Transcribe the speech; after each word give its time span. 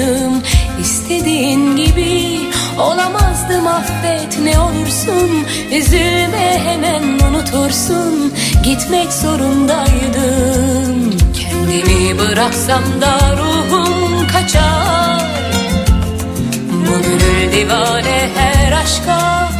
Farkındaydım 0.00 0.42
İstediğin 0.80 1.76
gibi 1.76 2.40
olamazdım 2.78 3.66
affet 3.66 4.38
ne 4.42 4.58
olursun. 4.58 5.46
Üzülme 5.72 6.60
hemen 6.64 7.02
unutursun. 7.02 8.32
Gitmek 8.64 9.12
zorundaydım. 9.12 11.10
Kendimi 11.34 12.18
bıraksam 12.18 12.82
da 13.00 13.36
ruhum 13.36 14.26
kaçar. 14.26 15.30
Bu 16.70 17.02
gönül 17.02 17.52
divane 17.52 18.28
her 18.36 18.72
aşka 18.72 19.59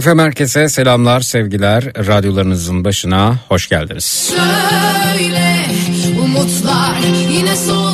Efendim 0.00 0.24
herkese 0.24 0.68
selamlar, 0.68 1.20
sevgiler. 1.20 1.84
Radyolarınızın 1.84 2.84
başına 2.84 3.36
hoş 3.48 3.68
geldiniz. 3.68 4.04
Söyle 4.04 5.66
umutlar 6.24 6.98
yine 7.30 7.56
soldu 7.56 7.89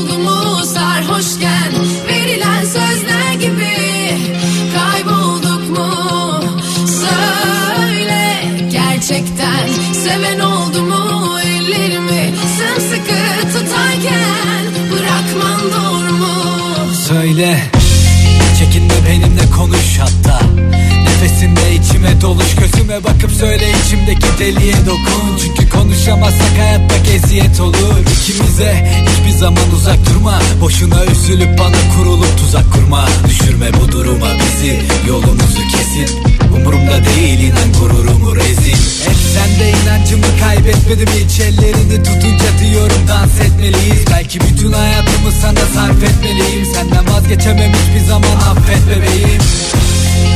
İçime 22.06 22.20
doluş 22.20 22.54
Gözüme 22.54 23.04
bakıp 23.04 23.30
söyle 23.30 23.70
içimdeki 23.84 24.26
deliye 24.38 24.74
dokun. 24.86 25.36
Çünkü 25.44 25.68
konuşamazsak 25.68 26.58
hayatta 26.58 26.94
eziyet 27.12 27.60
olur. 27.60 27.96
İkimize 28.12 29.02
hiçbir 29.06 29.38
zaman 29.38 29.70
uzak 29.76 29.98
durma. 30.06 30.38
Boşuna 30.60 31.04
üzülüp 31.04 31.58
bana 31.58 31.76
kurulup 31.96 32.38
tuzak 32.38 32.72
kurma. 32.72 33.08
Düşürme 33.28 33.66
bu 33.80 33.92
duruma 33.92 34.26
bizi 34.38 34.80
Yolumuzu 35.08 35.62
kesin. 35.72 36.18
Umurumda 36.56 37.04
değil 37.04 37.40
inan 37.40 37.72
gururumu 37.80 38.36
rezil. 38.36 38.72
Et 39.10 39.18
sen 39.34 39.60
de 39.60 39.70
inancımı 39.70 40.38
kaybetmedim 40.40 41.08
hiç 41.08 41.40
Ellerini 41.40 42.02
tutunca 42.02 42.58
diyorum 42.60 43.02
dans 43.08 43.40
etmeliyiz. 43.40 44.04
Belki 44.10 44.40
bütün 44.40 44.72
hayatımı 44.72 45.32
sana 45.42 45.66
sarf 45.74 46.04
etmeliyim. 46.04 46.66
Senden 46.74 47.14
vazgeçemem 47.14 47.72
hiçbir 47.72 48.06
zaman 48.06 48.36
affet 48.50 48.82
bebeğim 48.88 49.42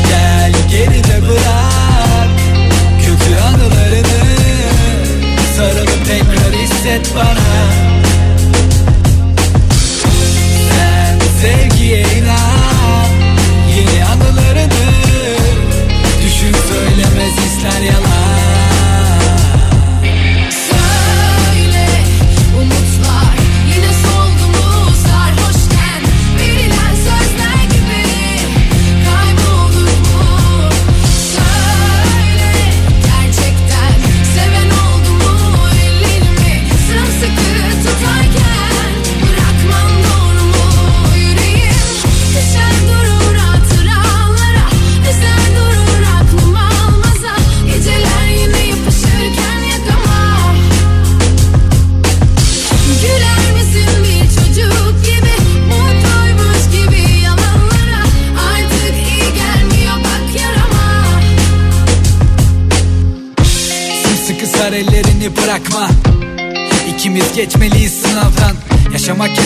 Gel 0.09 0.53
geride 0.71 1.29
bırak 1.29 2.31
Kötü 2.99 3.41
anılarını. 3.41 4.21
Sarılıp 5.57 6.07
tekrar 6.07 6.53
hisset 6.63 7.15
bana. 7.15 7.91
Sen 10.71 11.19
sevgiye 11.41 12.01
inan 12.01 13.09
Yeni 13.77 14.05
anılarını. 14.05 14.71
Düşün 16.25 16.57
söylemez 16.69 17.39
ister 17.47 17.81
yalan 17.83 18.10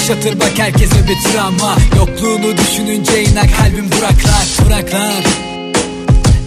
yaşatır 0.09 0.41
bak 0.41 0.53
herkese 0.59 1.09
bir 1.09 1.31
travma. 1.31 1.77
Yokluğunu 1.97 2.59
düşününce 2.59 3.25
inan 3.25 3.49
kalbim 3.49 3.93
duraklar 3.93 4.47
Duraklar. 4.67 5.25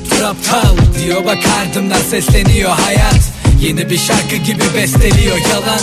Dur 0.09 0.21
aptal 0.21 0.77
diyor 0.99 1.25
bak 1.25 1.37
ardımdan 1.61 2.01
sesleniyor 2.09 2.69
hayat. 2.69 3.19
Yeni 3.61 3.89
bir 3.89 3.97
şarkı 3.97 4.35
gibi 4.35 4.63
besteliyor 4.75 5.37
yalan. 5.37 5.79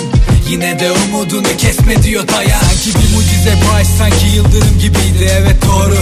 Yine 0.50 0.80
de 0.80 0.92
umudunu 0.92 1.56
kesme 1.58 2.02
diyor 2.02 2.28
dayan 2.28 2.60
Sanki 2.60 2.98
bir 2.98 3.16
mucize 3.16 3.54
bu 3.64 3.74
aşk 3.74 3.90
sanki 3.98 4.36
yıldırım 4.36 4.78
gibiydi. 4.80 5.30
Evet 5.40 5.56
doğru. 5.66 5.96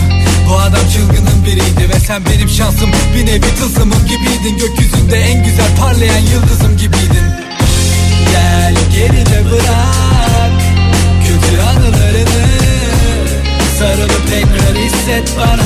Bu 0.49 0.57
adam 0.57 0.89
çılgının 0.93 1.45
biriydi 1.47 1.95
Ve 1.95 2.01
sen 2.07 2.23
benim 2.27 2.49
şansım. 2.49 2.91
Bir 3.17 3.27
nevi 3.27 3.55
tılsımım 3.59 4.07
gibiydin. 4.09 4.59
Gökyüzünde 4.59 5.17
en 5.17 5.45
güzel 5.45 5.77
parlayan 5.81 6.21
yıldızım 6.33 6.77
gibiydin. 6.77 7.27
Gel 8.33 8.75
geride 8.95 9.51
bırak 9.51 10.62
Anılarını 11.61 12.47
Sarılıp 13.79 14.29
tekrar 14.31 14.77
hisset 14.77 15.37
bana. 15.39 15.63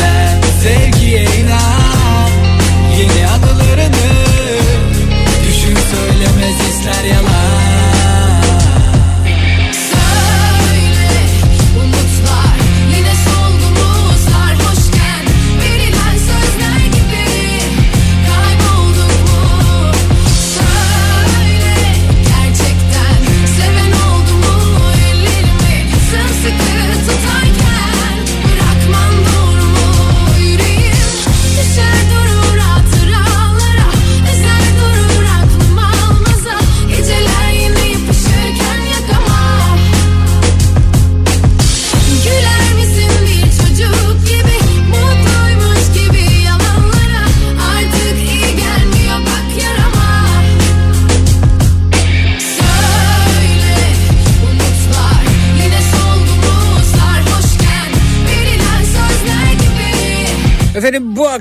Sen 0.00 0.40
sevgiye 0.62 1.22
inan 1.22 1.81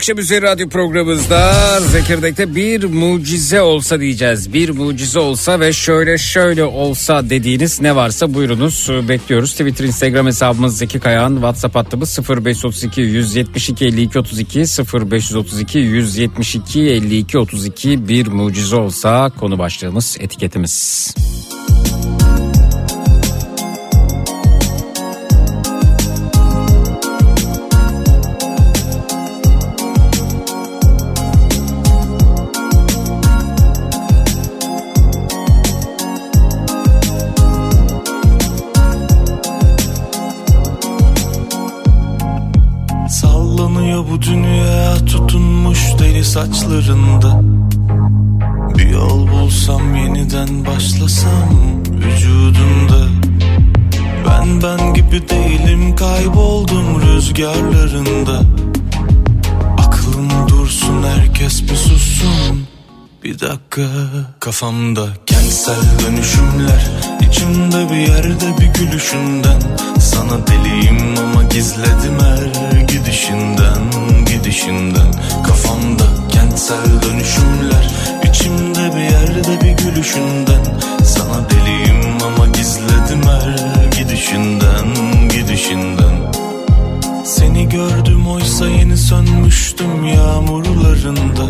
akşam 0.02 0.18
üzeri 0.18 0.42
radyo 0.42 0.70
programımızda 0.70 1.80
Zekirdek'te 1.80 2.56
bir 2.56 2.84
mucize 2.84 3.62
olsa 3.62 4.00
diyeceğiz. 4.00 4.54
Bir 4.54 4.70
mucize 4.70 5.20
olsa 5.20 5.60
ve 5.60 5.74
şöyle 5.74 6.18
şöyle 6.18 6.64
olsa 6.64 7.30
dediğiniz 7.30 7.82
ne 7.82 7.96
varsa 7.96 8.34
buyurunuz 8.34 8.90
bekliyoruz. 9.10 9.52
Twitter, 9.52 9.86
Instagram 9.86 10.26
hesabımız 10.26 10.78
Zeki 10.78 11.00
Kayağan, 11.00 11.34
WhatsApp 11.34 11.76
hattımız 11.76 12.20
0532 12.30 13.02
172 13.02 13.86
52 13.86 14.20
32 14.20 14.60
0532 14.60 15.80
172 15.80 16.82
52 16.82 17.38
32 17.38 18.08
bir 18.08 18.28
mucize 18.28 18.76
olsa 18.76 19.32
konu 19.40 19.60
başlığımız 19.60 20.18
etiketimiz. 20.20 21.14
Sallanıyor 21.22 22.61
bu 44.10 44.22
dünya 44.22 45.06
tutunmuş 45.06 45.80
deli 46.00 46.26
saçlarında. 46.26 47.42
Bir 48.78 48.90
yol 48.90 49.28
bulsam 49.28 49.96
yeniden 49.96 50.66
başlasam 50.66 51.50
vücudunda 51.92 53.08
Ben 54.28 54.64
ben 54.64 54.94
gibi 54.94 55.30
değilim 55.30 55.96
kayboldum 55.96 57.02
rüzgarlarında. 57.02 58.42
Aklım 59.78 60.30
dursun 60.48 61.04
herkes 61.04 61.64
bir 61.64 61.76
sussun. 61.76 62.68
Bir 63.24 63.40
dakika 63.40 63.88
kafamda 64.40 65.08
kentsel 65.52 66.06
dönüşümler 66.06 66.92
içimde 67.28 67.90
bir 67.90 67.96
yerde 67.96 68.58
bir 68.62 68.66
gülüşünden. 68.66 69.62
Sana 70.00 70.48
deliyim 70.48 71.18
ama 71.18 71.44
gizledim 71.44 72.20
her 72.20 72.82
gidişinden 72.82 73.82
gidişinden. 74.26 75.12
Kafamda 75.48 76.04
kentsel 76.30 77.02
dönüşümler 77.02 77.90
içimde 78.30 78.96
bir 78.96 79.02
yerde 79.02 79.62
bir 79.62 79.84
gülüşünden. 79.84 80.64
Sana 81.06 81.50
deliyim 81.50 82.18
ama 82.26 82.48
gizledim 82.48 83.22
her 83.24 83.86
gidişinden 84.00 84.88
gidişinden. 85.30 86.34
Seni 87.26 87.70
gördüm 87.70 88.28
oysa 88.28 88.68
yeni 88.68 88.98
sönmüştüm 88.98 90.06
yağmurlarında 90.06 91.48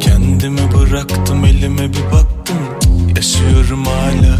Kendimi 0.00 0.60
bıraktım 0.74 1.44
elime 1.44 1.92
bir 1.92 2.04
baktım. 2.12 2.56
Yaşıyorum 3.16 3.84
hala. 3.84 4.38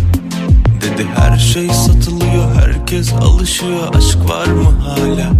Dedi 0.81 1.07
her 1.17 1.39
şey 1.39 1.69
satılıyor 1.69 2.55
herkes 2.55 3.13
alışıyor. 3.13 3.95
Aşk 3.95 4.19
var 4.29 4.47
mı 4.47 4.71
hala? 4.71 5.33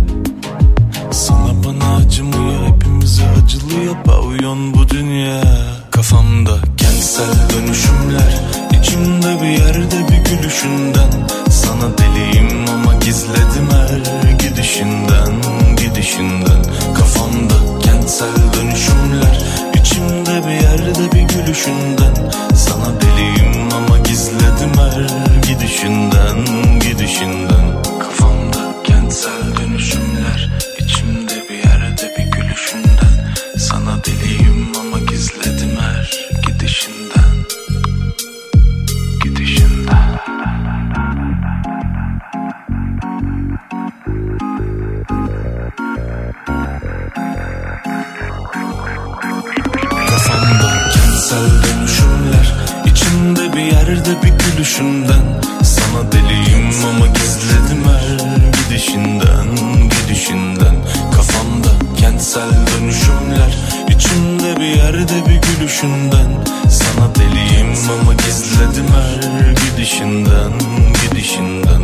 Sana 1.11 1.65
bana 1.65 1.97
acımıyor 1.97 2.67
hepimize 2.67 3.23
acılıyor 3.29 3.95
Pavyon 4.05 4.75
bu 4.75 4.89
dünya. 4.89 5.43
Kafamda 5.91 6.59
kentsel 6.77 7.35
dönüşümler 7.55 8.41
içimde 8.81 9.43
bir 9.43 9.49
yerde 9.49 10.09
bir 10.09 10.31
gülüşünden. 10.31 11.11
Sana 11.51 11.99
deliyim 11.99 12.69
ama 12.75 12.95
gizledim 12.95 13.69
her 13.71 14.31
gidişinden 14.31 15.33
Gidişinden. 15.77 16.63
Kafamda 16.95 17.55
kentsel 17.81 18.37
dönüşümler 18.55 19.39
içimde 19.81 20.47
bir 20.47 20.53
yerde 20.53 21.13
bir 21.13 21.23
gülüşünden. 21.23 22.15
Sana 22.55 23.01
deliyim 23.01 23.69
ama 23.73 23.99
gizledim 23.99 24.73
her 24.79 25.39
gidişinden 25.49 26.39
Gidişinden 26.81 27.83
yerde 54.09 54.23
bir 54.23 54.29
gülüşünden 54.29 55.41
Sana 55.63 56.13
deliyim 56.13 56.71
ama 56.91 57.07
gizledim 57.07 57.85
her 57.85 58.19
gidişinden 58.53 59.47
Gidişinden. 59.89 60.75
Kafamda 61.17 61.69
kentsel 61.97 62.51
dönüşümler 62.51 63.57
içimde 63.89 64.61
bir 64.61 64.77
yerde 64.77 65.27
bir 65.29 65.41
gülüşünden. 65.49 66.45
Sana 66.71 67.15
deliyim 67.15 67.75
ama 68.01 68.13
gizledim 68.13 68.87
her 68.95 69.51
gidişinden 69.51 70.53
Gidişinden 71.03 71.83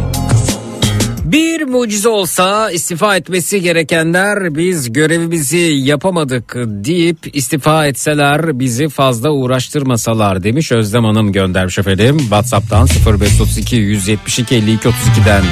Bir 1.35 1.63
mucize 1.63 2.09
olsa 2.09 2.71
istifa 2.71 3.17
etmesi 3.17 3.61
gerekenler 3.63 4.55
biz 4.55 4.93
görevimizi 4.93 5.57
yapamadık 5.77 6.55
deyip 6.57 7.37
istifa 7.37 7.87
etseler 7.87 8.59
bizi 8.61 8.89
fazla 8.89 9.31
uğraştırmasalar 9.31 10.43
demiş 10.43 10.73
Özlem 10.73 11.05
Hanım 11.05 11.33
göndermiş 11.33 11.79
efendim. 11.79 12.19
Whatsapp'tan 12.19 12.89
0532 13.07 13.77
172 13.77 14.55
52 14.55 14.89
32'den. 14.89 15.43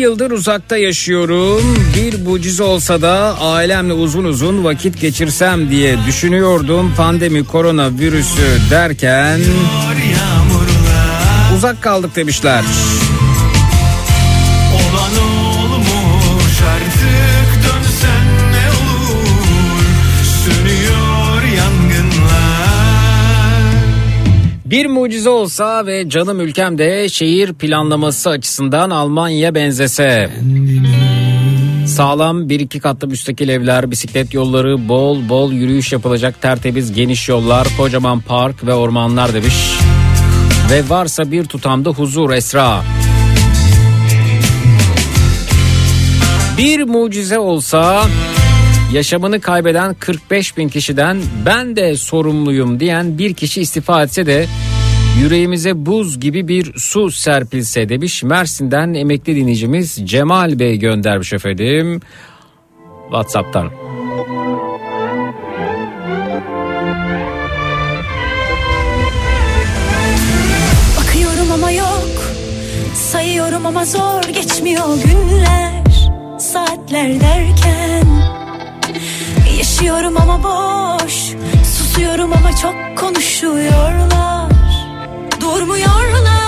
Yıldır 0.00 0.30
uzakta 0.30 0.76
yaşıyorum. 0.76 1.76
Bir 1.96 2.22
mucize 2.22 2.62
olsa 2.62 3.02
da 3.02 3.38
ailemle 3.40 3.92
uzun 3.92 4.24
uzun 4.24 4.64
vakit 4.64 5.00
geçirsem 5.00 5.70
diye 5.70 5.96
düşünüyordum. 6.06 6.92
Pandemi 6.96 7.44
koronavirüsü 7.44 8.58
derken 8.70 9.38
yağmurlar 10.10 11.56
uzak 11.56 11.82
kaldık 11.82 12.16
demişler. 12.16 12.64
Bir 24.70 24.86
mucize 24.86 25.30
olsa 25.30 25.86
ve 25.86 26.08
canım 26.08 26.40
ülkemde 26.40 27.08
şehir 27.08 27.52
planlaması 27.52 28.30
açısından 28.30 28.90
Almanya 28.90 29.54
benzese. 29.54 30.30
Sağlam 31.86 32.48
bir 32.48 32.60
iki 32.60 32.80
katlı 32.80 33.08
müstakil 33.08 33.48
evler, 33.48 33.90
bisiklet 33.90 34.34
yolları, 34.34 34.88
bol 34.88 35.28
bol 35.28 35.52
yürüyüş 35.52 35.92
yapılacak 35.92 36.42
tertemiz 36.42 36.92
geniş 36.92 37.28
yollar, 37.28 37.68
kocaman 37.76 38.20
park 38.20 38.66
ve 38.66 38.74
ormanlar 38.74 39.34
demiş. 39.34 39.54
Ve 40.70 40.88
varsa 40.88 41.30
bir 41.30 41.44
tutamda 41.44 41.90
huzur 41.90 42.30
Esra. 42.30 42.82
Bir 46.58 46.82
mucize 46.82 47.38
olsa 47.38 48.02
yaşamını 48.92 49.40
kaybeden 49.40 49.94
45 49.94 50.56
bin 50.56 50.68
kişiden 50.68 51.18
ben 51.46 51.76
de 51.76 51.96
sorumluyum 51.96 52.80
diyen 52.80 53.18
bir 53.18 53.34
kişi 53.34 53.60
istifa 53.60 54.02
etse 54.02 54.26
de 54.26 54.46
yüreğimize 55.22 55.86
buz 55.86 56.20
gibi 56.20 56.48
bir 56.48 56.72
su 56.76 57.10
serpilse 57.10 57.88
demiş. 57.88 58.22
Mersin'den 58.22 58.94
emekli 58.94 59.36
dinleyicimiz 59.36 59.98
Cemal 60.04 60.58
Bey 60.58 60.78
göndermiş 60.78 61.32
efendim. 61.32 62.00
Whatsapp'tan. 63.10 63.70
Bakıyorum 70.98 71.52
ama 71.52 71.70
yok 71.70 72.10
Sayıyorum 72.94 73.66
ama 73.66 73.84
zor 73.84 74.22
geçmiyor 74.22 74.86
günler 75.04 75.82
Saatler 76.38 77.20
derken 77.20 78.19
Yaşıyorum 79.60 80.16
ama 80.16 80.42
boş. 80.42 81.14
Susuyorum 81.64 82.32
ama 82.32 82.56
çok 82.56 82.74
konuşuyorlar. 82.98 84.50
Durmuyorlar 85.40 86.39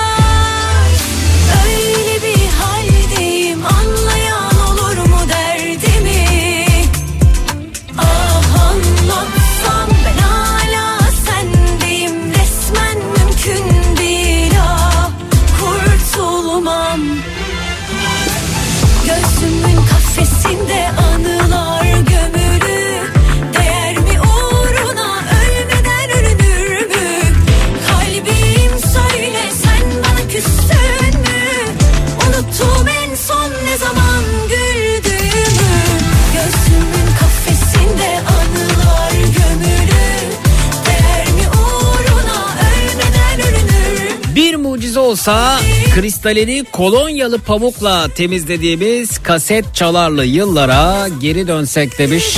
olsa 45.12 45.61
kristalini 45.95 46.64
kolonyalı 46.73 47.38
pamukla 47.38 48.09
temizlediğimiz 48.09 49.19
kaset 49.19 49.75
çalarlı 49.75 50.25
yıllara 50.25 51.09
geri 51.21 51.49
dönsek 51.49 51.99
demiş. 51.99 52.37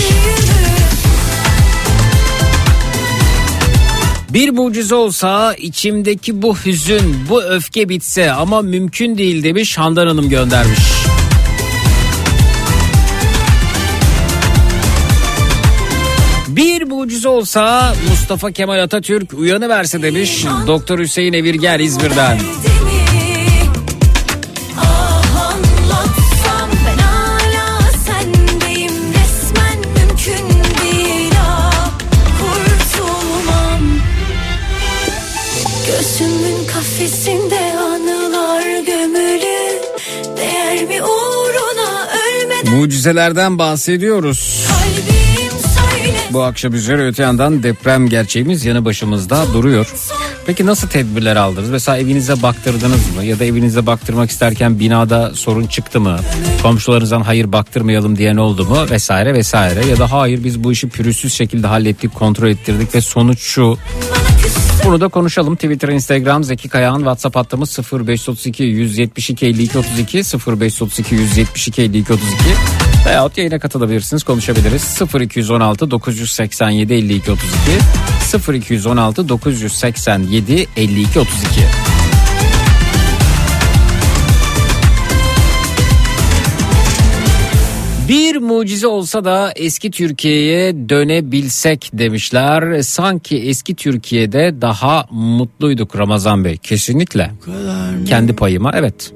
Bir 4.31 4.50
mucize 4.50 4.95
olsa 4.95 5.54
içimdeki 5.54 6.43
bu 6.43 6.57
hüzün, 6.57 7.16
bu 7.28 7.43
öfke 7.43 7.88
bitse 7.88 8.33
ama 8.33 8.62
mümkün 8.62 9.19
değil 9.19 9.45
demiş 9.45 9.78
Handan 9.78 10.07
Hanım 10.07 10.28
göndermiş. 10.28 10.81
Bir 16.49 16.83
mucize 16.83 17.28
olsa 17.28 17.95
Mustafa 18.11 18.52
Kemal 18.52 18.83
Atatürk 18.83 19.35
uyanıverse 19.35 20.02
demiş 20.02 20.45
Doktor 20.66 20.99
Hüseyin 20.99 21.33
Evirger 21.33 21.81
İzmir'den. 21.81 22.38
Mucizelerden 42.75 43.59
bahsediyoruz. 43.59 44.66
Bu 46.31 46.43
akşam 46.43 46.75
üzere 46.75 47.07
öte 47.07 47.23
yandan 47.23 47.62
deprem 47.62 48.09
gerçeğimiz 48.09 48.64
yanı 48.64 48.85
başımızda 48.85 49.45
duruyor. 49.52 49.93
Peki 50.47 50.67
nasıl 50.67 50.89
tedbirler 50.89 51.37
aldınız? 51.37 51.71
Mesela 51.71 51.99
evinize 51.99 52.43
baktırdınız 52.43 53.15
mı? 53.17 53.25
Ya 53.25 53.39
da 53.39 53.45
evinize 53.45 53.87
baktırmak 53.87 54.30
isterken 54.30 54.78
binada 54.78 55.34
sorun 55.34 55.67
çıktı 55.67 56.00
mı? 56.00 56.19
Komşularınızdan 56.63 57.21
hayır 57.21 57.52
baktırmayalım 57.52 58.19
diyen 58.19 58.37
oldu 58.37 58.65
mu? 58.65 58.78
Vesaire 58.91 59.34
vesaire. 59.34 59.87
Ya 59.87 59.99
da 59.99 60.13
hayır 60.13 60.45
biz 60.45 60.65
bu 60.65 60.73
işi 60.73 60.89
pürüzsüz 60.89 61.34
şekilde 61.34 61.67
hallettik, 61.67 62.15
kontrol 62.15 62.49
ettirdik 62.49 62.95
ve 62.95 63.00
sonuç 63.00 63.41
şu. 63.41 63.78
Bunu 64.84 65.00
da 65.00 65.08
konuşalım. 65.08 65.54
Twitter, 65.54 65.88
Instagram, 65.88 66.44
Zeki 66.44 66.68
Kayağan, 66.68 66.99
WhatsApp 66.99 67.36
hattımız 67.36 67.78
0532 67.92 68.62
172 68.62 69.47
52 69.47 69.78
32 69.78 70.18
0532 70.18 71.14
172 71.14 71.82
52 71.82 72.12
32 72.12 72.34
veyahut 73.06 73.38
yayına 73.38 73.58
katılabilirsiniz 73.58 74.23
konuşabiliriz. 74.23 75.00
0216 75.20 75.90
987 75.90 76.94
52 76.94 77.30
32 77.30 78.52
0216 78.52 79.28
987 79.28 80.66
52 80.76 81.20
32 81.20 81.25
mucize 88.45 88.87
olsa 88.87 89.25
da 89.25 89.52
eski 89.57 89.91
Türkiye'ye 89.91 90.89
dönebilsek 90.89 91.91
demişler. 91.93 92.83
Sanki 92.83 93.37
eski 93.37 93.75
Türkiye'de 93.75 94.54
daha 94.61 95.07
mutluyduk 95.11 95.99
Ramazan 95.99 96.45
Bey. 96.45 96.57
Kesinlikle. 96.57 97.30
Kendi 98.07 98.33
payıma 98.33 98.73
evet. 98.75 99.13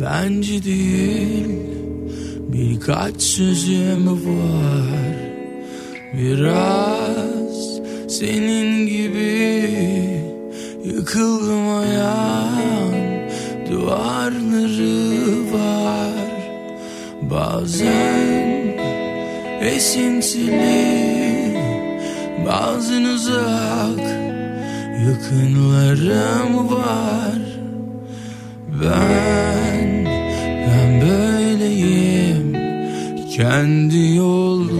Bence 0.00 0.64
değil 0.64 1.46
Birkaç 2.52 3.22
sözüm 3.22 4.06
var 4.08 5.16
Biraz 6.14 7.80
senin 8.08 8.86
gibi 8.86 9.70
Yıkıldım 10.84 11.68
ayağın 11.68 12.94
Duvarları 13.70 15.52
var 15.52 16.14
Bazen 17.30 18.43
esintili 19.64 21.54
Bazen 22.46 23.04
uzak 23.04 24.00
Yakınlarım 25.06 26.70
var 26.70 27.38
ben, 28.82 30.06
ben 30.66 31.00
böyleyim 31.00 32.56
kendi 33.36 34.14
yolumda. 34.14 34.74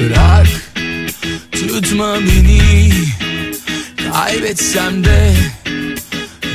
Bırak, 0.00 0.46
tutma 1.52 2.14
beni, 2.14 2.61
kaybetsem 4.12 5.04
de 5.04 5.34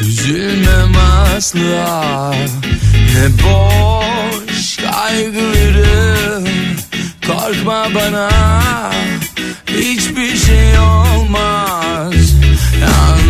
Üzülmem 0.02 0.94
asla. 1.36 2.34
Ne 3.14 3.44
boş 3.44 4.78
kaygılarım 4.78 6.48
Korkma 7.28 7.88
bana. 7.96 8.30
Hiçbir 9.68 10.38
şey 10.38 10.80
olmaz. 10.80 12.16
Yanlış 12.82 13.27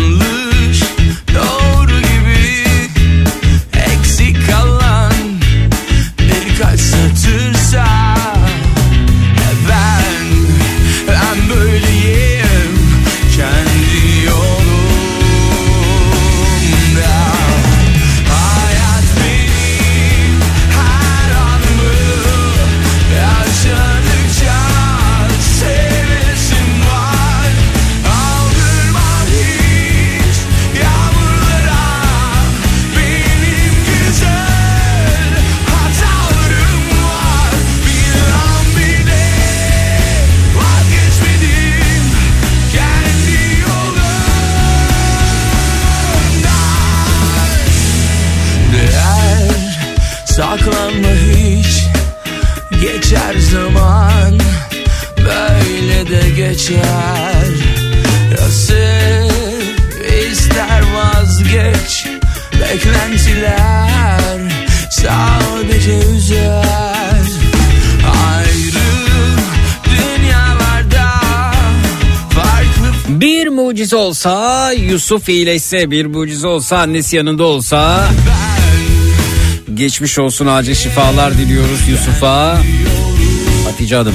geçer. 56.68 57.44
Ya 58.30 58.48
sev 58.50 59.28
ister 60.30 60.82
vazgeç 60.94 62.06
Beklentiler 62.52 64.38
sadece 64.90 65.98
üzer. 65.98 67.22
Ayrı 68.34 68.88
dünyalarda 69.84 71.10
Farklı 72.30 73.20
Bir 73.20 73.48
mucize 73.48 73.96
olsa 73.96 74.72
Yusuf 74.72 75.28
iyileşse 75.28 75.90
bir 75.90 76.06
mucize 76.06 76.46
olsa 76.46 76.78
annesi 76.78 77.16
yanında 77.16 77.44
olsa 77.44 78.08
Geçmiş 79.74 80.18
olsun 80.18 80.46
acil 80.46 80.74
şifalar 80.74 81.38
diliyoruz 81.38 81.88
Yusuf'a. 81.88 82.58
Hatice 83.64 83.96
Hanım 83.96 84.14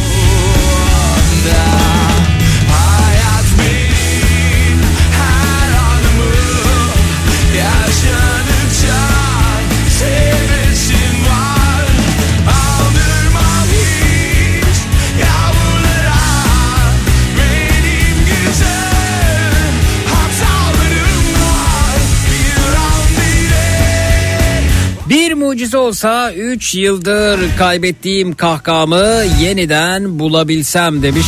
mucize 25.64 25.78
olsa 25.78 26.34
3 26.34 26.76
yıldır 26.76 27.58
kaybettiğim 27.58 28.36
kahkahamı 28.36 29.24
yeniden 29.42 30.20
bulabilsem 30.20 31.04
demiş. 31.04 31.26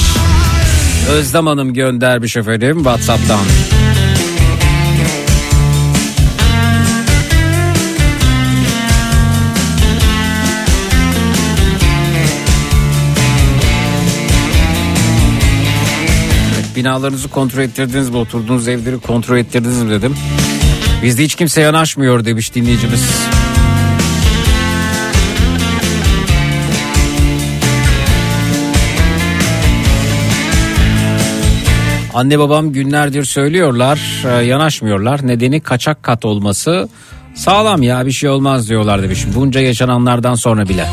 Özlem 1.11 1.47
Hanım 1.47 1.73
göndermiş 1.73 2.37
efendim 2.37 2.77
Whatsapp'tan. 2.77 3.39
Evet, 16.53 16.75
binalarınızı 16.75 17.27
kontrol 17.27 17.61
ettirdiniz 17.61 18.09
mi? 18.09 18.17
Oturduğunuz 18.17 18.67
evleri 18.67 18.99
kontrol 18.99 19.37
ettirdiniz 19.37 19.83
mi 19.83 19.89
dedim. 19.89 20.15
Bizde 21.03 21.23
hiç 21.23 21.35
kimse 21.35 21.61
yanaşmıyor 21.61 22.25
demiş 22.25 22.55
dinleyicimiz. 22.55 23.34
Anne 32.15 32.39
babam 32.39 32.71
günlerdir 32.71 33.25
söylüyorlar 33.25 34.23
e, 34.25 34.45
yanaşmıyorlar. 34.45 35.28
Nedeni 35.28 35.60
kaçak 35.62 36.04
kat 36.04 36.25
olması 36.25 36.89
sağlam 37.36 37.84
ya 37.84 38.06
bir 38.06 38.12
şey 38.12 38.30
olmaz 38.30 38.69
diyorlar 38.69 39.04
demiş. 39.04 39.25
Bunca 39.36 39.62
yaşananlardan 39.62 40.36
sonra 40.36 40.69
bile. 40.69 40.88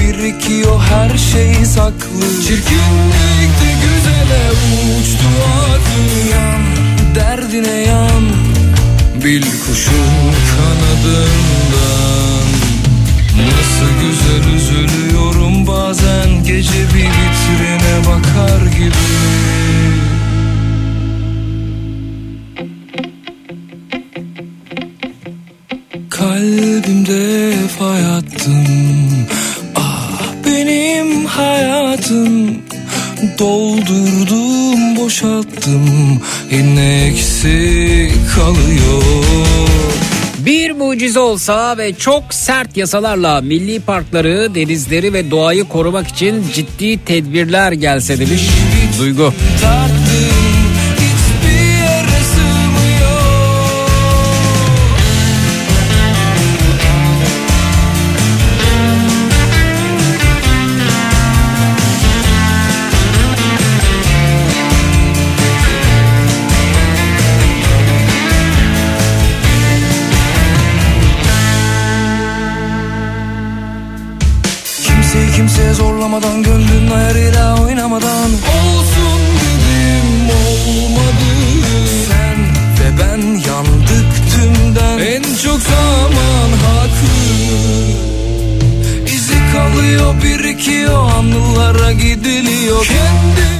Birikiyor 0.00 0.80
her 0.80 1.18
şey 1.18 1.64
saklı 1.64 2.42
Çirkinlikte 2.46 3.70
güzele 3.82 4.50
uçtu 5.00 5.28
aklım 5.52 6.30
Yan 6.30 6.62
derdine 7.14 7.80
yan 7.80 8.39
Bil 9.24 9.42
kuşun 9.42 10.32
kanadından. 10.56 12.00
Nasıl 13.36 13.90
güzel 14.00 14.54
üzülüyorum 14.54 15.66
bazen 15.66 16.44
gece 16.44 16.82
bir 16.94 17.08
vitrine 17.10 18.06
bakar 18.06 18.66
gibi. 18.78 19.10
Kalbimde 26.10 27.52
fay 27.78 28.06
attım. 28.06 28.66
Ah 29.76 30.22
benim 30.46 31.26
hayatım 31.26 32.60
Doldurdum 33.38 34.39
boşalttım 35.00 36.20
Yine 36.50 37.06
eksik 37.06 38.12
kalıyor 38.34 39.02
Bir 40.38 40.70
mucize 40.70 41.20
olsa 41.20 41.78
ve 41.78 41.94
çok 41.94 42.34
sert 42.34 42.76
yasalarla 42.76 43.40
milli 43.40 43.80
parkları, 43.80 44.54
denizleri 44.54 45.12
ve 45.12 45.30
doğayı 45.30 45.64
korumak 45.64 46.08
için 46.08 46.44
ciddi 46.54 47.04
tedbirler 47.04 47.72
gelse 47.72 48.18
demiş 48.18 48.42
Duygu. 48.98 49.32
Tarttım 49.60 49.99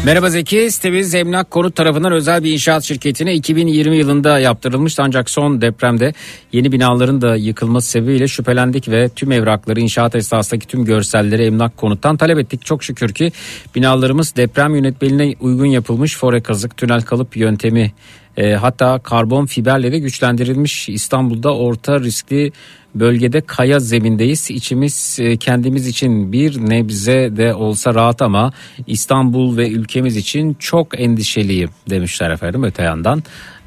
Merhaba 0.04 0.30
Zeki, 0.30 0.70
sitemiz 0.70 1.14
Emlak 1.14 1.50
Konut 1.50 1.76
tarafından 1.76 2.12
özel 2.12 2.44
bir 2.44 2.52
inşaat 2.52 2.84
şirketine 2.84 3.34
2020 3.34 3.96
yılında 3.96 4.38
yaptırılmıştı. 4.38 5.02
Ancak 5.02 5.30
son 5.30 5.60
depremde 5.60 6.14
yeni 6.52 6.72
binaların 6.72 7.20
da 7.20 7.36
yıkılması 7.36 7.90
sebebiyle 7.90 8.28
şüphelendik 8.28 8.88
ve 8.88 9.08
tüm 9.08 9.32
evrakları, 9.32 9.80
inşaat 9.80 10.14
esnasındaki 10.14 10.66
tüm 10.66 10.84
görselleri 10.84 11.44
Emlak 11.44 11.76
Konut'tan 11.76 12.16
talep 12.16 12.38
ettik. 12.38 12.64
Çok 12.64 12.84
şükür 12.84 13.14
ki 13.14 13.32
binalarımız 13.74 14.36
deprem 14.36 14.74
yönetmeliğine 14.74 15.34
uygun 15.40 15.66
yapılmış 15.66 16.16
fore 16.16 16.40
kazık, 16.40 16.76
tünel 16.76 17.02
kalıp 17.02 17.36
yöntemi 17.36 17.92
e, 18.36 18.52
hatta 18.52 18.98
karbon 18.98 19.46
fiberle 19.46 19.92
de 19.92 19.98
güçlendirilmiş 19.98 20.88
İstanbul'da 20.88 21.56
orta 21.56 22.00
riskli 22.00 22.52
bölgede 22.94 23.40
kaya 23.40 23.80
zemindeyiz. 23.80 24.50
İçimiz 24.50 25.18
e, 25.20 25.36
kendimiz 25.36 25.86
için 25.86 26.32
bir 26.32 26.68
nebze 26.68 27.36
de 27.36 27.54
olsa 27.54 27.94
rahat 27.94 28.22
ama 28.22 28.52
İstanbul 28.86 29.56
ve 29.56 29.70
ülkemiz 29.70 30.16
için 30.16 30.56
çok 30.58 31.00
endişeliyim 31.00 31.70
demişler 31.90 32.30
efendim 32.30 32.64
öte 32.64 32.82
yandan. 32.82 33.22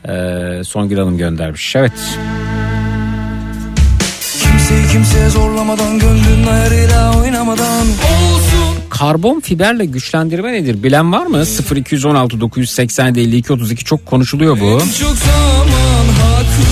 E, 0.08 0.64
Songül 0.64 0.98
Hanım 0.98 1.18
göndermiş. 1.18 1.76
Evet. 1.76 2.18
Kimseyi 4.42 4.88
kimseye 4.92 5.30
zorlamadan 5.30 6.00
Gönlün 6.00 6.48
ayarıyla 6.48 7.20
oynamadan 7.22 7.88
Olsun 7.88 8.73
Karbon 9.00 9.40
fiberle 9.40 9.86
güçlendirme 9.86 10.54
nedir? 10.54 10.84
Bilen 10.84 11.12
var 11.12 11.26
mı? 11.26 11.44
0216 11.76 12.42
987 12.42 13.20
52 13.20 13.54
32 13.54 13.84
çok 13.84 14.06
konuşuluyor 14.06 14.60
bu. 14.60 14.66
En 14.66 14.80
çok 14.80 15.18
zaman 15.18 16.08
haklı 16.22 16.64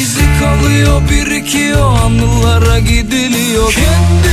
İzi 0.00 0.24
kalıyor 0.40 1.02
birikiyor 1.10 1.98
anılara 1.98 2.78
gidiliyor 2.78 3.72
Kendim 3.72 4.23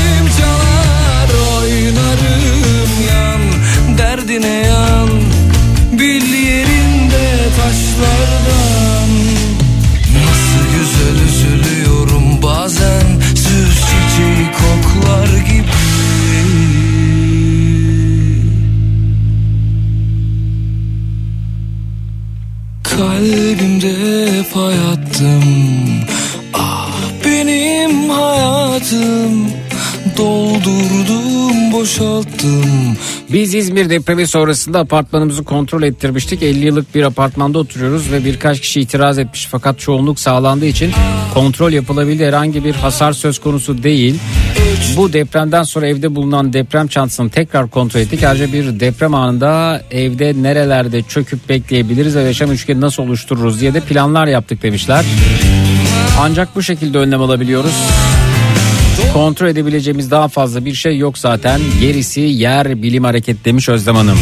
boşalttım 32.44 32.98
Biz 33.34 33.56
İzmir 33.56 33.90
depremi 33.90 34.28
sonrasında 34.28 34.80
apartmanımızı 34.80 35.44
kontrol 35.44 35.84
ettirmiştik. 35.84 36.44
50 36.44 36.66
yıllık 36.66 36.96
bir 36.96 37.04
apartmanda 37.04 37.60
oturuyoruz 37.60 38.12
ve 38.12 38.26
birkaç 38.26 38.60
kişi 38.60 38.82
itiraz 38.82 39.20
etmiş 39.20 39.48
fakat 39.52 39.80
çoğunluk 39.80 40.20
sağlandığı 40.20 40.66
için 40.66 40.92
kontrol 41.34 41.72
yapılabildi. 41.72 42.26
Herhangi 42.26 42.64
bir 42.64 42.76
hasar 42.76 43.14
söz 43.14 43.40
konusu 43.40 43.84
değil. 43.84 44.20
Bu 44.98 45.14
depremden 45.14 45.64
sonra 45.64 45.88
evde 45.88 46.16
bulunan 46.16 46.54
deprem 46.54 46.88
çantasını 46.88 47.30
tekrar 47.30 47.70
kontrol 47.70 48.02
ettik. 48.02 48.24
Ayrıca 48.24 48.54
bir 48.54 48.80
deprem 48.80 49.16
anında 49.16 49.82
evde 49.92 50.34
nerelerde 50.42 51.02
çöküp 51.02 51.50
bekleyebiliriz 51.50 52.16
ve 52.16 52.22
yaşam 52.22 52.52
üçgeni 52.52 52.82
nasıl 52.82 53.04
oluştururuz 53.04 53.62
diye 53.62 53.74
de 53.74 53.80
planlar 53.80 54.28
yaptık 54.28 54.64
demişler. 54.64 55.06
Ancak 56.20 56.56
bu 56.56 56.64
şekilde 56.64 56.98
önlem 56.98 57.22
alabiliyoruz. 57.22 57.74
Kontrol 59.14 59.48
edebileceğimiz 59.48 60.12
daha 60.12 60.28
fazla 60.28 60.66
bir 60.66 60.74
şey 60.74 60.98
yok 60.98 61.18
zaten. 61.18 61.62
Gerisi 61.82 62.22
yer 62.22 62.82
bilim 62.82 63.04
hareket 63.04 63.46
demiş 63.46 63.70
Özlem 63.70 63.96
Hanım. 63.96 64.18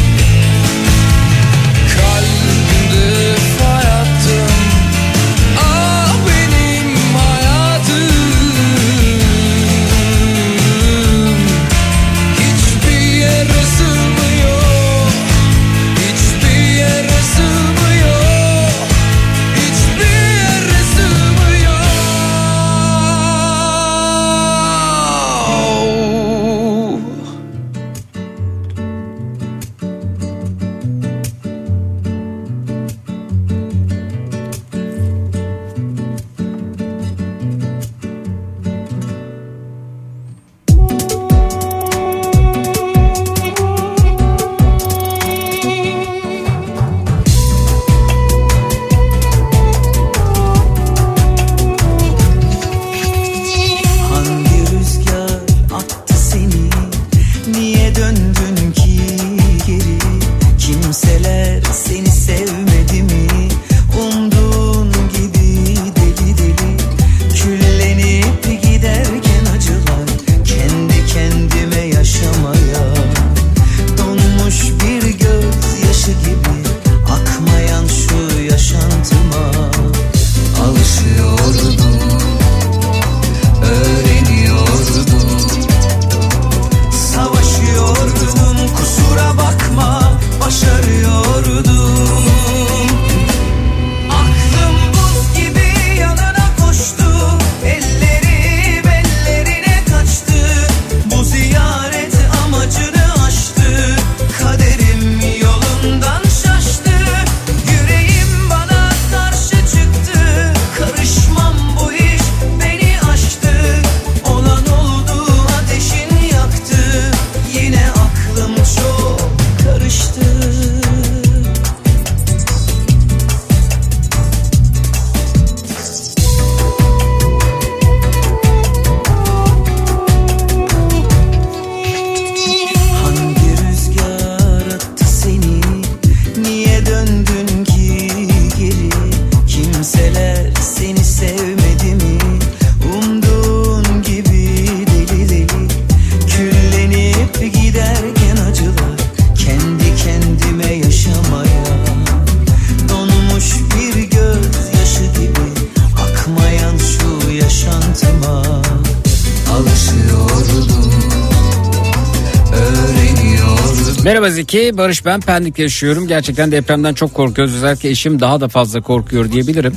Merhaba 164.20 164.36
Zeki, 164.36 164.78
Barış 164.78 165.06
ben 165.06 165.22
Pendik'te 165.22 165.64
yaşıyorum. 165.64 166.08
Gerçekten 166.08 166.52
depremden 166.52 166.94
çok 166.94 167.14
korkuyoruz. 167.14 167.56
Özellikle 167.56 167.90
eşim 167.90 168.20
daha 168.20 168.42
da 168.42 168.48
fazla 168.48 168.82
korkuyor 168.82 169.32
diyebilirim. 169.32 169.76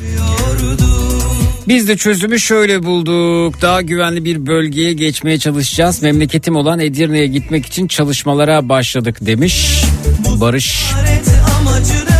Biz 1.68 1.88
de 1.88 1.96
çözümü 1.96 2.40
şöyle 2.40 2.82
bulduk. 2.82 3.62
Daha 3.62 3.82
güvenli 3.82 4.24
bir 4.24 4.46
bölgeye 4.46 4.92
geçmeye 4.92 5.38
çalışacağız. 5.38 6.02
Memleketim 6.02 6.56
olan 6.56 6.78
Edirne'ye 6.80 7.26
gitmek 7.26 7.66
için 7.66 7.86
çalışmalara 7.86 8.68
başladık 8.68 9.16
demiş 9.20 9.84
Barış. 10.40 10.92
Amacını 11.60 12.11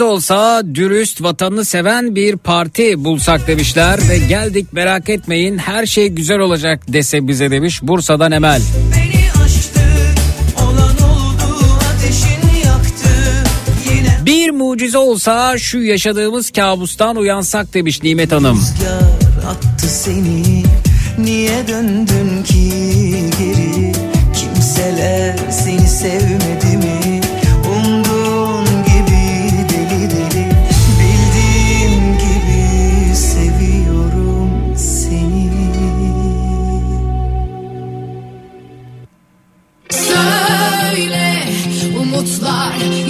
Olsa 0.00 0.62
dürüst 0.74 1.22
vatanını 1.22 1.64
seven 1.64 2.14
bir 2.16 2.36
parti 2.36 3.04
bulsak 3.04 3.46
demişler 3.46 4.00
ve 4.08 4.18
geldik 4.18 4.72
merak 4.72 5.08
etmeyin 5.08 5.58
her 5.58 5.86
şey 5.86 6.08
güzel 6.08 6.38
olacak 6.38 6.82
dese 6.88 7.28
bize 7.28 7.50
demiş 7.50 7.82
Bursa'dan 7.82 8.32
Emel. 8.32 8.62
beni 8.96 9.44
aştı 9.44 9.80
Olan 10.64 11.10
oldu 11.10 11.64
ateşin 11.94 12.66
yaktı 12.66 13.08
Yine 13.94 14.18
Bir 14.26 14.50
mucize 14.50 14.98
olsa 14.98 15.58
şu 15.58 15.78
yaşadığımız 15.78 16.50
kabustan 16.50 17.16
uyansak 17.16 17.74
demiş 17.74 18.02
Nimet 18.02 18.32
Hanım. 18.32 18.64
attı 19.46 19.88
seni 19.88 20.62
Niye 21.18 21.68
döndün 21.68 22.42
ki 22.42 22.70
geri 23.38 23.92
Kimseler 24.34 25.36
seni 25.50 25.88
sevmedi 25.88 26.69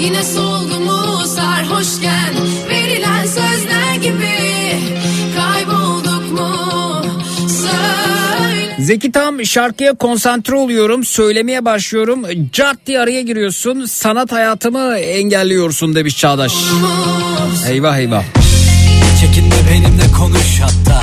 yine 0.00 0.24
soldu 0.24 0.80
mu 0.80 1.26
sarhoşken 1.26 2.34
verilen 2.68 3.26
sözler 3.26 3.94
gibi 4.02 4.36
kaybolduk 5.36 6.32
mu? 6.32 6.50
Söyle. 7.48 8.76
Zeki 8.78 9.12
tam 9.12 9.44
şarkıya 9.44 9.94
konsantre 9.94 10.54
oluyorum 10.54 11.04
söylemeye 11.04 11.64
başlıyorum 11.64 12.22
cart 12.52 12.86
diye 12.86 13.00
araya 13.00 13.22
giriyorsun 13.22 13.84
sanat 13.84 14.32
hayatımı 14.32 14.96
engelliyorsun 14.96 15.94
demiş 15.94 16.18
Çağdaş. 16.18 16.52
Eyvah 17.68 17.98
eyvah. 17.98 18.24
Çekinme 19.20 19.56
benimle 19.70 20.12
konuş 20.18 20.60
hatta 20.60 21.02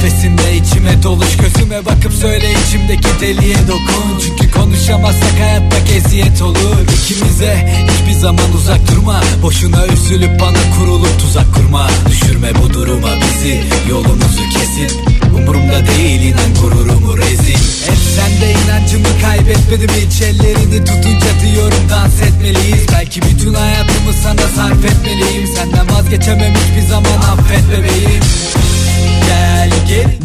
Nefesimle 0.00 0.56
içime 0.56 1.02
doluş 1.02 1.36
gözüme 1.36 1.84
bakıp 1.86 2.12
söyle 2.12 2.46
içimdeki 2.66 3.08
deliye 3.20 3.56
dokun. 3.68 4.20
Çünkü 4.26 4.50
konuşamazsak 4.50 5.40
hayatta 5.40 5.76
eziyet 5.94 6.42
olur. 6.42 6.76
İkimize 6.94 7.86
hiçbir 7.88 8.20
zaman 8.20 8.52
uzak 8.54 8.90
durma. 8.90 9.20
Boşuna 9.42 9.86
üzülüp 9.86 10.40
bana 10.40 10.78
kurulup 10.78 11.20
tuzak 11.20 11.54
kurma. 11.54 11.88
Düşürme 12.10 12.50
bu 12.62 12.74
duruma 12.74 13.08
bizi 13.20 13.62
yolumuzu 13.90 14.42
kesin 14.52 15.09
Umurumda 15.40 15.86
değil 15.86 16.22
inan 16.22 16.54
gururumu 16.62 17.18
rezil. 17.18 17.54
Hep 17.86 17.98
sende 18.16 18.52
inancımı 18.52 19.20
kaybetmedim 19.22 19.90
hiç 19.90 20.22
Ellerini 20.22 20.84
tutunca 20.84 21.40
diyorum 21.42 21.88
dans 21.90 22.22
etmeliyiz. 22.22 22.86
Belki 22.92 23.22
bütün 23.22 23.54
hayatımı 23.54 24.12
sana 24.22 24.48
sarf 24.56 24.84
etmeliyim. 24.84 25.46
Senden 25.56 25.96
vazgeçemem 25.96 26.54
hiçbir 26.54 26.88
zaman 26.88 27.16
affet 27.16 27.62
bebeğim. 27.70 28.20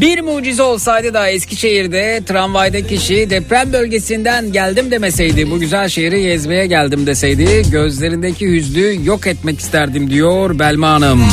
Bir 0.01 0.21
mucize 0.21 0.63
olsaydı 0.63 1.13
da 1.13 1.29
Eskişehir'de 1.29 2.21
tramvayda 2.27 2.87
kişi 2.87 3.29
deprem 3.29 3.73
bölgesinden 3.73 4.51
geldim 4.51 4.91
demeseydi 4.91 5.51
bu 5.51 5.59
güzel 5.59 5.89
şehri 5.89 6.23
gezmeye 6.23 6.65
geldim 6.65 7.07
deseydi 7.07 7.65
gözlerindeki 7.71 8.47
hüznü 8.47 9.07
yok 9.07 9.27
etmek 9.27 9.59
isterdim 9.59 10.09
diyor 10.09 10.59
Belma 10.59 10.89
Hanım. 10.89 11.23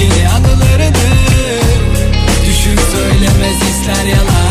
Yeni 0.00 0.28
anılarını 0.28 1.35
söylemez 2.96 3.62
ister 3.62 4.04
yalan 4.06 4.45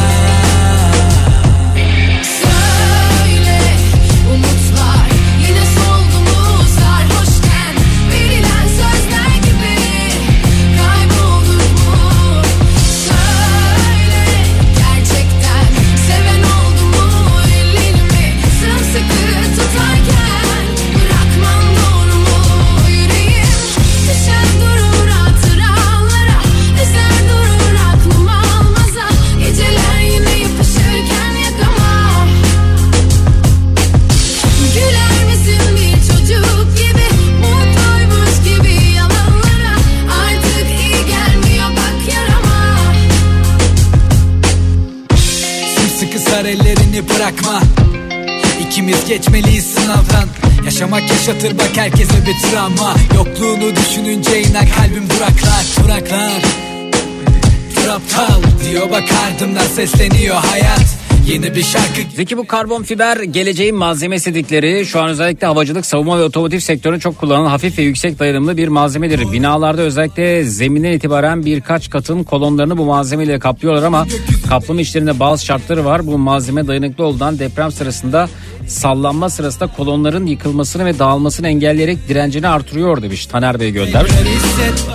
sesleniyor 59.76 60.36
hayat 60.36 60.95
Yeni 61.28 61.56
bir 61.56 61.64
şarkı 61.64 62.02
Zeki 62.16 62.38
bu 62.38 62.48
karbon 62.48 62.84
fiber 62.84 63.18
geleceğin 63.18 63.76
malzemesi 63.76 64.34
dedikleri 64.34 64.86
şu 64.86 65.02
an 65.02 65.10
özellikle 65.10 65.48
havacılık, 65.48 65.86
savunma 65.86 66.20
ve 66.20 66.24
otomotiv 66.24 66.60
sektöründe 66.60 67.00
çok 67.00 67.18
kullanılan 67.18 67.50
hafif 67.50 67.78
ve 67.78 67.84
yüksek 67.84 68.20
dayanımlı 68.20 68.58
bir 68.58 68.68
malzemedir. 68.68 69.32
Binalarda 69.32 69.82
özellikle 69.82 70.44
zeminden 70.44 70.92
itibaren 70.92 71.46
birkaç 71.46 71.90
katın 71.90 72.24
kolonlarını 72.24 72.78
bu 72.78 72.86
malzemeyle 72.86 73.40
kaplıyorlar 73.40 73.84
ama 73.84 74.06
kaplama 74.50 74.82
işlerinde 74.82 75.20
bazı 75.20 75.46
şartları 75.46 75.86
var. 75.86 76.08
Bu 76.08 76.18
malzeme 76.18 76.68
dayanıklı 76.68 77.06
olduğundan 77.06 77.40
deprem 77.40 77.72
sırasında 77.72 78.30
sallanma 78.68 79.30
sırasında 79.30 79.68
kolonların 79.68 80.26
yıkılmasını 80.26 80.86
ve 80.86 81.00
dağılmasını 81.00 81.48
engelleyerek 81.48 82.10
direncini 82.10 82.48
artırıyor 82.48 83.02
demiş 83.02 83.26
Taner 83.26 83.60
Bey 83.60 83.72
göndermiş. 83.72 84.14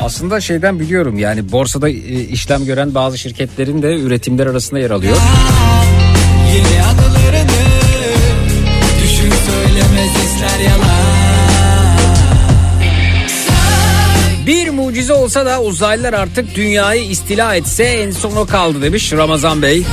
Aslında 0.03 0.41
şeyden 0.41 0.81
biliyorum 0.81 1.19
yani 1.19 1.53
borsada 1.53 1.89
e, 1.89 2.21
işlem 2.21 2.65
gören 2.65 2.95
bazı 2.95 3.19
şirketlerin 3.19 3.83
de 3.83 4.01
üretimler 4.01 4.47
arasında 4.47 4.81
yer 4.81 4.91
alıyor. 4.91 5.17
Yeni 6.81 6.89
anılarını 6.89 7.51
Düşün 9.03 9.33
söylemez 9.47 10.11
ister 10.25 10.61
yalan 10.61 11.01
Bir 14.47 14.71
mucize 14.71 15.13
olsa 15.13 15.47
da 15.47 15.63
uzaylılar 15.63 16.13
artık 16.13 16.55
dünyayı 16.55 17.03
istila 17.11 17.55
etse 17.55 17.85
en 17.85 18.11
son 18.11 18.37
o 18.37 18.47
kaldı 18.47 18.83
demiş 18.83 19.13
Ramazan 19.13 19.63
Bey. 19.63 19.85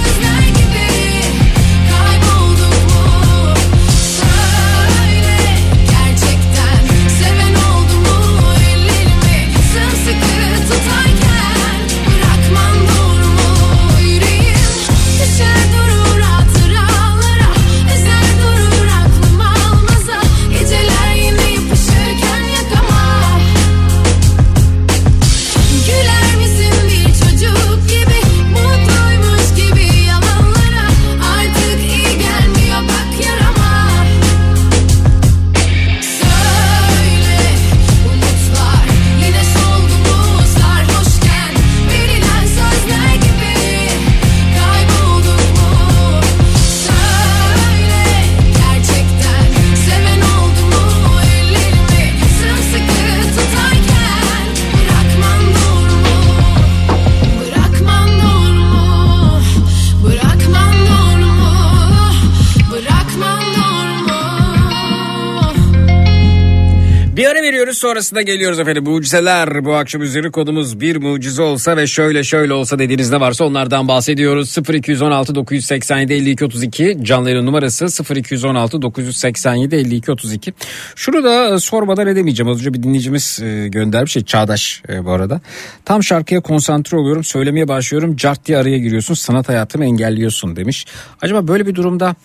Sonrasında 67.78 68.22
geliyoruz 68.22 68.60
efendim. 68.60 68.84
Mucizeler 68.84 69.66
bu 69.66 69.76
akşam 69.76 70.02
üzeri 70.02 70.32
kodumuz 70.32 70.80
bir 70.80 70.96
mucize 70.96 71.42
olsa 71.42 71.78
ve 71.78 71.88
şöyle 71.88 72.24
şöyle 72.24 72.54
olsa 72.54 72.80
dediğiniz 72.80 73.12
ne 73.12 73.20
varsa 73.20 73.46
onlardan 73.46 73.88
bahsediyoruz. 73.88 74.58
0216 74.74 75.36
987 75.36 76.14
52 76.14 76.46
32 76.46 76.98
canlı 77.02 77.46
numarası 77.46 78.16
0216 78.16 78.82
987 78.82 79.76
52 79.76 80.12
32. 80.12 80.54
Şunu 80.96 81.24
da 81.24 81.56
e, 81.56 81.60
sormadan 81.60 82.08
edemeyeceğim. 82.08 82.52
Az 82.52 82.60
önce 82.60 82.74
bir 82.74 82.84
dinleyicimiz 82.84 83.40
e, 83.44 83.68
göndermiş 83.68 84.12
şey 84.12 84.24
Çağdaş 84.24 84.84
e, 84.90 85.06
bu 85.06 85.12
arada. 85.12 85.42
Tam 85.86 86.04
şarkıya 86.04 86.42
konsantre 86.42 86.98
oluyorum 86.98 87.24
söylemeye 87.24 87.68
başlıyorum 87.68 88.16
cart 88.16 88.46
diye 88.46 88.58
araya 88.58 88.78
giriyorsun 88.78 89.14
sanat 89.14 89.50
hayatımı 89.50 89.86
engelliyorsun 89.86 90.56
demiş. 90.56 90.86
Acaba 91.22 91.48
böyle 91.48 91.68
bir 91.68 91.76
durumda 91.76 92.16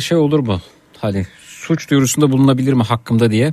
şey 0.00 0.18
olur 0.18 0.38
mu? 0.38 0.60
Hani 0.98 1.26
suç 1.46 1.90
duyurusunda 1.90 2.32
bulunabilir 2.32 2.72
mi 2.72 2.82
hakkımda 2.82 3.30
diye 3.30 3.52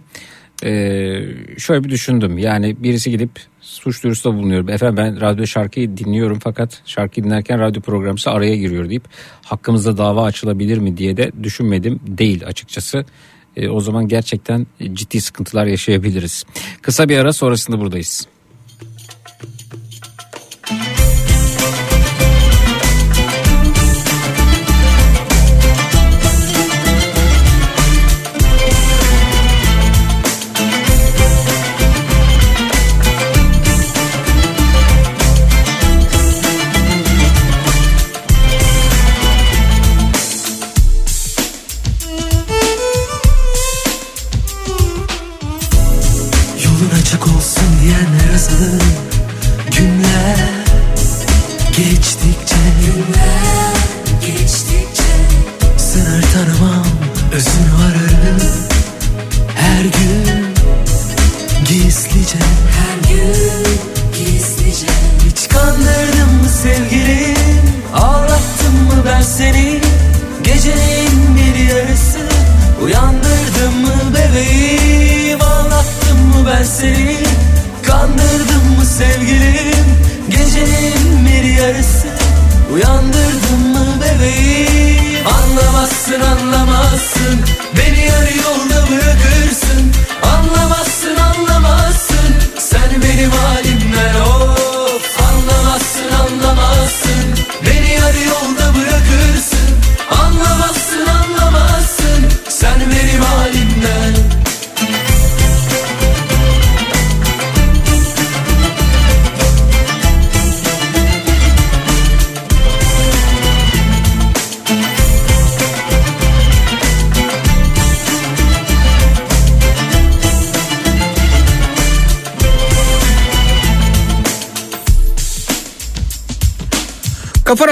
ee, 0.63 1.21
şöyle 1.57 1.83
bir 1.83 1.89
düşündüm. 1.89 2.37
Yani 2.37 2.83
birisi 2.83 3.11
gidip 3.11 3.31
suç 3.61 4.03
duyurusunda 4.03 4.37
bulunuyor. 4.37 4.69
Efendim 4.69 4.97
ben 4.97 5.21
radyo 5.21 5.45
şarkıyı 5.45 5.97
dinliyorum 5.97 6.39
fakat 6.43 6.81
şarkıyı 6.85 7.23
dinlerken 7.23 7.59
radyo 7.59 7.81
programcısı 7.81 8.31
araya 8.31 8.55
giriyor 8.55 8.89
deyip 8.89 9.03
hakkımızda 9.45 9.97
dava 9.97 10.23
açılabilir 10.23 10.77
mi 10.77 10.97
diye 10.97 11.17
de 11.17 11.31
düşünmedim. 11.43 11.99
Değil 12.07 12.47
açıkçası. 12.47 13.05
Ee, 13.55 13.69
o 13.69 13.79
zaman 13.79 14.07
gerçekten 14.07 14.67
ciddi 14.93 15.21
sıkıntılar 15.21 15.65
yaşayabiliriz. 15.65 16.45
Kısa 16.81 17.09
bir 17.09 17.17
ara 17.17 17.33
sonrasında 17.33 17.79
buradayız. 17.79 18.27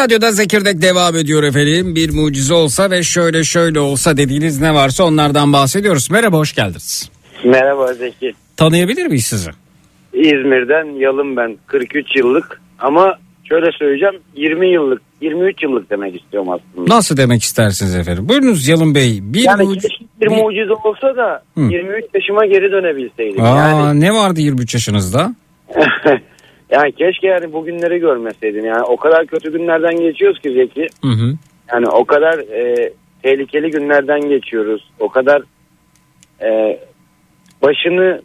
Radyo'da 0.08 0.32
Zekirdek 0.32 0.82
devam 0.82 1.16
ediyor 1.16 1.44
efendim. 1.44 1.96
Bir 1.96 2.14
mucize 2.14 2.54
olsa 2.54 2.92
ve 2.92 3.04
şöyle 3.04 3.44
şöyle 3.44 3.80
olsa 3.80 4.18
dediğiniz 4.18 4.62
ne 4.62 4.74
varsa 4.74 5.04
onlardan 5.04 5.54
bahsediyoruz. 5.54 6.12
Merhaba 6.12 6.38
hoş 6.38 6.56
geldiniz. 6.56 7.10
Merhaba 7.46 7.94
Zeki. 7.94 8.34
Tanıyabilir 8.58 9.06
miyiz 9.06 9.26
sizi? 9.26 9.50
İzmir'den 10.14 11.00
Yalın 11.00 11.38
ben 11.38 11.58
43 11.68 12.16
yıllık 12.16 12.62
ama 12.80 13.16
şöyle 13.50 13.72
söyleyeceğim 13.72 14.16
20 14.36 14.68
yıllık 14.74 15.02
23 15.22 15.64
yıllık 15.64 15.90
demek 15.90 16.22
istiyorum 16.22 16.50
aslında. 16.50 16.96
Nasıl 16.96 17.18
demek 17.18 17.44
istersiniz 17.44 17.96
efendim? 17.96 18.30
Buyurunuz 18.30 18.68
Yalın 18.68 18.96
Bey. 18.96 19.20
Bir 19.22 19.42
Yani 19.44 19.64
muci- 19.64 19.82
keşke 19.82 20.06
bir 20.22 20.26
bir- 20.30 20.44
mucize 20.44 20.74
olsa 20.74 21.18
da 21.18 21.44
Hı. 21.58 21.62
23 21.62 22.06
yaşıma 22.14 22.46
geri 22.46 22.72
dönebilseydim. 22.72 23.44
Aa, 23.44 23.48
Yani 23.58 24.02
Ne 24.02 24.14
vardı 24.14 24.42
23 24.42 24.74
yaşınızda? 24.74 25.36
yani 26.70 26.92
keşke 26.92 27.28
yani 27.28 27.54
bugünleri 27.54 28.00
görmeseydim. 28.00 28.66
Yani 28.66 28.84
o 28.84 28.98
kadar 28.98 29.26
kötü 29.26 29.52
günlerden 29.52 30.00
geçiyoruz 30.00 30.40
ki 30.40 30.52
Zeki. 30.52 30.88
Hı 31.02 31.12
hı. 31.12 31.34
Yani 31.74 31.88
o 31.88 32.06
kadar 32.06 32.40
e, 32.40 32.94
tehlikeli 33.24 33.72
günlerden 33.72 34.22
geçiyoruz. 34.22 34.90
O 35.00 35.10
kadar 35.10 35.42
e, 36.42 36.80
başını 37.62 38.22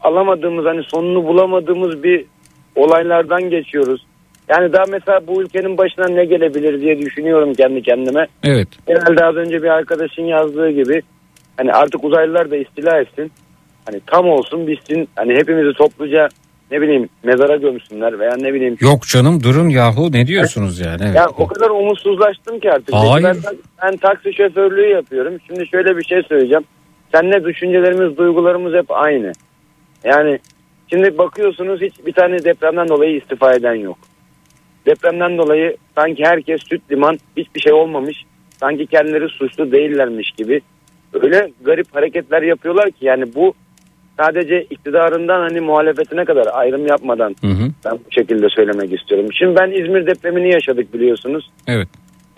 alamadığımız 0.00 0.64
hani 0.64 0.82
sonunu 0.82 1.24
bulamadığımız 1.24 2.02
bir 2.02 2.24
olaylardan 2.76 3.50
geçiyoruz. 3.50 4.06
Yani 4.48 4.72
daha 4.72 4.84
mesela 4.88 5.26
bu 5.26 5.42
ülkenin 5.42 5.78
başına 5.78 6.08
ne 6.08 6.24
gelebilir 6.24 6.80
diye 6.80 6.98
düşünüyorum 6.98 7.54
kendi 7.54 7.82
kendime. 7.82 8.26
Evet. 8.42 8.68
Genelde 8.86 9.24
az 9.24 9.36
önce 9.36 9.62
bir 9.62 9.68
arkadaşın 9.68 10.22
yazdığı 10.22 10.70
gibi 10.70 11.02
hani 11.56 11.72
artık 11.72 12.04
uzaylılar 12.04 12.50
da 12.50 12.56
istila 12.56 13.00
etsin. 13.00 13.32
Hani 13.86 14.00
tam 14.06 14.28
olsun 14.28 14.66
bitsin. 14.66 15.08
Hani 15.16 15.34
hepimizi 15.34 15.72
topluca 15.72 16.28
ne 16.72 16.80
bileyim 16.80 17.08
mezara 17.22 17.56
gömsünler 17.56 18.18
veya 18.18 18.32
ne 18.36 18.54
bileyim. 18.54 18.76
Yok 18.80 19.02
canım 19.06 19.42
durun 19.42 19.68
yahu 19.68 20.12
ne 20.12 20.26
diyorsunuz 20.26 20.80
yani? 20.80 21.02
Evet. 21.04 21.16
Ya 21.16 21.26
o 21.38 21.46
kadar 21.46 21.70
umutsuzlaştım 21.70 22.60
ki 22.60 22.72
artık. 22.72 22.94
Hayır. 22.94 23.24
Ben, 23.24 23.36
ben 23.82 23.96
taksi 23.96 24.34
şoförlüğü 24.34 24.88
yapıyorum. 24.88 25.34
Şimdi 25.46 25.66
şöyle 25.66 25.96
bir 25.96 26.04
şey 26.04 26.22
söyleyeceğim. 26.22 26.64
Seninle 27.14 27.44
düşüncelerimiz, 27.44 28.16
duygularımız 28.16 28.74
hep 28.74 28.90
aynı. 28.90 29.32
Yani 30.04 30.38
şimdi 30.90 31.18
bakıyorsunuz 31.18 31.80
hiç 31.80 32.06
bir 32.06 32.12
tane 32.12 32.44
depremden 32.44 32.88
dolayı 32.88 33.16
istifa 33.16 33.54
eden 33.54 33.74
yok. 33.74 33.98
Depremden 34.86 35.38
dolayı 35.38 35.76
sanki 35.94 36.24
herkes 36.24 36.60
süt 36.68 36.82
liman 36.90 37.18
hiçbir 37.36 37.60
şey 37.60 37.72
olmamış. 37.72 38.24
Sanki 38.60 38.86
kendileri 38.86 39.28
suçlu 39.28 39.72
değillermiş 39.72 40.30
gibi. 40.30 40.60
Öyle 41.12 41.50
garip 41.64 41.94
hareketler 41.94 42.42
yapıyorlar 42.42 42.90
ki 42.90 43.06
yani 43.06 43.34
bu 43.34 43.54
sadece 44.16 44.62
iktidarından 44.70 45.40
hani 45.40 45.60
muhalefetine 45.60 46.24
kadar 46.24 46.46
ayrım 46.52 46.86
yapmadan 46.86 47.36
Hı 47.40 47.46
hı. 47.46 47.68
ben 47.84 47.92
bu 47.92 48.10
şekilde 48.10 48.48
söylemek 48.48 48.92
istiyorum. 48.92 49.28
Şimdi 49.38 49.56
ben 49.60 49.70
İzmir 49.70 50.06
depremini 50.06 50.52
yaşadık 50.52 50.94
biliyorsunuz. 50.94 51.50
Evet. 51.66 51.88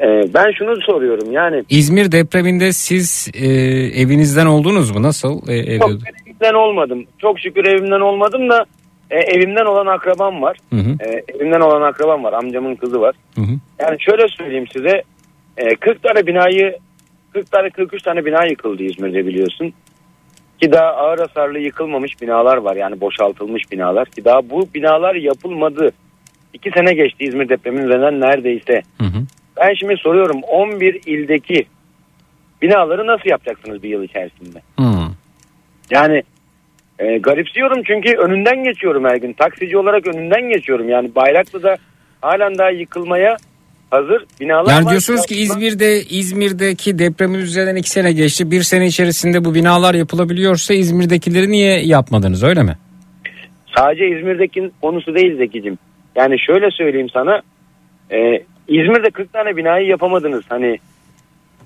Ee, 0.03 0.35
ben 0.35 0.53
şunu 0.59 0.81
soruyorum 0.81 1.33
yani 1.33 1.65
İzmir 1.69 2.13
depreminde 2.13 2.73
siz 2.73 3.31
e, 3.35 3.47
evinizden 4.03 4.47
oldunuz 4.47 4.91
mu? 4.91 5.03
Nasıl 5.03 5.49
e, 5.49 5.55
evde? 5.55 5.79
çok 5.79 5.91
ben 5.91 6.25
evimden 6.27 6.55
olmadım. 6.55 7.05
Çok 7.19 7.41
şükür 7.41 7.65
evimden 7.65 8.01
olmadım 8.01 8.51
da 8.51 8.65
e, 9.11 9.17
evimden 9.17 9.65
olan 9.65 9.87
akrabam 9.87 10.43
var. 10.43 10.57
Hı 10.71 10.77
hı. 10.77 10.97
E, 11.01 11.25
evimden 11.37 11.61
olan 11.61 11.83
akrabam 11.83 12.25
var. 12.25 12.33
Amcamın 12.33 12.75
kızı 12.75 13.01
var. 13.01 13.15
Hı 13.35 13.41
hı. 13.41 13.55
Yani 13.81 13.97
şöyle 14.01 14.29
söyleyeyim 14.29 14.67
size. 14.73 15.03
E, 15.57 15.77
40 15.77 16.03
tane 16.03 16.27
binayı 16.27 16.79
40 17.33 17.51
tane 17.51 17.71
43 17.71 18.03
tane 18.03 18.25
bina 18.25 18.47
yıkıldı 18.47 18.83
İzmir'de 18.83 19.27
biliyorsun. 19.27 19.73
Ki 20.61 20.73
daha 20.73 20.87
ağır 20.87 21.19
hasarlı 21.19 21.59
yıkılmamış 21.59 22.21
binalar 22.23 22.57
var. 22.57 22.77
Yani 22.77 23.01
boşaltılmış 23.01 23.73
binalar. 23.73 24.09
Ki 24.09 24.25
daha 24.25 24.51
bu 24.51 24.69
binalar 24.75 25.15
yapılmadı. 25.15 25.93
2 26.53 26.71
sene 26.71 26.95
geçti 26.95 27.25
İzmir 27.25 27.49
depreminin 27.49 27.85
üzerinden 27.85 28.21
neredeyse. 28.21 28.83
Hı 28.99 29.05
hı. 29.05 29.19
Ben 29.57 29.75
şimdi 29.75 29.97
soruyorum 29.97 30.41
11 30.43 31.01
ildeki 31.07 31.67
binaları 32.63 33.07
nasıl 33.07 33.31
yapacaksınız 33.31 33.83
bir 33.83 33.89
yıl 33.89 34.03
içerisinde? 34.03 34.59
Hı. 34.79 34.85
Yani 35.91 36.23
e, 36.99 37.19
garipsiyorum 37.19 37.83
çünkü 37.83 38.17
önünden 38.17 38.65
geçiyorum 38.65 39.05
her 39.05 39.17
gün. 39.17 39.33
Taksici 39.33 39.79
olarak 39.79 40.07
önünden 40.07 40.49
geçiyorum. 40.49 40.89
Yani 40.89 41.15
Bayraklı'da 41.15 41.77
halen 42.21 42.59
daha 42.59 42.71
yıkılmaya 42.71 43.37
hazır 43.95 44.25
binalar 44.41 44.71
Yani 44.73 44.85
var. 44.85 44.91
diyorsunuz 44.91 45.27
ki 45.27 45.35
İzmir'de 45.35 46.01
İzmir'deki 46.03 46.99
depremin 46.99 47.39
üzerinden 47.39 47.77
iki 47.77 47.91
sene 47.91 48.13
geçti. 48.13 48.51
Bir 48.51 48.63
sene 48.63 48.87
içerisinde 48.87 49.45
bu 49.45 49.55
binalar 49.55 49.95
yapılabiliyorsa 49.95 50.75
İzmir'dekileri 50.75 51.51
niye 51.51 51.81
yapmadınız 51.87 52.45
öyle 52.45 52.63
mi? 52.63 52.79
Sadece 53.77 54.09
İzmir'deki 54.09 54.71
konusu 54.83 55.15
değil 55.15 55.37
Zeki'cim. 55.37 55.79
Yani 56.17 56.37
şöyle 56.41 56.71
söyleyeyim 56.71 57.09
sana. 57.13 57.43
e, 58.11 58.17
İzmir'de 58.69 59.11
40 59.11 59.33
tane 59.33 59.57
binayı 59.57 59.87
yapamadınız. 59.87 60.45
Hani 60.49 60.79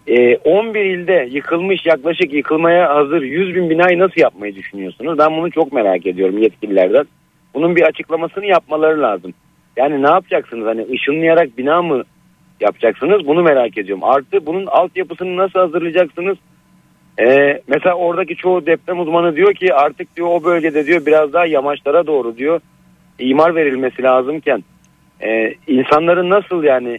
e, 0.06 0.36
11 0.36 0.80
ilde 0.84 1.28
yıkılmış 1.32 1.86
yaklaşık 1.86 2.32
yıkılmaya 2.32 2.94
hazır 2.94 3.22
100 3.22 3.54
bin 3.54 3.70
binayı 3.70 3.98
nasıl 3.98 4.20
yapmayı 4.20 4.54
düşünüyorsunuz? 4.54 5.18
Ben 5.18 5.36
bunu 5.36 5.50
çok 5.50 5.72
merak 5.72 6.06
ediyorum 6.06 6.38
yetkililerden. 6.42 7.04
Bunun 7.54 7.76
bir 7.76 7.82
açıklamasını 7.82 8.46
yapmaları 8.46 9.02
lazım. 9.02 9.34
Yani 9.76 10.02
ne 10.02 10.06
yapacaksınız? 10.10 10.66
Hani 10.66 10.86
ışınlayarak 10.92 11.58
bina 11.58 11.82
mı 11.82 12.02
yapacaksınız? 12.60 13.26
Bunu 13.26 13.42
merak 13.42 13.78
ediyorum. 13.78 14.04
Artı 14.04 14.46
bunun 14.46 14.66
altyapısını 14.66 15.36
nasıl 15.36 15.58
hazırlayacaksınız? 15.58 16.38
Ee, 17.20 17.60
mesela 17.68 17.94
oradaki 17.94 18.36
çoğu 18.36 18.66
deprem 18.66 19.00
uzmanı 19.00 19.36
diyor 19.36 19.54
ki 19.54 19.74
artık 19.74 20.16
diyor 20.16 20.28
o 20.30 20.44
bölgede 20.44 20.86
diyor 20.86 21.06
biraz 21.06 21.32
daha 21.32 21.46
yamaçlara 21.46 22.06
doğru 22.06 22.36
diyor 22.36 22.60
imar 23.18 23.54
verilmesi 23.54 24.02
lazımken 24.02 24.64
e, 25.20 25.54
insanları 25.66 26.30
nasıl 26.30 26.64
yani 26.64 26.98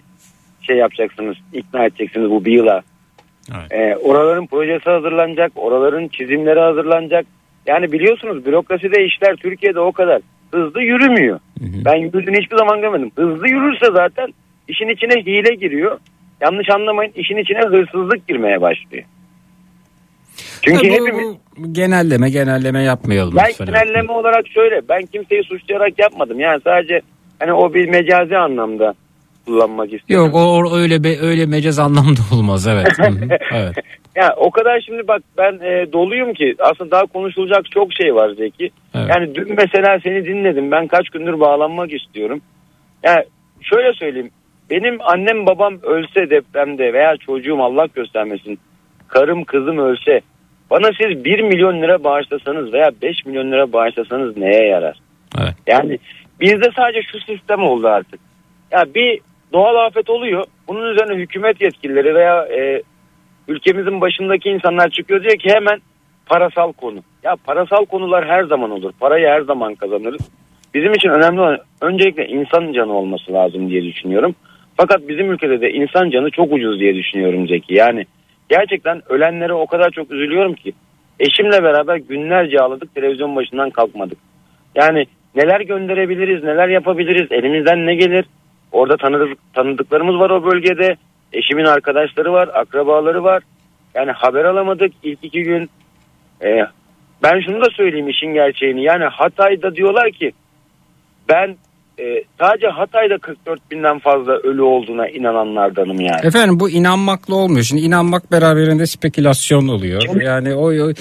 şey 0.61 0.77
yapacaksınız 0.77 1.37
ikna 1.53 1.85
edeceksiniz 1.85 2.29
bu 2.29 2.45
bir 2.45 2.51
yıla 2.51 2.81
Evet. 3.57 3.71
Ee, 3.71 3.97
oraların 3.97 4.47
projesi 4.47 4.89
hazırlanacak 4.89 5.51
oraların 5.55 6.07
çizimleri 6.07 6.59
hazırlanacak 6.59 7.25
yani 7.67 7.91
biliyorsunuz 7.91 8.45
bürokraside 8.45 9.05
işler 9.05 9.35
Türkiye'de 9.35 9.79
o 9.79 9.91
kadar 9.91 10.21
hızlı 10.51 10.81
yürümüyor 10.81 11.39
ben 11.85 11.95
yürüdüğünü 11.95 12.41
hiçbir 12.41 12.57
zaman 12.57 12.81
görmedim 12.81 13.11
hızlı 13.15 13.47
yürürse 13.47 13.85
zaten 13.93 14.33
işin 14.69 14.87
içine 14.87 15.21
hile 15.25 15.55
giriyor 15.55 15.99
yanlış 16.41 16.69
anlamayın 16.69 17.11
işin 17.15 17.37
içine 17.37 17.59
hırsızlık 17.59 18.27
girmeye 18.27 18.61
başlıyor 18.61 19.03
çünkü 20.61 20.87
Ya 20.87 20.93
bu- 20.93 21.05
hepimiz 21.05 21.35
bu 21.57 21.73
genelleme 21.73 22.29
genelleme 22.29 22.83
yapmayalım. 22.83 23.35
ben 23.37 23.49
lütfen. 23.49 23.67
genelleme 23.67 24.11
olarak 24.11 24.47
şöyle 24.53 24.81
ben 24.89 25.01
kimseyi 25.01 25.43
suçlayarak 25.43 25.99
yapmadım 25.99 26.39
yani 26.39 26.61
sadece 26.63 27.01
hani 27.39 27.53
o 27.53 27.73
bir 27.73 27.89
mecazi 27.89 28.37
anlamda 28.37 28.93
kullanmak 29.45 29.93
istiyorum. 29.93 30.25
Yok 30.25 30.35
o, 30.35 30.77
öyle 30.77 31.03
be, 31.03 31.19
öyle 31.21 31.45
mecaz 31.45 31.79
anlamda 31.79 32.19
olmaz 32.35 32.67
evet. 32.67 32.87
Evet. 33.53 33.75
Ya 34.15 34.33
o 34.37 34.51
kadar 34.51 34.81
şimdi 34.85 35.07
bak 35.07 35.21
ben 35.37 35.53
e, 35.53 35.91
doluyum 35.93 36.33
ki 36.33 36.55
aslında 36.59 36.91
daha 36.91 37.05
konuşulacak 37.05 37.71
çok 37.71 37.93
şey 37.93 38.15
var 38.15 38.29
Zeki. 38.37 38.69
Evet. 38.95 39.07
Yani 39.09 39.35
dün 39.35 39.55
mesela 39.57 39.99
seni 40.03 40.25
dinledim 40.25 40.71
ben 40.71 40.87
kaç 40.87 41.09
gündür 41.09 41.39
bağlanmak 41.39 41.93
istiyorum. 41.93 42.41
Ya 43.03 43.23
şöyle 43.61 43.93
söyleyeyim 43.93 44.29
benim 44.69 44.97
annem 45.01 45.45
babam 45.45 45.79
ölse 45.83 46.29
depremde 46.29 46.93
veya 46.93 47.17
çocuğum 47.17 47.63
Allah 47.63 47.87
göstermesin 47.95 48.59
karım 49.07 49.43
kızım 49.43 49.77
ölse 49.77 50.21
bana 50.69 50.91
siz 51.01 51.25
1 51.25 51.39
milyon 51.39 51.81
lira 51.81 52.03
bağışlasanız 52.03 52.73
veya 52.73 52.91
5 53.01 53.25
milyon 53.25 53.51
lira 53.51 53.73
bağışlasanız 53.73 54.37
neye 54.37 54.65
yarar? 54.65 54.99
Evet. 55.41 55.53
Yani 55.67 55.99
bizde 56.39 56.71
sadece 56.75 57.01
şu 57.01 57.19
sistem 57.19 57.63
oldu 57.63 57.87
artık. 57.87 58.19
Ya 58.71 58.85
bir 58.95 59.19
doğal 59.53 59.85
afet 59.85 60.09
oluyor. 60.09 60.43
Bunun 60.67 60.91
üzerine 60.91 61.15
hükümet 61.15 61.61
yetkilileri 61.61 62.15
veya 62.15 62.45
e, 62.45 62.81
ülkemizin 63.47 64.01
başındaki 64.01 64.49
insanlar 64.49 64.89
çıkıyor 64.89 65.23
diyor 65.23 65.35
ki 65.37 65.49
hemen 65.49 65.79
parasal 66.25 66.71
konu. 66.71 66.99
Ya 67.23 67.35
parasal 67.43 67.85
konular 67.85 68.27
her 68.27 68.43
zaman 68.43 68.71
olur. 68.71 68.91
Parayı 68.99 69.27
her 69.27 69.41
zaman 69.41 69.75
kazanırız. 69.75 70.29
Bizim 70.73 70.93
için 70.93 71.09
önemli 71.09 71.41
olan 71.41 71.59
öncelikle 71.81 72.27
insan 72.27 72.73
canı 72.73 72.93
olması 72.93 73.33
lazım 73.33 73.69
diye 73.69 73.83
düşünüyorum. 73.83 74.35
Fakat 74.81 75.07
bizim 75.07 75.31
ülkede 75.31 75.61
de 75.61 75.71
insan 75.71 76.09
canı 76.09 76.31
çok 76.31 76.53
ucuz 76.53 76.79
diye 76.79 76.95
düşünüyorum 76.95 77.47
Zeki. 77.47 77.73
Yani 77.73 78.05
gerçekten 78.49 79.01
ölenlere 79.09 79.53
o 79.53 79.67
kadar 79.67 79.89
çok 79.91 80.11
üzülüyorum 80.11 80.53
ki. 80.53 80.73
Eşimle 81.19 81.63
beraber 81.63 81.95
günlerce 81.95 82.59
ağladık 82.59 82.95
televizyon 82.95 83.35
başından 83.35 83.69
kalkmadık. 83.69 84.17
Yani 84.75 85.05
neler 85.35 85.61
gönderebiliriz, 85.61 86.43
neler 86.43 86.69
yapabiliriz, 86.69 87.31
elimizden 87.31 87.85
ne 87.85 87.95
gelir? 87.95 88.25
Orada 88.71 88.97
tanıdık, 88.97 89.53
tanıdıklarımız 89.53 90.19
var 90.19 90.29
o 90.29 90.45
bölgede. 90.45 90.95
Eşimin 91.33 91.65
arkadaşları 91.65 92.33
var, 92.33 92.49
akrabaları 92.53 93.23
var. 93.23 93.43
Yani 93.95 94.11
haber 94.11 94.45
alamadık 94.45 94.91
ilk 95.03 95.19
iki 95.23 95.43
gün. 95.43 95.69
Ee, 96.43 96.65
ben 97.23 97.39
şunu 97.39 97.61
da 97.61 97.69
söyleyeyim 97.69 98.09
işin 98.09 98.33
gerçeğini. 98.33 98.83
Yani 98.83 99.05
Hatay'da 99.05 99.75
diyorlar 99.75 100.11
ki 100.11 100.31
ben 101.29 101.55
e, 101.99 102.23
sadece 102.39 102.67
Hatay'da 102.67 103.17
44 103.17 103.71
binden 103.71 103.99
fazla 103.99 104.31
ölü 104.31 104.61
olduğuna 104.61 105.09
inananlardanım 105.09 106.01
yani. 106.01 106.19
Efendim 106.23 106.59
bu 106.59 106.69
inanmakla 106.69 107.35
olmuyor. 107.35 107.63
Şimdi 107.63 107.81
inanmak 107.81 108.31
beraberinde 108.31 108.87
spekülasyon 108.87 109.67
oluyor. 109.67 110.21
Yani 110.21 110.53
o, 110.55 110.65
o- 110.71 110.93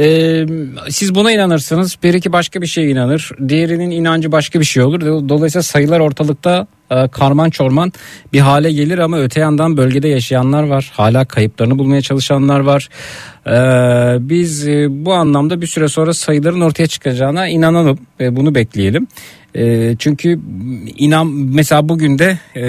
e, 0.00 0.46
siz 0.88 1.14
buna 1.14 1.32
inanırsınız. 1.32 1.98
Bir 2.02 2.14
iki 2.14 2.32
başka 2.32 2.60
bir 2.62 2.66
şeye 2.66 2.88
inanır. 2.90 3.30
Diğerinin 3.48 3.90
inancı 3.90 4.32
başka 4.32 4.60
bir 4.60 4.64
şey 4.64 4.82
olur. 4.82 5.00
Dolayısıyla 5.28 5.62
sayılar 5.62 6.00
ortalıkta 6.00 6.66
e, 6.90 7.08
karman 7.08 7.50
çorman 7.50 7.92
bir 8.32 8.40
hale 8.40 8.72
gelir 8.72 8.98
ama 8.98 9.18
öte 9.18 9.40
yandan 9.40 9.76
bölgede 9.76 10.08
yaşayanlar 10.08 10.62
var. 10.62 10.90
Hala 10.94 11.24
kayıplarını 11.24 11.78
bulmaya 11.78 12.02
çalışanlar 12.02 12.60
var. 12.60 12.88
E, 13.46 13.52
biz 14.28 14.68
e, 14.68 14.86
bu 14.90 15.12
anlamda 15.12 15.60
bir 15.60 15.66
süre 15.66 15.88
sonra 15.88 16.14
sayıların 16.14 16.60
ortaya 16.60 16.86
çıkacağına 16.86 17.48
inanalım 17.48 17.98
ve 18.20 18.36
bunu 18.36 18.54
bekleyelim. 18.54 19.06
E, 19.56 19.96
çünkü 19.98 20.40
inan 20.96 21.26
mesela 21.26 21.88
bugün 21.88 22.18
de 22.18 22.38
e, 22.54 22.66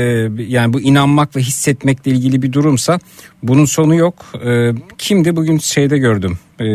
yani 0.47 0.73
bu 0.73 0.81
inanmak 0.81 1.35
ve 1.35 1.39
hissetmekle 1.39 2.11
ilgili 2.11 2.41
bir 2.41 2.53
durumsa 2.53 2.99
bunun 3.43 3.65
sonu 3.65 3.95
yok. 3.95 4.25
E, 4.45 4.71
kimdi 4.97 5.35
bugün 5.35 5.57
şeyde 5.57 5.97
gördüm 5.97 6.37
e, 6.59 6.65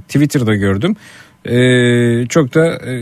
Twitter'da 0.00 0.54
gördüm. 0.54 0.96
E, 1.44 2.26
çok 2.26 2.54
da 2.54 2.66
e, 2.66 2.92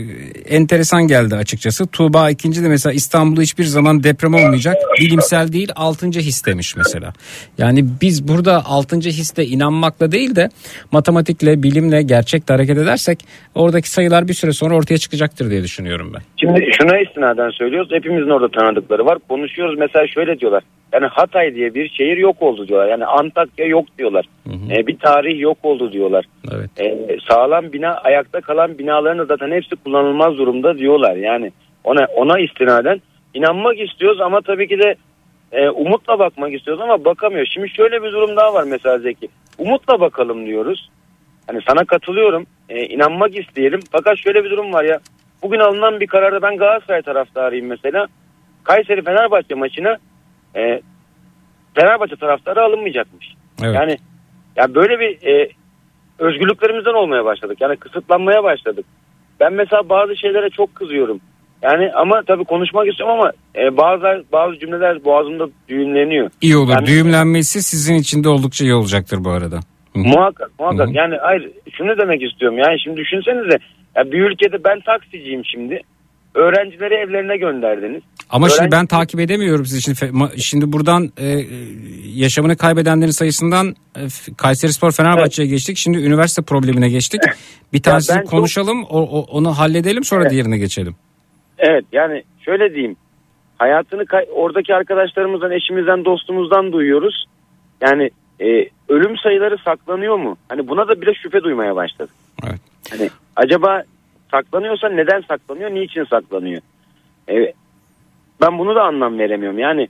enteresan 0.55 1.07
geldi 1.07 1.35
açıkçası. 1.35 1.87
Tuğba 1.87 2.29
ikinci 2.29 2.63
de 2.63 2.67
mesela 2.67 2.93
İstanbul'da 2.93 3.41
hiçbir 3.41 3.63
zaman 3.63 4.03
deprem 4.03 4.33
olmayacak. 4.33 4.75
Bilimsel 4.99 5.53
değil 5.53 5.69
altıncı 5.75 6.19
his 6.19 6.45
demiş 6.45 6.75
mesela. 6.77 7.13
Yani 7.57 7.85
biz 8.01 8.27
burada 8.27 8.65
altıncı 8.65 9.09
histe 9.09 9.45
inanmakla 9.45 10.11
değil 10.11 10.35
de 10.35 10.49
matematikle, 10.91 11.63
bilimle, 11.63 12.01
gerçekle 12.01 12.53
hareket 12.53 12.77
edersek 12.77 13.19
oradaki 13.55 13.89
sayılar 13.89 14.27
bir 14.27 14.33
süre 14.33 14.51
sonra 14.51 14.75
ortaya 14.75 14.97
çıkacaktır 14.97 15.49
diye 15.49 15.63
düşünüyorum 15.63 16.11
ben. 16.13 16.21
Şimdi 16.39 16.67
şuna 16.79 16.99
istinaden 16.99 17.49
söylüyoruz. 17.49 17.91
Hepimizin 17.91 18.29
orada 18.29 18.51
tanıdıkları 18.51 19.05
var. 19.05 19.17
Konuşuyoruz 19.29 19.79
mesela 19.79 20.07
şöyle 20.07 20.39
diyorlar. 20.39 20.63
Yani 20.93 21.05
Hatay 21.05 21.55
diye 21.55 21.73
bir 21.73 21.89
şehir 21.89 22.17
yok 22.17 22.41
oldu 22.41 22.67
diyorlar. 22.67 22.87
Yani 22.87 23.05
Antakya 23.05 23.65
yok 23.65 23.85
diyorlar. 23.97 24.25
Ee, 24.71 24.87
bir 24.87 24.97
tarih 24.97 25.39
yok 25.39 25.57
oldu 25.63 25.91
diyorlar. 25.91 26.25
Evet. 26.55 26.69
Ee, 26.79 27.17
sağlam 27.29 27.73
bina 27.73 27.93
ayakta 27.93 28.41
kalan 28.41 28.77
binaların 28.77 29.19
da 29.19 29.25
zaten 29.25 29.51
hepsi 29.51 29.75
kullanılmaz 29.75 30.37
durumda 30.37 30.77
diyorlar. 30.77 31.15
Yani 31.15 31.51
ona 31.83 32.05
ona 32.15 32.39
istinaden 32.39 33.01
inanmak 33.33 33.79
istiyoruz 33.79 34.21
ama 34.21 34.41
tabii 34.41 34.67
ki 34.67 34.79
de 34.79 34.95
e, 35.51 35.69
umutla 35.69 36.19
bakmak 36.19 36.53
istiyoruz 36.53 36.83
ama 36.83 37.05
bakamıyor. 37.05 37.45
Şimdi 37.45 37.69
şöyle 37.69 38.03
bir 38.03 38.11
durum 38.11 38.35
daha 38.35 38.53
var 38.53 38.63
mesela 38.63 38.99
Zeki. 38.99 39.27
Umutla 39.57 39.99
bakalım 39.99 40.45
diyoruz. 40.45 40.89
Hani 41.47 41.59
sana 41.67 41.85
katılıyorum. 41.85 42.45
E, 42.69 42.85
inanmak 42.85 43.37
isteyelim. 43.37 43.79
Fakat 43.91 44.17
şöyle 44.17 44.43
bir 44.43 44.49
durum 44.49 44.73
var 44.73 44.83
ya. 44.83 44.99
Bugün 45.41 45.59
alınan 45.59 45.99
bir 45.99 46.07
kararda 46.07 46.41
ben 46.41 46.57
Galatasaray 46.57 47.01
taraftarıyım 47.01 47.67
mesela. 47.67 48.07
Kayseri 48.63 49.03
Fenerbahçe 49.03 49.55
maçına 49.55 49.97
e, 50.55 50.81
Fenerbahçe 51.75 52.15
taraftarı 52.15 52.61
alınmayacakmış. 52.61 53.33
Evet. 53.63 53.75
Yani 53.75 53.97
ya 54.55 54.75
böyle 54.75 54.99
bir 54.99 55.27
e, 55.27 55.49
özgürlüklerimizden 56.19 56.93
olmaya 56.93 57.25
başladık. 57.25 57.57
Yani 57.61 57.75
kısıtlanmaya 57.77 58.43
başladık. 58.43 58.85
Ben 59.39 59.53
mesela 59.53 59.89
bazı 59.89 60.17
şeylere 60.17 60.49
çok 60.49 60.75
kızıyorum. 60.75 61.19
Yani 61.61 61.91
ama 61.93 62.21
tabii 62.27 62.43
konuşmak 62.45 62.87
istiyorum 62.87 63.15
ama 63.19 63.31
e, 63.55 63.77
bazı 63.77 64.23
bazı 64.31 64.59
cümleler 64.59 65.03
boğazımda 65.03 65.47
düğümleniyor. 65.69 66.29
İyi 66.41 66.57
olur. 66.57 66.71
Yani- 66.71 66.87
Düğümlenmesi 66.87 67.63
sizin 67.63 67.95
için 67.95 68.23
de 68.23 68.29
oldukça 68.29 68.65
iyi 68.65 68.73
olacaktır 68.73 69.23
bu 69.23 69.29
arada. 69.29 69.59
Muhakkak 69.95 70.51
muhakkak 70.59 70.87
Hı 70.87 70.91
hı. 70.91 70.95
yani 70.97 71.15
hayır 71.21 71.51
şunu 71.77 71.97
demek 71.97 72.23
istiyorum 72.23 72.57
yani 72.57 72.79
şimdi 72.79 72.97
düşünsenize 72.97 73.57
ya 73.95 74.11
bir 74.11 74.21
ülkede 74.21 74.63
ben 74.63 74.79
taksiciyim 74.79 75.45
şimdi 75.45 75.81
öğrencileri 76.35 76.93
evlerine 76.93 77.37
gönderdiniz. 77.37 78.01
Ama 78.29 78.49
şimdi 78.49 78.61
Öğrenci- 78.61 78.71
ben 78.71 78.85
takip 78.87 79.19
edemiyorum 79.19 79.65
sizi. 79.65 79.81
Şimdi, 79.81 80.41
şimdi 80.41 80.71
buradan 80.73 81.11
e, 81.17 81.45
yaşamını 82.15 82.57
kaybedenlerin 82.57 83.11
sayısından 83.11 83.75
e, 83.95 84.09
F- 84.09 84.33
Kayserispor 84.37 84.91
Fenerbahçe'ye 84.91 85.47
geçtik. 85.49 85.77
Şimdi 85.77 85.97
üniversite 85.97 86.41
problemine 86.41 86.89
geçtik. 86.89 87.21
Bir 87.73 87.81
tanesini 87.81 88.15
ben 88.17 88.21
çok- 88.21 88.29
konuşalım, 88.31 88.83
o, 88.83 89.01
o- 89.01 89.25
onu 89.37 89.51
halledelim 89.59 90.03
sonra 90.03 90.21
Evet. 90.21 90.31
diğerine 90.31 90.57
geçelim. 90.57 90.95
Evet 91.57 91.85
yani 91.91 92.23
şöyle 92.45 92.73
diyeyim 92.73 92.95
hayatını 93.57 94.05
kay- 94.05 94.25
oradaki 94.33 94.75
arkadaşlarımızdan 94.75 95.51
eşimizden 95.51 96.05
dostumuzdan 96.05 96.71
duyuyoruz. 96.71 97.25
Yani 97.81 98.09
e, 98.41 98.45
ölüm 98.89 99.17
sayıları 99.17 99.57
saklanıyor 99.65 100.15
mu? 100.17 100.37
Hani 100.49 100.67
buna 100.67 100.87
da 100.87 101.01
bile 101.01 101.13
şüphe 101.13 101.43
duymaya 101.43 101.75
başladık. 101.75 102.13
Evet. 102.47 102.59
Hani 102.89 103.09
acaba 103.35 103.83
saklanıyorsa 104.33 104.89
neden 104.89 105.21
saklanıyor, 105.21 105.71
niçin 105.71 106.03
saklanıyor? 106.03 106.61
E, 107.29 107.53
ben 108.41 108.59
bunu 108.59 108.75
da 108.75 108.83
anlam 108.83 109.19
veremiyorum. 109.19 109.59
Yani 109.59 109.87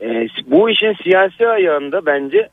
e, 0.00 0.26
bu 0.46 0.70
işin 0.70 0.94
siyasi 1.02 1.48
ayağında 1.48 2.06
bence 2.06 2.48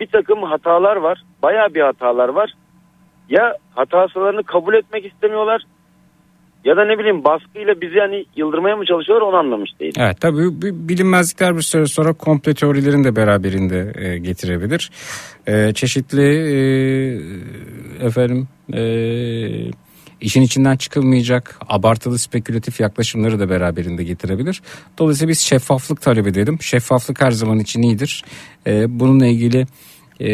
bir 0.00 0.06
takım 0.06 0.42
hatalar 0.42 0.96
var. 0.96 1.22
Bayağı 1.42 1.74
bir 1.74 1.80
hatalar 1.80 2.28
var. 2.28 2.52
Ya 3.28 3.54
hatalarını 3.74 4.42
kabul 4.42 4.74
etmek 4.74 5.04
istemiyorlar 5.04 5.62
ya 6.64 6.76
da 6.76 6.84
ne 6.84 6.98
bileyim 6.98 7.24
baskıyla 7.24 7.80
bizi 7.80 7.98
hani 7.98 8.24
yıldırmaya 8.36 8.76
mı 8.76 8.84
çalışıyorlar 8.86 9.26
onu 9.26 9.36
anlamış 9.36 9.70
değil. 9.80 9.94
Evet 9.98 10.20
tabii 10.20 10.62
bilinmezlikler 10.62 11.56
bir 11.56 11.62
süre 11.62 11.86
sonra 11.86 12.12
komple 12.12 12.54
teorilerin 12.54 13.04
de 13.04 13.16
beraberinde 13.16 13.92
e, 13.94 14.18
getirebilir. 14.18 14.90
E, 15.46 15.72
çeşitli 15.72 16.22
e, 16.22 16.56
efendim 18.06 18.48
e, 18.72 18.82
işin 20.24 20.42
içinden 20.42 20.76
çıkılmayacak 20.76 21.58
abartılı 21.68 22.18
spekülatif 22.18 22.80
yaklaşımları 22.80 23.40
da 23.40 23.50
beraberinde 23.50 24.04
getirebilir. 24.04 24.62
Dolayısıyla 24.98 25.30
biz 25.30 25.40
şeffaflık 25.40 26.02
talep 26.02 26.26
edelim. 26.26 26.58
Şeffaflık 26.60 27.20
her 27.20 27.30
zaman 27.30 27.58
için 27.58 27.82
iyidir. 27.82 28.24
E, 28.66 29.00
bununla 29.00 29.26
ilgili 29.26 29.66
e, 30.20 30.26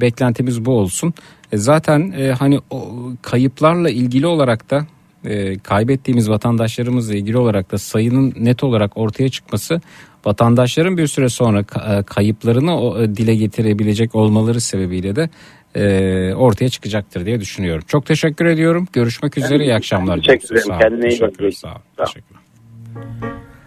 beklentimiz 0.00 0.64
bu 0.64 0.72
olsun. 0.72 1.14
E, 1.52 1.56
zaten 1.56 2.14
e, 2.18 2.32
hani 2.32 2.60
o 2.70 3.10
kayıplarla 3.22 3.90
ilgili 3.90 4.26
olarak 4.26 4.70
da 4.70 4.86
e, 5.24 5.58
kaybettiğimiz 5.58 6.30
vatandaşlarımızla 6.30 7.14
ilgili 7.14 7.38
olarak 7.38 7.72
da 7.72 7.78
sayının 7.78 8.34
net 8.36 8.64
olarak 8.64 8.96
ortaya 8.96 9.28
çıkması 9.28 9.80
vatandaşların 10.24 10.96
bir 10.96 11.06
süre 11.06 11.28
sonra 11.28 11.60
e, 11.60 12.02
kayıplarını 12.02 13.02
e, 13.02 13.16
dile 13.16 13.34
getirebilecek 13.34 14.14
olmaları 14.14 14.60
sebebiyle 14.60 15.16
de 15.16 15.30
e, 15.74 16.34
ortaya 16.34 16.68
çıkacaktır 16.68 17.26
diye 17.26 17.40
düşünüyorum. 17.40 17.84
Çok 17.88 18.06
teşekkür 18.06 18.44
ediyorum. 18.46 18.88
Görüşmek 18.92 19.38
üzere. 19.38 19.64
İyi 19.64 19.74
akşamlar. 19.74 20.16
Teşekkür 20.16 20.56
ederim. 20.56 20.78
Kendine 20.80 21.08
iyi 21.08 21.20
bak. 21.20 21.54
Sağ 21.54 21.68
ol. 21.68 22.06
Teşekkürler. 22.06 22.40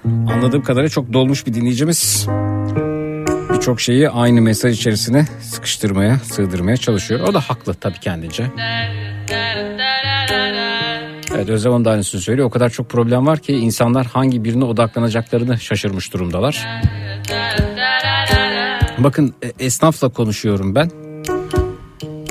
Anladığım 0.05 0.63
kadarıyla 0.63 0.89
çok 0.89 1.13
dolmuş 1.13 1.47
bir 1.47 1.53
dinleyicimiz. 1.53 2.27
Birçok 3.53 3.81
şeyi 3.81 4.09
aynı 4.09 4.41
mesaj 4.41 4.79
içerisine 4.79 5.25
sıkıştırmaya, 5.41 6.19
sığdırmaya 6.19 6.77
çalışıyor. 6.77 7.19
O 7.27 7.33
da 7.33 7.39
haklı 7.39 7.73
tabii 7.73 7.99
kendince. 7.99 8.43
Evet 11.35 11.49
Özlem 11.49 11.71
Hanım 11.71 11.85
da 11.85 11.91
aynısını 11.91 12.21
söylüyor. 12.21 12.47
O 12.47 12.51
kadar 12.51 12.69
çok 12.69 12.89
problem 12.89 13.27
var 13.27 13.39
ki 13.39 13.53
insanlar 13.53 14.05
hangi 14.05 14.43
birine 14.43 14.65
odaklanacaklarını 14.65 15.59
şaşırmış 15.59 16.13
durumdalar. 16.13 16.67
Bakın 18.97 19.33
e, 19.43 19.65
esnafla 19.65 20.09
konuşuyorum 20.09 20.75
ben. 20.75 20.91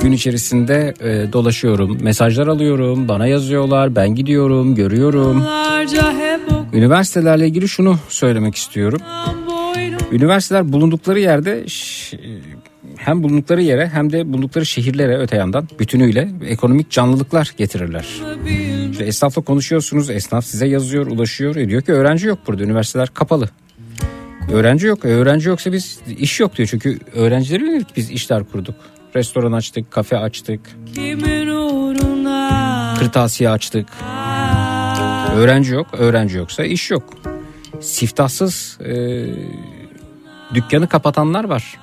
Gün 0.07 0.13
içerisinde 0.13 0.95
e, 1.01 1.33
dolaşıyorum, 1.33 1.99
mesajlar 2.03 2.47
alıyorum, 2.47 3.09
bana 3.09 3.27
yazıyorlar, 3.27 3.97
ben 3.97 4.15
gidiyorum, 4.15 4.75
görüyorum. 4.75 5.45
Üniversitelerle 6.73 7.47
ilgili 7.47 7.69
şunu 7.69 7.99
söylemek 8.09 8.55
istiyorum. 8.55 9.01
Üniversiteler 10.13 10.73
bulundukları 10.73 11.21
yerde 11.21 11.65
ş- 11.69 12.21
hem 12.97 13.23
bulundukları 13.23 13.63
yere 13.63 13.89
hem 13.89 14.13
de 14.13 14.33
bulundukları 14.33 14.67
şehirlere 14.67 15.19
öte 15.19 15.37
yandan 15.37 15.69
bütünüyle 15.79 16.29
ekonomik 16.47 16.91
canlılıklar 16.91 17.55
getirirler. 17.57 18.07
İşte 18.91 19.05
esnafla 19.05 19.43
konuşuyorsunuz, 19.43 20.11
esnaf 20.11 20.45
size 20.45 20.67
yazıyor, 20.67 21.07
ulaşıyor. 21.07 21.57
E 21.57 21.69
diyor 21.69 21.83
ki 21.83 21.93
öğrenci 21.93 22.27
yok 22.27 22.39
burada, 22.47 22.63
üniversiteler 22.63 23.09
kapalı. 23.15 23.49
Öğrenci 24.53 24.87
yok, 24.87 25.05
e, 25.05 25.09
öğrenci 25.09 25.49
yoksa 25.49 25.73
biz 25.73 26.01
iş 26.19 26.41
yok 26.41 26.57
diyor. 26.57 26.69
Çünkü 26.71 26.99
öğrencilere 27.15 27.65
yönelik 27.65 27.97
biz 27.97 28.11
işler 28.11 28.45
kurduk. 28.45 28.75
Restoran 29.15 29.53
açtık, 29.53 29.91
kafe 29.91 30.19
açtık, 30.19 30.61
kırtasiye 32.99 33.51
açtık. 33.51 33.89
Öğrenci 35.37 35.73
yok, 35.73 35.87
öğrenci 35.93 36.37
yoksa 36.37 36.65
iş 36.65 36.91
yok. 36.91 37.15
Siftahsız 37.81 38.79
e, 38.81 38.95
dükkanı 40.55 40.89
kapatanlar 40.89 41.45
var. 41.45 41.79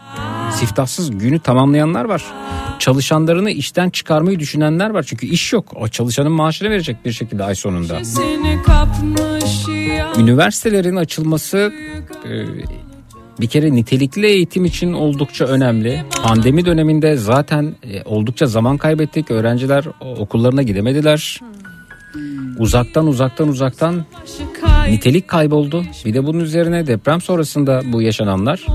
Siftahsız 0.53 1.17
günü 1.17 1.39
tamamlayanlar 1.39 2.05
var. 2.05 2.23
Çalışanlarını 2.79 3.51
işten 3.51 3.89
çıkarmayı 3.89 4.39
düşünenler 4.39 4.89
var. 4.89 5.03
Çünkü 5.03 5.25
iş 5.27 5.53
yok. 5.53 5.73
O 5.75 5.87
çalışanın 5.87 6.31
maaşını 6.31 6.69
verecek 6.69 7.05
bir 7.05 7.11
şekilde 7.11 7.43
ay 7.43 7.55
sonunda. 7.55 7.99
Üniversitelerin 10.17 10.95
açılması 10.95 11.73
e, 12.25 12.29
bir 13.41 13.47
kere 13.47 13.71
nitelikli 13.71 14.25
eğitim 14.25 14.65
için 14.65 14.93
oldukça 14.93 15.45
önemli. 15.45 16.03
Pandemi 16.23 16.65
döneminde 16.65 17.17
zaten 17.17 17.75
e, 17.83 18.03
oldukça 18.03 18.45
zaman 18.45 18.77
kaybettik. 18.77 19.31
Öğrenciler 19.31 19.85
okullarına 19.99 20.63
gidemediler. 20.63 21.39
Uzaktan 22.59 23.07
uzaktan 23.07 23.47
uzaktan 23.47 24.05
nitelik 24.89 25.27
kayboldu. 25.27 25.83
Bir 26.05 26.13
de 26.13 26.25
bunun 26.25 26.39
üzerine 26.39 26.87
deprem 26.87 27.21
sonrasında 27.21 27.81
bu 27.85 28.01
yaşananlar. 28.01 28.65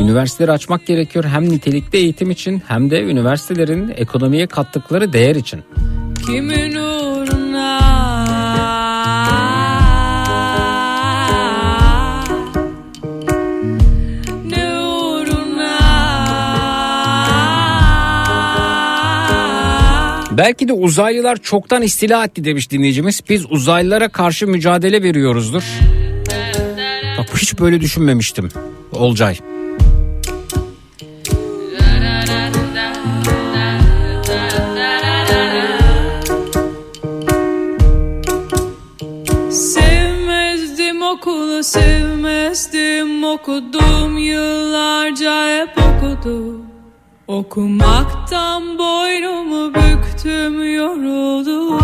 Üniversiteleri 0.00 0.52
açmak 0.52 0.86
gerekiyor 0.86 1.24
hem 1.24 1.50
nitelikli 1.50 1.98
eğitim 1.98 2.30
için 2.30 2.62
hem 2.66 2.90
de 2.90 3.02
üniversitelerin 3.02 3.92
ekonomiye 3.96 4.46
kattıkları 4.46 5.12
değer 5.12 5.36
için. 5.36 5.62
kimin 6.26 6.76
uğruna 6.76 7.95
Belki 20.36 20.68
de 20.68 20.72
uzaylılar 20.72 21.36
çoktan 21.36 21.82
istila 21.82 22.24
etti 22.24 22.44
demiş 22.44 22.70
dinleyicimiz. 22.70 23.20
Biz 23.28 23.46
uzaylılara 23.50 24.08
karşı 24.08 24.46
mücadele 24.46 25.02
veriyoruzdur. 25.02 25.62
Bak 27.18 27.26
hiç 27.38 27.58
böyle 27.60 27.80
düşünmemiştim. 27.80 28.48
Olcay. 28.92 29.36
Sevmezdim 39.50 41.02
okulu 41.02 41.64
sevmezdim 41.64 43.24
okudum 43.24 44.18
yıllarca 44.18 45.60
hep 45.60 45.78
okudum 45.78 46.65
Okumaktan 47.28 48.78
boynumu 48.78 49.74
büktüm 49.74 50.74
yoruldum. 50.74 51.80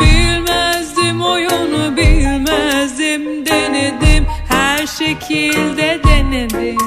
Bilmezdim 0.00 1.22
oyunu 1.22 1.96
bilmezdim 1.96 3.46
denedim. 3.46 4.26
Her 4.48 4.86
şekilde 4.86 6.00
denedim. 6.04 6.78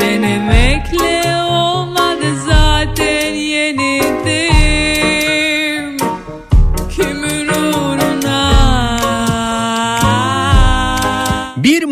Denemekle 0.00 1.47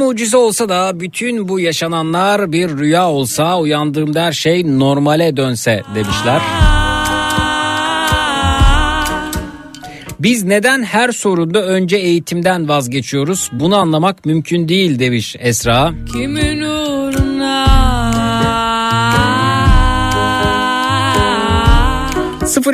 mucize 0.07 0.37
olsa 0.37 0.69
da 0.69 1.01
bütün 1.01 1.49
bu 1.49 1.61
yaşananlar 1.61 2.53
bir 2.53 2.69
rüya 2.69 3.11
olsa 3.11 3.59
uyandığımda 3.59 4.23
her 4.23 4.33
şey 4.33 4.79
normale 4.79 5.37
dönse 5.37 5.83
demişler. 5.95 6.43
Biz 10.21 10.45
neden 10.45 10.83
her 10.83 11.13
sorunda 11.13 11.65
önce 11.67 11.97
eğitimden 11.97 12.69
vazgeçiyoruz? 12.69 13.51
Bunu 13.53 13.77
anlamak 13.77 14.25
mümkün 14.25 14.69
değil 14.69 14.99
demiş 14.99 15.37
Esra. 15.39 15.93
Kimin 16.13 16.61
uğruna 16.61 17.67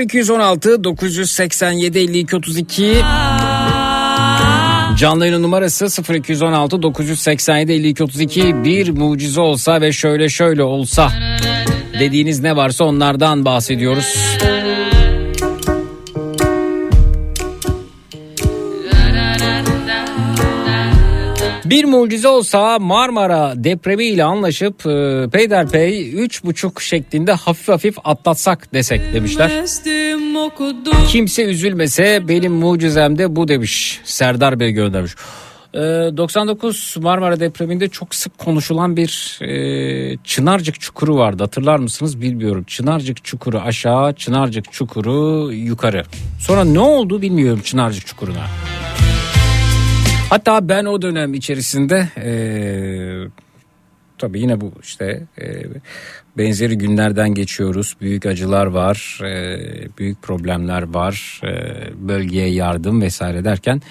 0216 0.00 0.84
987 0.84 1.98
52 1.98 2.36
32 2.36 2.96
Canlı 4.96 5.26
yayın 5.26 5.42
numarası 5.42 6.14
0216 6.14 6.82
987 6.82 7.72
52 7.72 8.04
32 8.04 8.64
bir 8.64 8.90
mucize 8.90 9.40
olsa 9.40 9.80
ve 9.80 9.92
şöyle 9.92 10.28
şöyle 10.28 10.62
olsa 10.62 11.12
dediğiniz 12.00 12.40
ne 12.40 12.56
varsa 12.56 12.84
onlardan 12.84 13.44
bahsediyoruz. 13.44 14.16
Bir 21.72 21.84
mucize 21.84 22.28
olsa 22.28 22.78
Marmara 22.78 23.52
depremiyle 23.56 24.24
anlaşıp 24.24 24.86
e, 24.86 25.28
peyderpey 25.32 26.12
3,5 26.14 26.82
şeklinde 26.82 27.32
hafif 27.32 27.68
hafif 27.68 27.96
atlatsak 28.04 28.74
desek 28.74 29.14
demişler. 29.14 29.50
Kimse 31.08 31.44
üzülmese 31.44 32.28
benim 32.28 32.52
mucizem 32.52 33.18
de 33.18 33.36
bu 33.36 33.48
demiş. 33.48 34.00
Serdar 34.04 34.60
Bey 34.60 34.70
göndermiş. 34.72 35.12
Ee, 35.74 35.78
99 35.78 36.96
Marmara 37.00 37.40
depreminde 37.40 37.88
çok 37.88 38.14
sık 38.14 38.38
konuşulan 38.38 38.96
bir 38.96 39.38
e, 39.42 40.16
Çınarcık 40.24 40.80
çukuru 40.80 41.16
vardı. 41.16 41.42
Hatırlar 41.42 41.78
mısınız 41.78 42.20
bilmiyorum. 42.20 42.64
Çınarcık 42.66 43.24
çukuru 43.24 43.60
aşağı, 43.60 44.14
Çınarcık 44.14 44.72
çukuru 44.72 45.52
yukarı. 45.52 46.02
Sonra 46.40 46.64
ne 46.64 46.80
oldu 46.80 47.22
bilmiyorum 47.22 47.60
Çınarcık 47.64 48.06
çukuruna. 48.06 48.46
Hatta 50.32 50.68
ben 50.68 50.84
o 50.84 51.02
dönem 51.02 51.34
içerisinde 51.34 52.08
eee 52.16 53.28
tabii 54.18 54.40
yine 54.40 54.60
bu 54.60 54.72
işte 54.82 55.26
eee, 55.40 55.66
benzeri 56.38 56.78
günlerden 56.78 57.34
geçiyoruz. 57.34 57.96
Büyük 58.00 58.26
acılar 58.26 58.66
var, 58.66 59.18
eee, 59.22 59.88
büyük 59.98 60.22
problemler 60.22 60.82
var, 60.82 61.40
eee, 61.44 61.90
bölgeye 61.94 62.48
yardım 62.48 63.02
vesaire 63.02 63.44
derken 63.44 63.82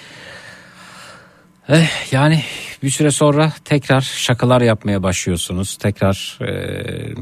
eh, 1.68 2.12
yani 2.12 2.42
bir 2.82 2.90
süre 2.90 3.10
sonra 3.10 3.52
tekrar 3.64 4.00
şakalar 4.00 4.60
yapmaya 4.60 5.02
başlıyorsunuz. 5.02 5.76
Tekrar 5.76 6.38
eee, 6.40 7.14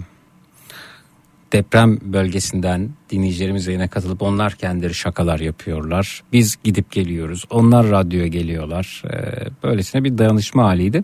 deprem 1.52 1.98
bölgesinden 2.02 2.90
dinleyicilerimiz 3.10 3.66
yayına 3.66 3.88
katılıp 3.88 4.22
onlar 4.22 4.52
kendileri 4.52 4.94
şakalar 4.94 5.40
yapıyorlar. 5.40 6.22
Biz 6.32 6.58
gidip 6.64 6.90
geliyoruz. 6.90 7.44
Onlar 7.50 7.90
radyoya 7.90 8.26
geliyorlar. 8.26 9.02
Ee, 9.06 9.44
böylesine 9.62 10.04
bir 10.04 10.18
dayanışma 10.18 10.64
haliydi. 10.64 11.02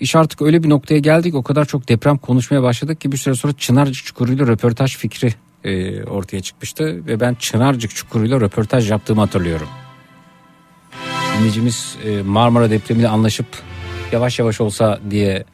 İş 0.00 0.16
artık 0.16 0.42
öyle 0.42 0.62
bir 0.62 0.68
noktaya 0.68 0.98
geldik 0.98 1.34
o 1.34 1.42
kadar 1.42 1.64
çok 1.64 1.88
deprem 1.88 2.18
konuşmaya 2.18 2.62
başladık 2.62 3.00
ki 3.00 3.12
bir 3.12 3.16
süre 3.16 3.34
sonra 3.34 3.52
Çınarcık 3.52 4.04
Çukuru'yla 4.04 4.46
röportaj 4.46 4.96
fikri 4.96 5.34
e, 5.64 6.02
ortaya 6.04 6.40
çıkmıştı. 6.40 7.06
Ve 7.06 7.20
ben 7.20 7.34
Çınarcık 7.34 7.94
Çukuru'yla 7.94 8.40
röportaj 8.40 8.90
yaptığımı 8.90 9.20
hatırlıyorum. 9.20 9.68
Dinleyicimiz 11.36 11.96
e, 12.04 12.22
Marmara 12.22 12.70
depremiyle 12.70 13.08
anlaşıp 13.08 13.46
yavaş 14.12 14.38
yavaş 14.38 14.60
olsa 14.60 15.00
diye 15.10 15.44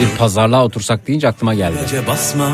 bir 0.00 0.18
pazarlığa 0.18 0.64
otursak 0.64 1.06
deyince 1.06 1.28
aklıma 1.28 1.54
geldi. 1.54 1.78
Basma 2.06 2.52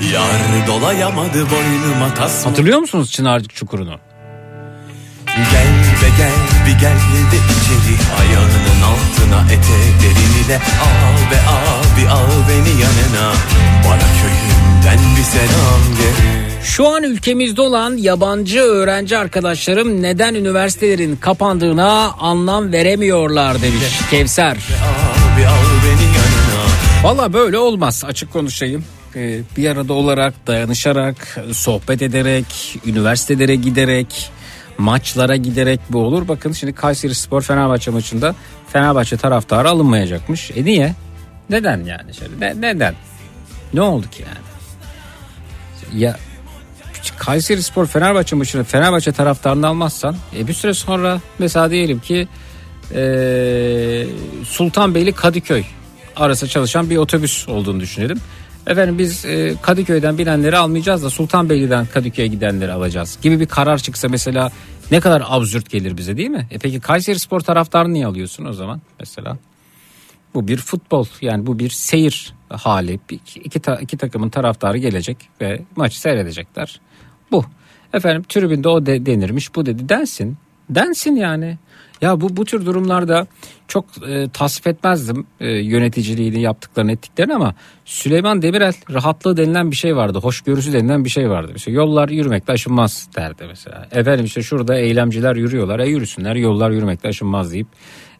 Yar 0.00 0.66
dolayamadı 0.66 1.46
boynuma 1.50 2.14
tasma 2.14 2.50
Hatırlıyor 2.50 2.78
musunuz 2.78 3.10
Çınarcık 3.12 3.54
Çukuru'nu? 3.54 3.98
Gel 5.26 5.66
be 6.02 6.08
gel 6.18 6.32
bir 6.66 6.80
gel 6.80 6.96
de 7.32 7.36
içeri 7.36 7.96
Ayağının 8.20 8.82
altına 8.82 9.52
eteklerini 9.52 10.48
de 10.48 10.56
Al 10.56 11.30
be 11.32 11.40
abi 11.50 12.08
al 12.10 12.48
beni 12.48 12.70
yanına 12.70 13.32
Bana 13.84 14.08
köyümden 14.22 15.16
bir 15.16 15.22
selam 15.22 15.96
geri 15.98 16.64
Şu 16.64 16.88
an 16.88 17.02
ülkemizde 17.02 17.62
olan 17.62 17.96
yabancı 17.96 18.60
öğrenci 18.60 19.18
arkadaşlarım 19.18 20.02
neden 20.02 20.34
üniversitelerin 20.34 21.16
kapandığına 21.16 22.12
anlam 22.20 22.72
veremiyorlar 22.72 23.62
demiş 23.62 24.00
Kevser. 24.10 24.56
Valla 27.02 27.32
böyle 27.32 27.58
olmaz 27.58 28.04
açık 28.06 28.32
konuşayım. 28.32 28.84
Ee, 29.16 29.40
bir 29.56 29.70
arada 29.70 29.92
olarak 29.92 30.46
dayanışarak 30.46 31.38
sohbet 31.52 32.02
ederek 32.02 32.78
üniversitelere 32.86 33.54
giderek 33.54 34.30
maçlara 34.78 35.36
giderek 35.36 35.80
bu 35.90 35.98
olur. 35.98 36.28
Bakın 36.28 36.52
şimdi 36.52 36.72
Kayseri 36.72 37.14
Spor 37.14 37.42
Fenerbahçe 37.42 37.90
maçında 37.90 38.34
Fenerbahçe 38.72 39.16
taraftarı 39.16 39.68
alınmayacakmış. 39.68 40.50
E 40.50 40.64
niye? 40.64 40.94
Neden 41.50 41.84
yani? 41.84 42.14
Şöyle, 42.14 42.40
ne- 42.40 42.60
neden? 42.60 42.94
Ne 43.74 43.80
oldu 43.80 44.10
ki 44.10 44.22
yani? 44.22 44.52
Ya 46.02 46.16
Kayseri 47.16 47.62
Spor 47.62 47.86
Fenerbahçe 47.86 48.36
maçını 48.36 48.64
Fenerbahçe 48.64 49.12
taraftarını 49.12 49.66
almazsan 49.66 50.16
e, 50.36 50.46
bir 50.46 50.52
süre 50.52 50.74
sonra 50.74 51.20
mesela 51.38 51.70
diyelim 51.70 52.00
ki 52.00 52.28
e, 52.94 54.06
Sultanbeyli 54.44 55.12
Kadıköy 55.12 55.64
arası 56.16 56.48
çalışan 56.48 56.90
bir 56.90 56.96
otobüs 56.96 57.48
olduğunu 57.48 57.80
düşünelim. 57.80 58.20
Efendim 58.66 58.98
biz 58.98 59.24
e, 59.24 59.54
Kadıköy'den 59.62 60.18
binenleri 60.18 60.56
almayacağız 60.56 61.02
da 61.04 61.10
Sultanbeyli'den 61.10 61.86
Kadıköy'e 61.86 62.28
gidenleri 62.28 62.72
alacağız 62.72 63.18
gibi 63.22 63.40
bir 63.40 63.46
karar 63.46 63.78
çıksa 63.78 64.08
mesela 64.08 64.50
ne 64.90 65.00
kadar 65.00 65.22
absürt 65.26 65.70
gelir 65.70 65.96
bize 65.96 66.16
değil 66.16 66.28
mi? 66.30 66.46
E 66.50 66.58
peki 66.58 66.80
Kayseri 66.80 67.18
Spor 67.18 67.40
taraftarını 67.40 67.92
niye 67.94 68.06
alıyorsun 68.06 68.44
o 68.44 68.52
zaman 68.52 68.80
mesela? 69.00 69.36
Bu 70.34 70.48
bir 70.48 70.56
futbol 70.56 71.06
yani 71.20 71.46
bu 71.46 71.58
bir 71.58 71.70
seyir 71.70 72.34
hali. 72.48 73.00
Bir- 73.10 73.20
İki, 73.44 73.60
ta- 73.60 73.76
iki 73.76 73.96
takımın 73.96 74.28
taraftarı 74.30 74.78
gelecek 74.78 75.16
ve 75.40 75.62
maçı 75.76 76.00
seyredecekler. 76.00 76.80
Bu. 77.30 77.44
Efendim 77.92 78.24
tribünde 78.28 78.68
o 78.68 78.86
de, 78.86 79.06
denirmiş 79.06 79.54
bu 79.54 79.66
dedi 79.66 79.88
densin. 79.88 80.36
Densin 80.70 81.16
yani. 81.16 81.58
Ya 82.02 82.20
bu 82.20 82.36
bu 82.36 82.44
tür 82.44 82.66
durumlarda 82.66 83.26
çok 83.68 83.84
e, 84.08 84.28
tasvip 84.28 84.66
etmezdim 84.66 85.26
e, 85.40 85.50
yöneticiliğini 85.50 86.42
yaptıklarını 86.42 86.92
ettiklerini 86.92 87.34
ama 87.34 87.54
Süleyman 87.84 88.42
Demirel 88.42 88.72
rahatlığı 88.90 89.36
denilen 89.36 89.70
bir 89.70 89.76
şey 89.76 89.96
vardı. 89.96 90.18
Hoşgörüsü 90.18 90.72
denilen 90.72 91.04
bir 91.04 91.10
şey 91.10 91.30
vardı. 91.30 91.50
Mesela 91.52 91.74
yollar 91.74 92.08
yürümekle 92.08 92.52
aşınmaz 92.52 93.08
derdi 93.16 93.44
mesela. 93.48 93.88
Efendim 93.92 94.24
işte 94.24 94.42
şurada 94.42 94.78
eylemciler 94.78 95.36
yürüyorlar. 95.36 95.78
E 95.78 95.88
yürüsünler 95.88 96.36
yollar 96.36 96.70
yürümekle 96.70 97.08
aşınmaz 97.08 97.52
deyip 97.52 97.66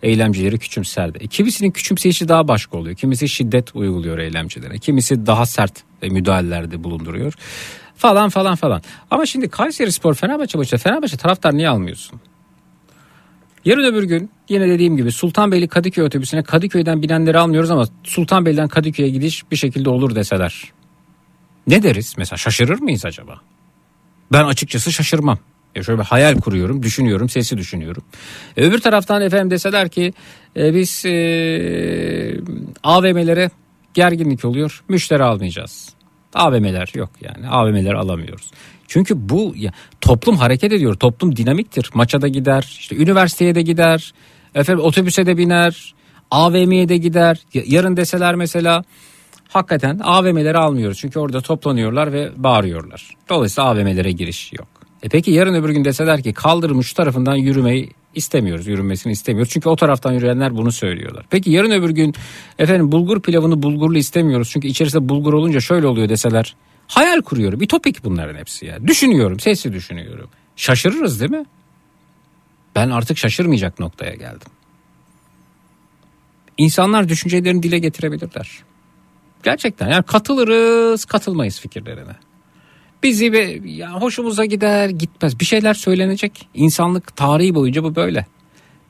eylemcileri 0.03 0.59
küçümserdi. 0.59 1.19
E, 1.19 1.27
kimisinin 1.27 1.71
küçümseyişi 1.71 2.29
daha 2.29 2.49
başka 2.49 2.79
oluyor. 2.79 2.97
Kimisi 2.97 3.29
şiddet 3.29 3.77
uyguluyor 3.77 4.19
eylemcilere. 4.19 4.79
Kimisi 4.79 5.27
daha 5.27 5.47
sert 5.47 5.83
e, 6.03 6.09
müdahalelerde 6.09 6.85
bulunduruyor. 6.85 7.35
Falan 7.97 8.29
falan 8.29 8.55
falan. 8.55 8.83
Ama 9.11 9.27
şimdi 9.27 9.49
Kayseri 9.49 9.93
Spor 9.93 10.15
Fenerbahçe 10.15 10.59
maçında 10.59 10.81
Fenerbahçe 10.81 11.17
taraftar 11.17 11.55
niye 11.55 11.69
almıyorsun? 11.69 12.21
Yarın 13.65 13.85
öbür 13.85 14.03
gün 14.03 14.31
yine 14.49 14.69
dediğim 14.69 14.97
gibi 14.97 15.13
Sultanbeyli 15.13 15.69
Kadıköy 15.69 16.05
otobüsüne 16.05 16.43
Kadıköy'den 16.43 17.03
binenleri 17.03 17.39
almıyoruz 17.39 17.71
ama 17.71 17.85
Sultanbeyli'den 18.05 18.69
Kadıköy'e 18.69 19.09
gidiş 19.09 19.51
bir 19.51 19.57
şekilde 19.57 19.91
olur 19.91 20.15
deseler. 20.15 20.73
Ne 21.67 21.83
deriz? 21.83 22.15
Mesela 22.19 22.37
şaşırır 22.37 22.81
mıyız 22.81 23.05
acaba? 23.05 23.41
Ben 24.33 24.45
açıkçası 24.45 24.93
şaşırmam. 24.93 25.39
Ya 25.75 25.83
şöyle 25.83 25.99
bir 25.99 26.05
hayal 26.05 26.41
kuruyorum, 26.41 26.83
düşünüyorum, 26.83 27.29
sesi 27.29 27.59
düşünüyorum. 27.59 28.03
E, 28.57 28.65
öbür 28.65 28.79
taraftan 28.79 29.23
efendim 29.23 29.51
deseler 29.51 29.89
ki 29.89 30.13
e, 30.57 30.75
biz 30.75 31.05
e, 31.07 32.41
AVM'lere 32.83 33.51
gerginlik 33.95 34.45
oluyor, 34.45 34.85
müşteri 34.89 35.23
almayacağız. 35.23 35.89
AVM'ler 36.35 36.91
yok 36.95 37.11
yani. 37.21 37.49
AVM'ler 37.49 37.95
alamıyoruz. 37.95 38.51
Çünkü 38.89 39.29
bu 39.29 39.53
ya, 39.57 39.73
toplum 40.01 40.37
hareket 40.37 40.73
ediyor. 40.73 40.95
Toplum 40.95 41.37
dinamiktir. 41.37 41.91
Maça 41.95 42.23
da 42.23 42.29
gider, 42.29 42.77
işte 42.81 42.97
üniversiteye 42.97 43.55
de 43.55 43.63
gider, 43.63 44.13
efendim 44.55 44.85
otobüse 44.85 45.27
de 45.27 45.37
biner, 45.37 45.95
AVM'ye 46.31 46.89
de 46.89 46.97
gider. 46.97 47.39
Ya- 47.55 47.63
Yarın 47.67 47.97
deseler 47.97 48.35
mesela 48.35 48.85
hakikaten 49.49 50.01
AVM'leri 50.05 50.59
almıyoruz. 50.59 50.99
Çünkü 50.99 51.19
orada 51.19 51.41
toplanıyorlar 51.41 52.13
ve 52.13 52.31
bağırıyorlar. 52.37 53.11
Dolayısıyla 53.29 53.71
AVM'lere 53.71 54.13
giriş 54.13 54.53
yok. 54.53 54.69
E 55.03 55.09
peki 55.09 55.31
yarın 55.31 55.55
öbür 55.55 55.71
gün 55.71 55.85
deseler 55.85 56.23
ki 56.23 56.33
kaldırım 56.33 56.79
uç 56.79 56.93
tarafından 56.93 57.37
yürümeyi 57.37 57.91
istemiyoruz. 58.15 58.67
Yürünmesini 58.67 59.13
istemiyoruz. 59.13 59.53
Çünkü 59.53 59.69
o 59.69 59.77
taraftan 59.77 60.13
yürüyenler 60.13 60.57
bunu 60.57 60.73
söylüyorlar. 60.73 61.27
Peki 61.31 61.51
yarın 61.51 61.71
öbür 61.71 61.91
gün 61.91 62.15
efendim 62.59 62.93
bulgur 62.93 63.23
pilavını 63.23 63.63
bulgurlu 63.63 63.99
istemiyoruz. 63.99 64.51
Çünkü 64.51 64.69
içerisinde 64.69 65.09
bulgur 65.09 65.33
olunca 65.33 65.61
şöyle 65.61 65.87
oluyor 65.87 66.09
deseler. 66.09 66.57
Hayal 66.89 67.23
kuruyorum. 67.23 67.63
Ütopik 67.63 68.05
bunların 68.05 68.39
hepsi 68.39 68.67
ya. 68.67 68.87
Düşünüyorum. 68.87 69.41
Sesli 69.41 69.73
düşünüyorum. 69.73 70.31
Şaşırırız 70.57 71.21
değil 71.21 71.31
mi? 71.31 71.45
Ben 72.75 72.91
artık 72.91 73.19
şaşırmayacak 73.19 73.79
noktaya 73.79 74.15
geldim. 74.15 74.49
İnsanlar 76.59 77.09
düşüncelerini 77.09 77.63
dile 77.63 77.79
getirebilirler. 77.79 78.63
Gerçekten 79.43 79.89
yani 79.89 80.03
katılırız 80.03 81.05
katılmayız 81.05 81.61
fikirlerine. 81.61 82.17
Bizi 83.03 83.33
be, 83.33 83.61
ya 83.65 84.01
hoşumuza 84.01 84.45
gider 84.45 84.89
gitmez 84.89 85.41
bir 85.41 85.45
şeyler 85.45 85.75
söylenecek. 85.75 86.49
İnsanlık 86.55 87.17
tarihi 87.17 87.55
boyunca 87.55 87.85
bu 87.85 87.95
böyle. 87.95 88.27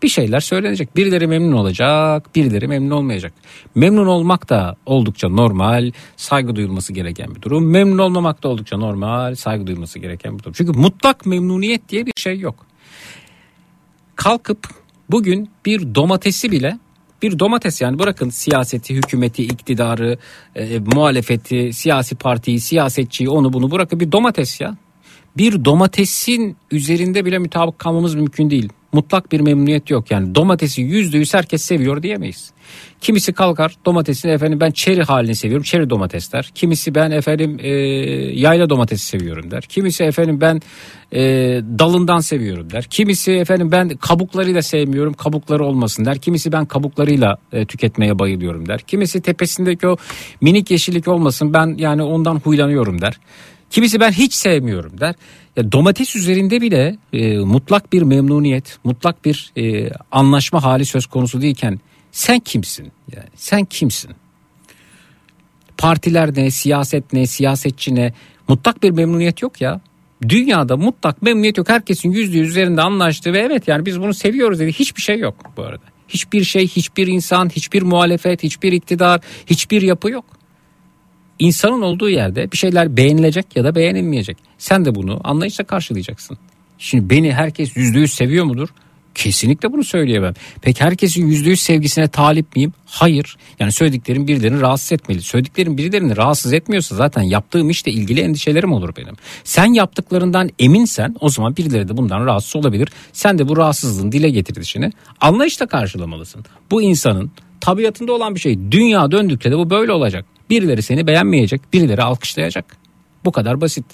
Bir 0.02 0.08
şeyler 0.08 0.40
söylenecek. 0.40 0.96
Birileri 0.96 1.26
memnun 1.26 1.52
olacak, 1.52 2.34
birileri 2.34 2.68
memnun 2.68 2.90
olmayacak. 2.90 3.32
Memnun 3.74 4.06
olmak 4.06 4.48
da 4.48 4.76
oldukça 4.86 5.28
normal, 5.28 5.92
saygı 6.16 6.56
duyulması 6.56 6.92
gereken 6.92 7.34
bir 7.34 7.42
durum. 7.42 7.70
Memnun 7.70 7.98
olmamak 7.98 8.42
da 8.42 8.48
oldukça 8.48 8.76
normal, 8.76 9.34
saygı 9.34 9.66
duyulması 9.66 9.98
gereken 9.98 10.38
bir 10.38 10.42
durum. 10.42 10.52
Çünkü 10.52 10.72
mutlak 10.72 11.26
memnuniyet 11.26 11.88
diye 11.88 12.06
bir 12.06 12.12
şey 12.16 12.38
yok. 12.38 12.66
Kalkıp 14.16 14.68
bugün 15.10 15.50
bir 15.66 15.94
domatesi 15.94 16.50
bile 16.50 16.78
bir 17.22 17.38
domates 17.38 17.80
yani 17.80 17.98
bırakın 17.98 18.30
siyaseti, 18.30 18.94
hükümeti, 18.94 19.42
iktidarı, 19.42 20.18
e, 20.56 20.78
muhalefeti, 20.78 21.72
siyasi 21.72 22.14
partiyi, 22.14 22.60
siyasetçiyi 22.60 23.28
onu 23.28 23.52
bunu 23.52 23.70
bırakın 23.70 24.00
bir 24.00 24.12
domates 24.12 24.60
ya. 24.60 24.76
Bir 25.36 25.64
domatesin 25.64 26.56
üzerinde 26.70 27.24
bile 27.24 27.38
mutabık 27.38 27.78
kalmamız 27.78 28.14
mümkün 28.14 28.50
değil. 28.50 28.68
Mutlak 28.92 29.32
bir 29.32 29.40
memnuniyet 29.40 29.90
yok 29.90 30.10
yani 30.10 30.34
domatesi 30.34 30.82
yüzde 30.82 31.18
yüz 31.18 31.34
herkes 31.34 31.62
seviyor 31.62 32.02
diyemeyiz. 32.02 32.52
Kimisi 33.00 33.32
kalkar 33.32 33.76
domatesini 33.86 34.32
efendim 34.32 34.60
ben 34.60 34.70
çeri 34.70 35.02
halini 35.02 35.36
seviyorum 35.36 35.64
çeri 35.64 35.90
domatesler. 35.90 36.50
Kimisi 36.54 36.94
ben 36.94 37.10
efendim 37.10 37.58
e, 37.60 37.68
yayla 38.40 38.70
domatesi 38.70 39.06
seviyorum 39.06 39.50
der. 39.50 39.62
Kimisi 39.62 40.04
efendim 40.04 40.40
ben 40.40 40.60
e, 41.12 41.20
dalından 41.78 42.20
seviyorum 42.20 42.70
der. 42.70 42.84
Kimisi 42.84 43.32
efendim 43.32 43.72
ben 43.72 43.88
kabuklarıyla 43.88 44.62
sevmiyorum 44.62 45.12
kabukları 45.12 45.64
olmasın 45.64 46.04
der. 46.04 46.18
Kimisi 46.18 46.52
ben 46.52 46.66
kabuklarıyla 46.66 47.36
e, 47.52 47.66
tüketmeye 47.66 48.18
bayılıyorum 48.18 48.68
der. 48.68 48.80
Kimisi 48.80 49.20
tepesindeki 49.20 49.88
o 49.88 49.96
minik 50.40 50.70
yeşillik 50.70 51.08
olmasın 51.08 51.54
ben 51.54 51.74
yani 51.78 52.02
ondan 52.02 52.34
huylanıyorum 52.34 53.00
der. 53.00 53.20
Kimisi 53.72 54.00
ben 54.00 54.12
hiç 54.12 54.34
sevmiyorum 54.34 55.00
der. 55.00 55.14
Ya 55.56 55.72
domates 55.72 56.16
üzerinde 56.16 56.60
bile 56.60 56.96
e, 57.12 57.38
mutlak 57.38 57.92
bir 57.92 58.02
memnuniyet, 58.02 58.78
mutlak 58.84 59.24
bir 59.24 59.52
e, 59.56 59.92
anlaşma 60.10 60.62
hali 60.62 60.84
söz 60.84 61.06
konusu 61.06 61.42
değilken 61.42 61.80
sen 62.12 62.38
kimsin? 62.38 62.92
Yani 63.16 63.28
sen 63.36 63.64
kimsin? 63.64 64.10
Partiler 65.78 66.36
ne, 66.36 66.50
siyaset 66.50 67.12
ne, 67.12 67.26
siyasetçi 67.26 67.94
ne? 67.94 68.12
Mutlak 68.48 68.82
bir 68.82 68.90
memnuniyet 68.90 69.42
yok 69.42 69.60
ya. 69.60 69.80
Dünyada 70.28 70.76
mutlak 70.76 71.22
memnuniyet 71.22 71.58
yok. 71.58 71.68
Herkesin 71.68 72.10
yüzde 72.10 72.38
yüz 72.38 72.48
üzerinde 72.48 72.82
anlaştığı 72.82 73.32
ve 73.32 73.38
evet 73.38 73.68
yani 73.68 73.86
biz 73.86 74.00
bunu 74.00 74.14
seviyoruz 74.14 74.58
dedi. 74.58 74.72
Hiçbir 74.72 75.02
şey 75.02 75.18
yok 75.18 75.34
bu 75.56 75.62
arada. 75.62 75.84
Hiçbir 76.08 76.44
şey, 76.44 76.68
hiçbir 76.68 77.06
insan, 77.06 77.48
hiçbir 77.48 77.82
muhalefet, 77.82 78.42
hiçbir 78.42 78.72
iktidar, 78.72 79.20
hiçbir 79.46 79.82
yapı 79.82 80.10
yok. 80.10 80.41
İnsanın 81.42 81.82
olduğu 81.82 82.10
yerde 82.10 82.52
bir 82.52 82.56
şeyler 82.56 82.96
beğenilecek 82.96 83.46
ya 83.56 83.64
da 83.64 83.74
beğenilmeyecek. 83.74 84.36
Sen 84.58 84.84
de 84.84 84.94
bunu 84.94 85.20
anlayışla 85.24 85.64
karşılayacaksın. 85.64 86.38
Şimdi 86.78 87.10
beni 87.10 87.32
herkes 87.32 87.76
yüzde 87.76 87.98
yüz 87.98 88.12
seviyor 88.12 88.44
mudur? 88.44 88.68
Kesinlikle 89.14 89.72
bunu 89.72 89.84
söyleyemem. 89.84 90.34
Peki 90.60 90.84
herkesin 90.84 91.26
yüzde 91.26 91.50
yüz 91.50 91.60
sevgisine 91.60 92.08
talip 92.08 92.56
miyim? 92.56 92.72
Hayır. 92.86 93.36
Yani 93.58 93.72
söylediklerim 93.72 94.28
birilerini 94.28 94.60
rahatsız 94.60 94.92
etmeli. 94.92 95.22
Söylediklerim 95.22 95.78
birilerini 95.78 96.16
rahatsız 96.16 96.52
etmiyorsa 96.52 96.96
zaten 96.96 97.22
yaptığım 97.22 97.70
işle 97.70 97.92
ilgili 97.92 98.20
endişelerim 98.20 98.72
olur 98.72 98.96
benim. 98.96 99.14
Sen 99.44 99.72
yaptıklarından 99.72 100.50
eminsen 100.58 101.16
o 101.20 101.28
zaman 101.28 101.56
birileri 101.56 101.88
de 101.88 101.96
bundan 101.96 102.26
rahatsız 102.26 102.56
olabilir. 102.56 102.88
Sen 103.12 103.38
de 103.38 103.48
bu 103.48 103.56
rahatsızlığın 103.56 104.12
dile 104.12 104.30
getirilişini 104.30 104.90
anlayışla 105.20 105.66
karşılamalısın. 105.66 106.44
Bu 106.70 106.82
insanın 106.82 107.30
tabiatında 107.60 108.12
olan 108.12 108.34
bir 108.34 108.40
şey. 108.40 108.58
Dünya 108.70 109.10
döndükçe 109.10 109.50
de 109.50 109.58
bu 109.58 109.70
böyle 109.70 109.92
olacak. 109.92 110.24
Birileri 110.52 110.82
seni 110.82 111.06
beğenmeyecek, 111.06 111.72
birileri 111.72 112.02
alkışlayacak. 112.02 112.76
Bu 113.24 113.32
kadar 113.32 113.60
basit. 113.60 113.84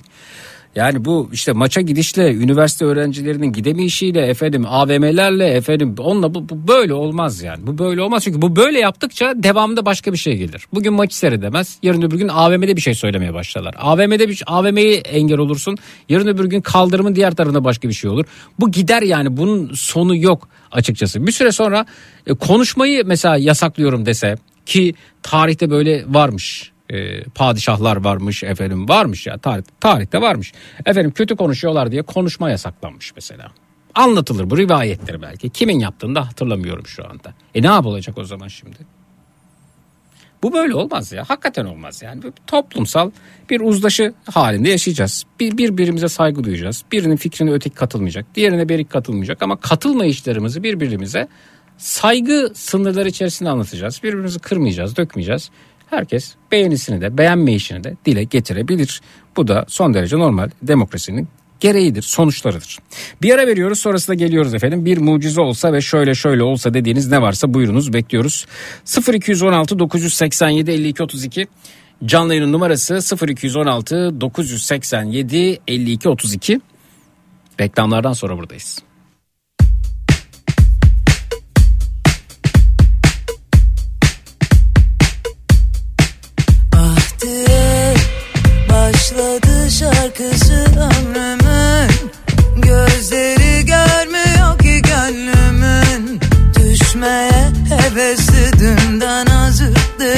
Yani 0.77 1.05
bu 1.05 1.31
işte 1.33 1.53
maça 1.53 1.81
gidişle 1.81 2.35
üniversite 2.35 2.85
öğrencilerinin 2.85 3.53
gidemeyişiyle 3.53 4.27
efendim 4.27 4.65
AVM'lerle 4.69 5.47
efendim 5.47 5.95
onunla 5.99 6.35
bu, 6.35 6.49
bu 6.49 6.69
böyle 6.69 6.95
olmaz 6.95 7.43
yani. 7.43 7.67
Bu 7.67 7.79
böyle 7.79 8.03
olmaz 8.03 8.25
çünkü 8.25 8.43
bu 8.43 8.57
böyle 8.57 8.79
yaptıkça 8.79 9.33
devamında 9.37 9.87
başka 9.87 10.13
bir 10.13 10.19
şey 10.19 10.37
gelir. 10.37 10.67
Bugün 10.75 10.93
maçı 10.93 11.17
seyredemez. 11.17 11.79
Yarın 11.83 12.03
öbür 12.03 12.19
gün 12.19 12.29
AVM'de 12.29 12.77
bir 12.77 12.81
şey 12.81 12.95
söylemeye 12.95 13.35
başlarlar. 13.35 13.75
AVM'de 13.79 14.29
bir 14.29 14.43
AVM'yi 14.47 14.95
engel 14.95 15.39
olursun. 15.39 15.77
Yarın 16.09 16.27
öbür 16.27 16.45
gün 16.45 16.61
kaldırımın 16.61 17.15
diğer 17.15 17.35
tarafında 17.35 17.65
başka 17.65 17.89
bir 17.89 17.95
şey 17.95 18.11
olur. 18.11 18.25
Bu 18.61 18.71
gider 18.71 19.03
yani 19.03 19.37
bunun 19.37 19.73
sonu 19.75 20.17
yok 20.17 20.49
açıkçası. 20.73 21.27
Bir 21.27 21.33
süre 21.33 21.53
sonra 21.53 21.87
e, 22.27 22.35
konuşmayı 22.35 23.03
mesela 23.07 23.37
yasaklıyorum 23.37 24.07
dese 24.07 24.37
ki 24.69 24.95
tarihte 25.23 25.71
böyle 25.71 26.05
varmış 26.09 26.73
e, 26.91 27.25
padişahlar 27.25 27.97
varmış 27.97 28.43
efendim 28.43 28.89
varmış 28.89 29.27
ya 29.27 29.39
tarih, 29.39 29.63
tarihte 29.81 30.21
varmış. 30.21 30.53
Efendim 30.87 31.11
kötü 31.11 31.37
konuşuyorlar 31.37 31.93
diye 31.93 32.03
konuşma 32.03 32.51
yasaklanmış 32.51 33.13
mesela. 33.15 33.53
Anlatılır 33.95 34.51
bu 34.51 34.59
rivayettir 34.59 35.23
belki. 35.23 35.51
Kimin 35.51 35.79
yaptığını 35.79 36.15
da 36.15 36.27
hatırlamıyorum 36.27 36.87
şu 36.87 37.05
anda. 37.05 37.35
E 37.55 37.63
ne 37.63 37.67
yapılacak 37.67 38.19
o 38.19 38.25
zaman 38.25 38.49
şimdi? 38.49 38.77
Bu 40.43 40.53
böyle 40.53 40.75
olmaz 40.75 41.13
ya. 41.13 41.25
Hakikaten 41.29 41.65
olmaz 41.65 42.03
yani. 42.03 42.23
Bir 42.23 42.33
toplumsal 42.47 43.11
bir 43.51 43.61
uzlaşı 43.61 44.15
halinde 44.33 44.69
yaşayacağız. 44.69 45.25
Bir, 45.41 45.59
birbirimize 45.59 46.09
saygı 46.09 46.45
duyacağız. 46.45 46.85
Birinin 46.93 47.17
fikrine 47.17 47.53
öteki 47.53 47.77
katılmayacak. 47.77 48.27
Diğerine 48.35 48.69
berik 48.69 48.91
katılmayacak. 48.91 49.43
Ama 49.43 49.61
katılmayışlarımızı 49.61 50.63
birbirimize 50.63 51.29
saygı 51.79 52.53
sınırları 52.55 53.09
içerisinde 53.09 53.51
anlatacağız. 53.51 54.01
Birbirimizi 54.03 54.39
kırmayacağız, 54.39 54.97
dökmeyeceğiz. 54.97 55.51
Herkes 55.91 56.35
beğenisini 56.53 57.01
de 57.01 57.19
beğenmeyişini 57.19 57.85
de 57.85 57.97
dile 58.05 58.25
getirebilir. 58.25 59.01
Bu 59.37 59.49
da 59.49 59.65
son 59.69 59.95
derece 59.95 60.19
normal 60.19 60.51
demokrasinin 60.63 61.29
gereğidir, 61.61 62.03
sonuçlarıdır. 62.03 62.79
Bir 63.23 63.35
ara 63.35 63.47
veriyoruz 63.47 63.81
sonrasında 63.81 64.15
geliyoruz 64.15 64.55
efendim. 64.55 64.85
Bir 64.85 64.99
mucize 64.99 65.41
olsa 65.41 65.73
ve 65.73 65.81
şöyle 65.81 66.15
şöyle 66.15 66.43
olsa 66.43 66.75
dediğiniz 66.75 67.11
ne 67.11 67.23
varsa 67.23 67.55
buyurunuz 67.55 67.93
bekliyoruz. 67.93 68.47
0216 69.13 69.79
987 69.79 70.71
52 70.71 71.03
32 71.03 71.47
canlı 72.05 72.35
yayının 72.35 72.53
numarası 72.53 73.27
0216 73.29 74.21
987 74.21 75.61
52 75.69 76.09
32 76.09 76.61
reklamlardan 77.61 78.13
sonra 78.13 78.37
buradayız. 78.37 78.88
Başladı 89.09 89.71
şarkısı 89.71 90.55
ömrümün 90.55 92.11
Gözleri 92.57 93.65
görmüyor 93.67 94.59
ki 94.59 94.83
gönlümün. 94.83 96.21
Düşmeye 96.57 97.53
hevesli 97.69 98.53
dünden 98.59 99.27
hazırdı 99.27 100.15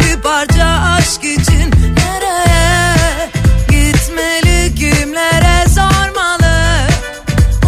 Bir 0.00 0.20
parça 0.22 0.64
aşk 0.64 1.24
için 1.24 1.70
nereye 1.96 3.30
Gitmeli 3.68 4.74
kimlere 4.74 5.68
sormalı? 5.68 6.88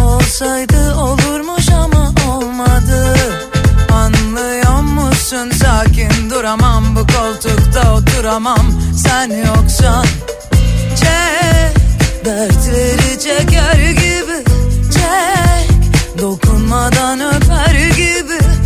Olsaydı 0.03 0.95
olurmuş 0.95 1.69
ama 1.69 2.13
olmadı. 2.31 3.15
Anlıyor 3.91 4.81
musun? 4.81 5.51
Sakin 5.63 6.29
duramam. 6.29 6.95
Bu 6.95 6.99
koltukta 6.99 7.93
oturamam. 7.93 8.81
Sen 9.03 9.29
yoksan 9.29 10.05
dertleri 12.27 13.19
çeker 13.19 13.89
gibi. 13.91 14.43
Çek 14.93 15.69
dokunmadan 16.21 17.19
öper 17.21 17.89
gibi 17.95 18.56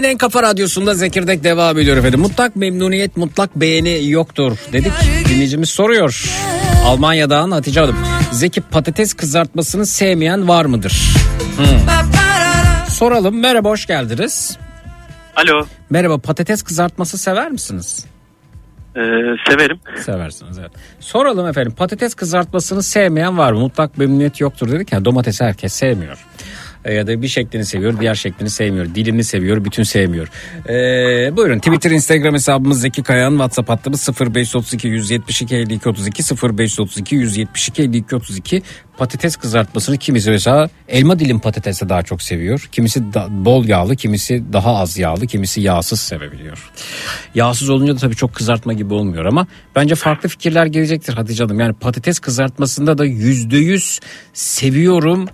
Türkiye'nin 0.00 0.14
en 0.14 0.18
kafa 0.18 0.42
radyosunda 0.42 0.94
Zekirdek 0.94 1.44
devam 1.44 1.78
ediyor 1.78 1.96
efendim. 1.96 2.20
Mutlak 2.20 2.56
memnuniyet, 2.56 3.16
mutlak 3.16 3.56
beğeni 3.56 4.10
yoktur 4.10 4.58
dedik. 4.72 4.92
Dinleyicimiz 5.28 5.70
soruyor. 5.70 6.24
Almanya'dan 6.86 7.50
Hatice 7.50 7.80
Hanım. 7.80 7.96
Zeki 8.32 8.60
patates 8.60 9.14
kızartmasını 9.14 9.86
sevmeyen 9.86 10.48
var 10.48 10.64
mıdır? 10.64 11.14
Soralım. 12.88 13.40
Merhaba 13.40 13.68
hoş 13.68 13.86
geldiniz. 13.86 14.58
Alo, 15.36 15.66
Merhaba 15.90 16.18
patates 16.18 16.62
kızartması 16.62 17.18
sever 17.18 17.50
misiniz? 17.50 18.06
e, 18.96 19.00
severim. 19.48 19.80
Seversiniz 20.04 20.58
evet. 20.58 20.72
Soralım 21.00 21.46
efendim 21.46 21.72
patates 21.76 22.14
kızartmasını 22.14 22.82
sevmeyen 22.82 23.38
var 23.38 23.52
mı? 23.52 23.60
Mutlak 23.60 23.98
memnuniyet 23.98 24.40
yoktur 24.40 24.72
dedik 24.72 24.92
ya 24.92 25.04
domatesi 25.04 25.44
herkes 25.44 25.72
sevmiyor. 25.72 26.26
E, 26.84 26.94
Ya 26.94 27.06
da 27.06 27.22
bir 27.22 27.28
şeklini 27.28 27.64
seviyor 27.64 28.00
diğer 28.00 28.14
şeklini 28.14 28.50
sevmiyor. 28.50 28.94
Dilini 28.94 29.24
seviyor 29.24 29.64
bütün 29.64 29.82
sevmiyor. 29.82 30.28
Ee, 30.68 31.36
buyurun 31.36 31.58
Twitter 31.58 31.90
Instagram 31.90 32.34
hesabımız 32.34 32.80
Zeki 32.80 33.02
Kayağan 33.02 33.30
WhatsApp 33.30 33.68
hattımız 33.68 34.08
0532 34.20 34.88
172 34.88 35.56
52 35.56 35.88
32 35.88 36.22
0532 36.58 37.16
172 37.16 37.82
52 37.82 38.16
32 38.16 38.62
patates 38.98 39.36
kızartmasını 39.36 39.98
kimisi 39.98 40.30
mesela 40.30 40.68
elma 40.88 41.18
dilim 41.18 41.38
patatesi 41.38 41.88
daha 41.88 42.02
çok 42.02 42.22
seviyor. 42.22 42.68
Kimisi 42.72 43.14
da, 43.14 43.26
bol 43.30 43.64
yağlı 43.64 43.96
kimisi 43.96 44.42
daha 44.52 44.76
az 44.76 44.98
yağlı 44.98 45.26
kimisi 45.26 45.60
yağsız 45.60 46.00
sevebiliyor. 46.00 46.70
Yağsız 47.34 47.70
olunca 47.70 47.94
da 47.94 47.98
tabii 47.98 48.16
çok 48.16 48.34
kızartma 48.34 48.72
gibi 48.72 48.94
olmuyor 48.94 49.24
ama 49.24 49.46
bence 49.76 49.94
farklı 49.94 50.28
fikirler 50.28 50.66
gelecektir 50.66 51.12
Hatice 51.14 51.44
Hanım. 51.44 51.60
Yani 51.60 51.72
patates 51.72 52.18
kızartmasında 52.18 52.98
da 52.98 53.04
yüzde 53.04 53.56
yüz 53.56 54.00
seviyorum 54.32 55.28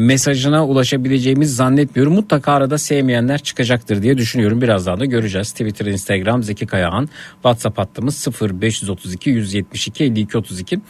mesajına 0.00 0.66
ulaşabileceğimiz 0.66 1.56
zannetmiyorum. 1.56 2.14
Mutlaka 2.14 2.52
arada 2.52 2.78
sevmeyenler 2.78 3.38
çıkacaktır 3.38 4.02
diye 4.02 4.18
düşünüyorum. 4.18 4.60
Birazdan 4.62 5.00
da 5.00 5.04
göreceğiz. 5.04 5.50
Twitter, 5.50 5.86
Instagram 5.86 6.42
Zeki 6.42 6.66
Kayağan. 6.66 7.08
WhatsApp 7.34 7.78
hattımız 7.78 8.26
0532 8.40 9.30
172 9.30 10.04
52 10.04 10.38
32. 10.38 10.80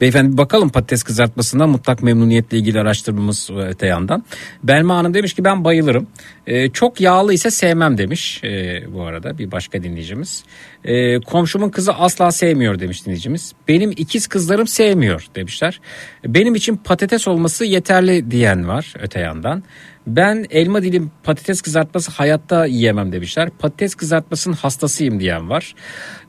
Beyefendi 0.00 0.38
bakalım 0.38 0.68
patates 0.68 1.02
kızartmasından 1.02 1.68
mutlak 1.68 2.02
memnuniyetle 2.02 2.58
ilgili 2.58 2.80
araştırmamız 2.80 3.50
öte 3.56 3.86
yandan. 3.86 4.24
Belma 4.64 4.96
Hanım 4.96 5.14
demiş 5.14 5.34
ki 5.34 5.44
ben 5.44 5.64
bayılırım. 5.64 6.06
Ee, 6.46 6.70
çok 6.70 7.00
yağlı 7.00 7.34
ise 7.34 7.50
sevmem 7.50 7.98
demiş 7.98 8.40
ee, 8.44 8.82
bu 8.94 9.02
arada 9.02 9.38
bir 9.38 9.50
başka 9.50 9.82
dinleyicimiz. 9.82 10.44
Ee, 10.84 11.20
komşumun 11.20 11.68
kızı 11.68 11.92
asla 11.92 12.32
sevmiyor 12.32 12.78
demiş 12.78 13.06
dinleyicimiz. 13.06 13.52
Benim 13.68 13.90
ikiz 13.90 14.26
kızlarım 14.26 14.66
sevmiyor 14.66 15.26
demişler. 15.34 15.80
Benim 16.26 16.54
için 16.54 16.76
patates 16.76 17.28
olması 17.28 17.64
yeterli 17.64 18.30
diyen 18.30 18.68
var 18.68 18.94
öte 19.00 19.20
yandan. 19.20 19.62
Ben 20.06 20.46
elma 20.50 20.82
dilim 20.82 21.10
patates 21.22 21.62
kızartması 21.62 22.10
hayatta 22.10 22.66
yiyemem 22.66 23.12
demişler. 23.12 23.50
Patates 23.50 23.94
kızartmasının 23.94 24.54
hastasıyım 24.54 25.20
diyen 25.20 25.50
var. 25.50 25.74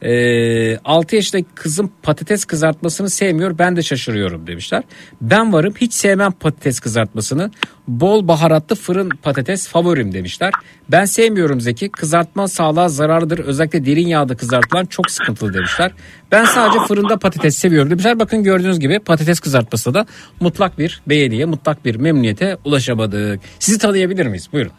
Ee, 0.02 0.78
6 0.78 1.16
yaşındaki 1.16 1.48
kızım 1.56 1.92
patates 2.04 2.46
kızartmasını 2.46 3.10
sevmiyor 3.10 3.58
ben 3.58 3.76
de 3.76 3.82
şaşırıyorum 3.82 4.48
demişler. 4.48 4.84
Ben 5.22 5.54
varım 5.54 5.74
hiç 5.82 5.94
sevmem 5.94 6.32
patates 6.32 6.80
kızartmasını. 6.80 7.52
Bol 8.00 8.28
baharatlı 8.28 8.76
fırın 8.76 9.10
patates 9.24 9.68
favorim 9.68 10.14
demişler. 10.14 10.52
Ben 10.92 11.06
sevmiyorum 11.06 11.62
Zeki 11.62 11.90
kızartma 11.90 12.48
sağlığa 12.48 12.90
zararlıdır 12.90 13.40
özellikle 13.40 13.86
derin 13.86 14.08
yağda 14.08 14.36
kızartılan 14.36 14.86
çok 14.86 15.12
sıkıntılı 15.12 15.54
demişler. 15.54 15.92
Ben 16.32 16.46
sadece 16.46 16.80
fırında 16.80 17.18
patates 17.18 17.56
seviyorum 17.56 17.90
demişler. 17.92 18.20
Bakın 18.20 18.44
gördüğünüz 18.44 18.80
gibi 18.80 19.00
patates 19.00 19.40
kızartması 19.40 19.94
da 19.94 20.06
mutlak 20.40 20.80
bir 20.80 21.02
beğeniye 21.08 21.46
mutlak 21.46 21.86
bir 21.86 21.96
memnuniyete 21.96 22.58
ulaşamadık. 22.66 23.40
Sizi 23.60 23.80
tanıyabilir 23.80 24.26
miyiz? 24.26 24.50
Buyurun. 24.54 24.72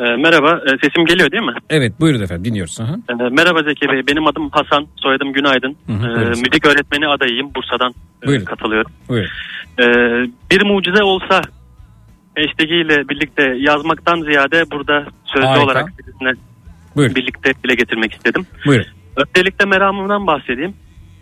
Ee, 0.00 0.04
merhaba, 0.04 0.60
e, 0.66 0.70
sesim 0.86 1.04
geliyor 1.06 1.30
değil 1.32 1.42
mi? 1.42 1.54
Evet 1.70 1.92
buyurun 2.00 2.20
efendim 2.20 2.44
dinliyoruz. 2.44 2.78
Hı. 2.80 2.82
Ee, 3.10 3.14
merhaba 3.14 3.62
Zeki 3.62 3.88
Bey, 3.88 4.02
benim 4.10 4.26
adım 4.26 4.50
Hasan, 4.50 4.86
soyadım 4.96 5.32
Günaydın. 5.32 5.76
Hı 5.86 5.92
Ee, 5.92 6.28
müzik 6.28 6.66
öğretmeni 6.66 7.08
adayıyım, 7.08 7.54
Bursa'dan 7.54 7.94
e, 8.22 8.26
Buyurun. 8.26 8.44
katılıyorum. 8.44 8.90
Buyurun. 9.08 9.30
Ee, 9.80 9.84
bir 10.50 10.64
mucize 10.66 11.02
olsa 11.02 11.42
hashtag 12.46 12.70
ile 12.70 13.08
birlikte 13.08 13.54
yazmaktan 13.58 14.20
ziyade 14.22 14.70
burada 14.70 15.06
sözlü 15.24 15.46
Harika. 15.46 15.64
olarak 15.64 15.88
sizinle 16.04 16.32
Buyurun. 16.96 17.14
birlikte 17.14 17.52
dile 17.64 17.74
getirmek 17.74 18.12
istedim. 18.12 18.46
Buyurun. 18.66 18.86
Öncelikle 19.16 19.64
meramımdan 19.64 20.26
bahsedeyim. 20.26 20.74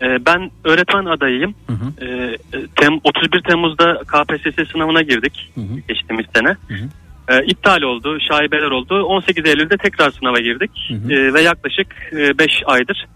Ee, 0.03 0.07
ben 0.27 0.51
öğretmen 0.65 1.05
adayıyım. 1.05 1.55
Hı 1.67 1.73
hı. 1.73 2.05
Ee, 2.07 2.37
tem, 2.81 2.93
31 3.05 3.43
Temmuz'da 3.43 3.95
KPSS 4.07 4.73
sınavına 4.73 5.03
girdik 5.03 5.53
Hı 5.55 5.61
hı. 5.61 5.81
geçtiğimiz 5.89 6.27
sene. 6.35 6.49
hı. 6.49 6.89
Ee, 7.29 7.45
iptal 7.47 7.83
oldu, 7.83 8.19
şaibeler 8.29 8.71
oldu. 8.71 9.03
18 9.05 9.47
Eylül'de 9.47 9.77
tekrar 9.77 10.11
sınava 10.11 10.39
girdik 10.41 10.71
Hı 10.89 10.95
hı. 10.95 11.35
Ve 11.35 11.41
yaklaşık 11.41 11.87
5 12.13 12.63
aydır, 12.67 13.07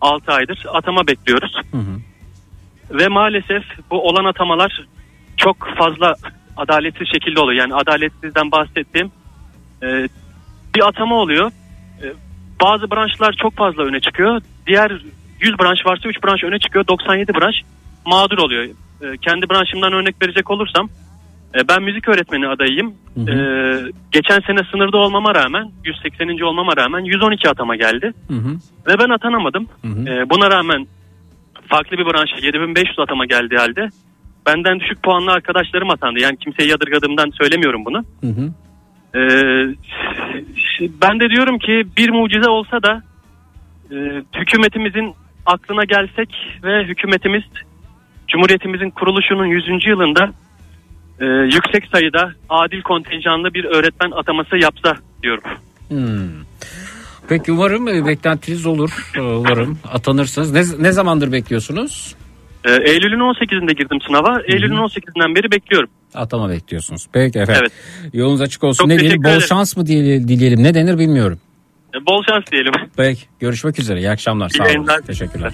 6 0.00 0.32
aydır 0.32 0.66
atama 0.72 1.06
bekliyoruz. 1.06 1.52
Hı 1.70 1.76
hı. 1.76 2.00
Ve 2.98 3.08
maalesef 3.08 3.62
bu 3.90 4.08
olan 4.08 4.24
atamalar 4.24 4.86
çok 5.36 5.68
fazla 5.78 6.14
adaletsiz 6.56 7.08
şekilde 7.12 7.40
oluyor. 7.40 7.60
Yani 7.60 7.74
adaletsizden 7.74 8.52
bahsettiğim 8.52 9.10
e, 9.82 10.08
bir 10.74 10.88
atama 10.88 11.16
oluyor. 11.16 11.50
E, 12.02 12.06
bazı 12.62 12.90
branşlar 12.90 13.32
çok 13.32 13.56
fazla 13.56 13.82
öne 13.82 14.00
çıkıyor. 14.00 14.40
Diğer 14.66 14.90
100 15.40 15.58
branş 15.58 15.86
varsa 15.86 16.08
3 16.08 16.24
branş 16.24 16.44
öne 16.44 16.58
çıkıyor. 16.58 16.86
97 16.86 17.34
branş 17.34 17.56
mağdur 18.06 18.38
oluyor. 18.38 18.64
E, 19.02 19.16
kendi 19.16 19.50
branşımdan 19.50 19.92
örnek 19.92 20.22
verecek 20.22 20.50
olursam 20.50 20.88
e, 21.54 21.68
ben 21.68 21.82
müzik 21.82 22.08
öğretmeni 22.08 22.48
adayıyım. 22.48 22.94
Hı 23.14 23.20
hı. 23.20 23.30
E, 23.30 23.36
geçen 24.12 24.40
sene 24.40 24.58
sınırda 24.70 24.96
olmama 24.96 25.34
rağmen 25.34 25.70
180. 25.84 26.40
olmama 26.40 26.76
rağmen 26.76 27.00
112 27.00 27.48
atama 27.48 27.76
geldi. 27.76 28.12
Hı 28.28 28.34
hı. 28.34 28.56
Ve 28.86 28.98
ben 28.98 29.10
atanamadım. 29.10 29.68
Hı 29.82 29.88
hı. 29.88 30.08
Ee, 30.08 30.30
buna 30.30 30.50
rağmen 30.50 30.86
farklı 31.68 31.98
bir 31.98 32.04
branşa 32.04 32.36
7500 32.42 32.98
atama 32.98 33.26
geldiği 33.26 33.56
halde 33.56 33.88
benden 34.46 34.80
düşük 34.80 35.02
puanlı 35.02 35.30
arkadaşlarım 35.30 35.90
atandı. 35.90 36.20
Yani 36.20 36.36
kimseyi 36.36 36.70
yadırgadığımdan 36.70 37.30
söylemiyorum 37.30 37.84
bunu. 37.84 38.04
Hı 38.20 38.26
hı. 38.26 38.52
Ee, 39.14 39.20
ben 41.02 41.20
de 41.20 41.30
diyorum 41.30 41.58
ki 41.58 41.82
bir 41.96 42.10
mucize 42.10 42.48
olsa 42.48 42.82
da 42.82 43.02
e, 43.90 43.96
hükümetimizin 44.40 45.14
aklına 45.46 45.84
gelsek 45.84 46.28
ve 46.62 46.84
hükümetimiz 46.84 47.42
Cumhuriyetimizin 48.28 48.90
kuruluşunun 48.90 49.46
100. 49.46 49.86
yılında 49.86 50.32
e, 51.20 51.24
yüksek 51.26 51.86
sayıda 51.92 52.32
adil 52.48 52.82
kontenjanlı 52.82 53.54
bir 53.54 53.64
öğretmen 53.64 54.10
ataması 54.10 54.56
yapsa 54.56 54.96
diyorum. 55.22 55.44
Hmm. 55.88 56.42
Peki 57.28 57.52
umarım 57.52 57.88
e, 57.88 58.06
beklentiniz 58.06 58.66
olur. 58.66 59.10
E, 59.16 59.20
Umarım 59.20 59.78
atanırsınız. 59.92 60.52
Ne, 60.52 60.84
ne 60.84 60.92
zamandır 60.92 61.32
bekliyorsunuz? 61.32 62.14
Ee, 62.64 62.72
Eylül'ün 62.90 63.18
18'inde 63.20 63.72
girdim 63.74 63.98
sınava. 64.06 64.40
Eylül'ün 64.48 64.76
18'inden 64.76 65.34
beri 65.36 65.50
bekliyorum. 65.52 65.90
Atama 66.14 66.50
bekliyorsunuz. 66.50 67.06
Peki 67.12 67.38
efendim. 67.38 67.62
Evet. 67.62 68.14
Yolunuz 68.14 68.40
açık 68.40 68.64
olsun. 68.64 68.78
Çok 68.84 68.88
ne 68.88 68.98
diyelim? 68.98 69.22
Bol 69.24 69.28
ederim. 69.28 69.42
şans 69.48 69.76
mı 69.76 69.86
dileyelim? 69.86 70.62
Ne 70.62 70.74
denir 70.74 70.98
bilmiyorum. 70.98 71.38
Ee, 71.94 72.06
Bol 72.06 72.22
şans 72.28 72.44
diyelim. 72.52 72.72
Peki. 72.96 73.20
Görüşmek 73.40 73.78
üzere. 73.78 73.98
İyi 73.98 74.10
akşamlar. 74.10 74.50
İyi 74.50 74.56
Sağ 74.56 74.62
olun. 74.62 74.68
yayınlar. 74.72 75.00
Teşekkürler. 75.00 75.52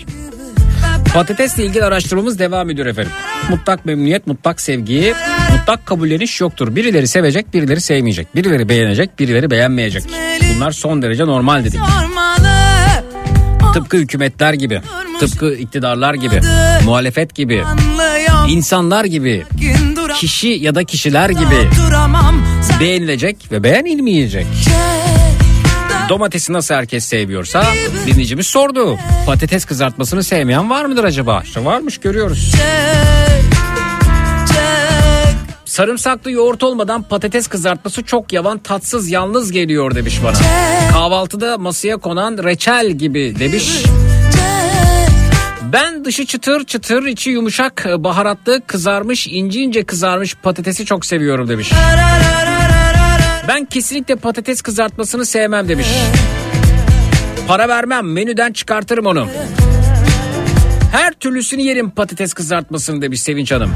Patatesle 1.15 1.65
ilgili 1.65 1.85
araştırmamız 1.85 2.39
devam 2.39 2.71
ediyor 2.71 2.87
efendim. 2.87 3.13
Mutlak 3.51 3.87
memnuniyet, 3.87 4.27
mutlak 4.27 4.61
sevgi, 4.61 5.15
mutlak 5.59 5.87
kabulleniş 5.87 6.41
yoktur. 6.41 6.77
Birileri 6.77 7.07
sevecek, 7.09 7.55
birileri 7.55 7.81
sevmeyecek. 7.81 8.35
Birileri 8.37 8.69
beğenecek, 8.69 9.19
birileri 9.19 9.51
beğenmeyecek. 9.51 10.03
Bunlar 10.57 10.71
son 10.71 11.03
derece 11.03 11.27
normal 11.27 11.65
dedik. 11.65 11.81
Sormalı 11.81 12.49
Tıpkı 13.79 13.97
hükümetler 13.97 14.53
gibi, 14.53 14.83
tıpkı 15.21 15.55
iktidarlar 15.55 16.15
gibi, 16.15 16.41
muhalefet 16.85 17.35
gibi, 17.35 17.65
insanlar 18.49 19.05
gibi, 19.05 19.45
kişi 20.15 20.49
ya 20.49 20.75
da 20.75 20.85
kişiler 20.85 21.31
gibi 21.31 21.71
beğenilecek 22.81 23.53
ve 23.53 23.63
beğenilmeyecek. 23.63 24.47
Domatesi 26.09 26.53
nasıl 26.53 26.75
herkes 26.75 27.05
seviyorsa 27.05 27.65
dinleyicimiz 28.07 28.47
sordu. 28.47 28.99
Patates 29.27 29.65
kızartmasını 29.65 30.23
sevmeyen 30.23 30.71
var 30.71 30.85
mıdır 30.85 31.05
acaba? 31.05 31.43
İşte 31.45 31.65
varmış 31.65 31.99
görüyoruz. 31.99 32.53
Çek 32.53 33.48
Sarımsaklı 35.79 36.31
yoğurt 36.31 36.63
olmadan 36.63 37.03
patates 37.03 37.47
kızartması 37.47 38.03
çok 38.03 38.33
yavan 38.33 38.59
tatsız 38.59 39.11
yalnız 39.11 39.53
geliyor 39.53 39.95
demiş 39.95 40.21
bana. 40.25 40.37
Kahvaltıda 40.93 41.59
masaya 41.59 41.97
konan 41.97 42.45
reçel 42.45 42.91
gibi 42.91 43.35
demiş. 43.39 43.83
Ben 45.73 46.05
dışı 46.05 46.27
çıtır 46.27 46.65
çıtır 46.65 47.07
içi 47.07 47.31
yumuşak 47.31 47.87
baharatlı 47.99 48.61
kızarmış 48.67 49.27
ince 49.27 49.61
ince 49.61 49.85
kızarmış 49.85 50.35
patatesi 50.35 50.85
çok 50.85 51.07
seviyorum 51.07 51.49
demiş. 51.49 51.73
Ben 53.49 53.65
kesinlikle 53.65 54.17
patates 54.17 54.63
kızartmasını 54.63 55.27
sevmem 55.27 55.69
demiş. 55.69 55.89
Para 57.49 57.69
vermem 57.69 58.13
menüden 58.13 58.53
çıkartırım 58.53 59.07
onu. 59.07 59.27
Her 60.93 61.13
türlüsünü 61.13 61.63
yerim 61.63 61.91
patates 61.91 62.33
kızartmasını 62.33 63.03
demiş 63.03 63.21
Sevinç 63.21 63.53
Hanım. 63.53 63.71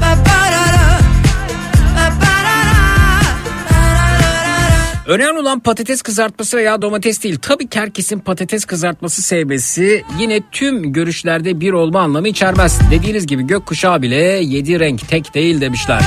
Önemli 5.07 5.39
olan 5.39 5.59
patates 5.59 6.01
kızartması 6.01 6.57
veya 6.57 6.81
domates 6.81 7.23
değil. 7.23 7.39
Tabii 7.41 7.67
ki 7.67 7.79
herkesin 7.79 8.19
patates 8.19 8.65
kızartması 8.65 9.21
sevmesi 9.21 10.03
yine 10.19 10.41
tüm 10.51 10.93
görüşlerde 10.93 11.59
bir 11.59 11.73
olma 11.73 12.01
anlamı 12.01 12.27
içermez. 12.27 12.79
Dediğiniz 12.91 13.27
gibi 13.27 13.47
gökkuşağı 13.47 14.01
bile 14.01 14.15
yedi 14.25 14.79
renk 14.79 15.07
tek 15.09 15.33
değil 15.33 15.61
demişler. 15.61 16.01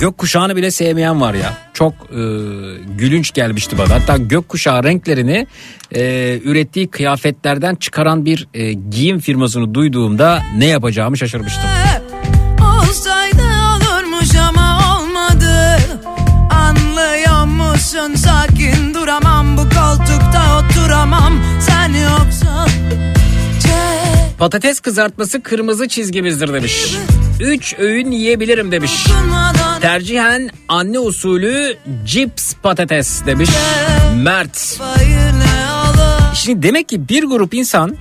Gökkuşağını 0.00 0.56
bile 0.56 0.70
sevmeyen 0.70 1.20
var 1.20 1.34
ya. 1.34 1.58
Çok 1.74 1.92
e, 1.92 2.20
gülünç 2.98 3.32
gelmişti 3.32 3.78
bana. 3.78 3.94
Hatta 3.94 4.16
gökkuşağı 4.16 4.84
renklerini 4.84 5.46
e, 5.94 6.38
ürettiği 6.44 6.88
kıyafetlerden 6.90 7.74
çıkaran 7.74 8.24
bir 8.24 8.48
e, 8.54 8.72
giyim 8.72 9.18
firmasını 9.18 9.74
duyduğumda 9.74 10.42
ne 10.58 10.66
yapacağımı 10.66 11.16
şaşırmıştım. 11.16 11.70
Oturamam 21.00 21.40
Sen 21.60 21.92
yoksan 21.92 22.68
Patates 24.38 24.80
kızartması 24.80 25.42
kırmızı 25.42 25.88
çizgimizdir 25.88 26.52
demiş. 26.52 26.94
Üç 27.40 27.74
öğün 27.78 28.10
yiyebilirim 28.10 28.72
demiş. 28.72 29.06
Tercihen 29.80 30.50
anne 30.68 30.98
usulü 30.98 31.76
cips 32.04 32.54
patates 32.62 33.26
demiş 33.26 33.50
Mert. 34.16 34.78
Şimdi 36.34 36.62
demek 36.62 36.88
ki 36.88 37.08
bir 37.08 37.24
grup 37.24 37.54
insan 37.54 37.96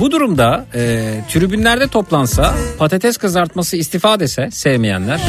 Bu 0.00 0.10
durumda 0.10 0.66
e, 0.74 1.14
tribünlerde 1.32 1.88
toplansa 1.88 2.54
patates 2.78 3.16
kızartması 3.16 3.76
istifa 3.76 4.20
dese 4.20 4.50
sevmeyenler. 4.50 5.20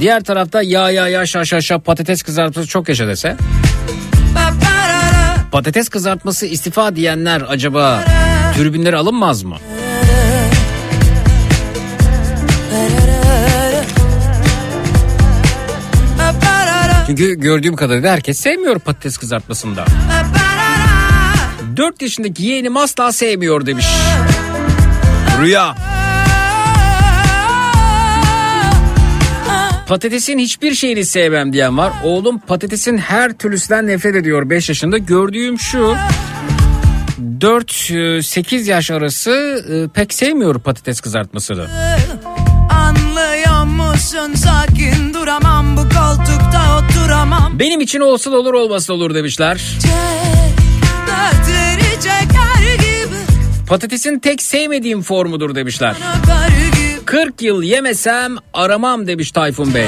Diğer 0.00 0.24
tarafta 0.24 0.62
ya 0.62 0.90
ya 0.90 1.08
ya 1.08 1.26
şa 1.26 1.44
şa 1.44 1.60
şa 1.60 1.78
patates 1.78 2.22
kızartması 2.22 2.68
çok 2.68 2.88
yaşa 2.88 3.06
dese. 3.06 3.36
Patates 5.52 5.88
kızartması 5.88 6.46
istifa 6.46 6.96
diyenler 6.96 7.42
acaba 7.48 8.04
tribünlere 8.56 8.96
alınmaz 8.96 9.42
mı? 9.42 9.56
Çünkü 17.06 17.34
gördüğüm 17.34 17.76
kadarıyla 17.76 18.12
herkes 18.12 18.38
sevmiyor 18.40 18.78
patates 18.78 19.18
kızartmasında. 19.18 19.84
4 21.76 22.02
yaşındaki 22.02 22.44
yeğenim 22.44 22.76
asla 22.76 23.12
sevmiyor 23.12 23.66
demiş. 23.66 23.86
Rüya. 25.42 25.74
Patatesin 29.90 30.38
hiçbir 30.38 30.74
şeyini 30.74 31.04
sevmem 31.04 31.52
diyen 31.52 31.78
var. 31.78 31.92
Oğlum 32.04 32.38
patatesin 32.38 32.98
her 32.98 33.32
türlüsünden 33.32 33.86
nefret 33.86 34.14
ediyor 34.14 34.50
5 34.50 34.68
yaşında. 34.68 34.98
Gördüğüm 34.98 35.58
şu 35.58 35.96
4-8 37.40 38.70
yaş 38.70 38.90
arası 38.90 39.30
e, 39.70 39.88
pek 39.88 40.14
sevmiyor 40.14 40.60
patates 40.60 41.00
kızartmasını. 41.00 41.66
Anlıyor 42.70 43.64
musun 43.64 44.34
sakin 44.34 45.14
duramam 45.14 45.76
bu 45.76 45.80
koltukta 45.80 46.78
oturamam 46.78 47.58
Benim 47.58 47.80
için 47.80 48.00
olur 48.32 48.54
olmasın 48.54 48.92
olur 48.92 49.14
demişler. 49.14 49.60
Dertleri 51.06 51.94
çeker 51.94 52.74
gibi 52.74 53.16
Patatesin 53.68 54.18
tek 54.18 54.42
sevmediğim 54.42 55.02
formudur 55.02 55.54
demişler. 55.54 55.96
gibi 56.26 56.89
40 57.04 57.42
yıl 57.42 57.62
yemesem 57.62 58.36
aramam 58.54 59.06
demiş 59.06 59.32
Tayfun 59.32 59.74
Bey. 59.74 59.86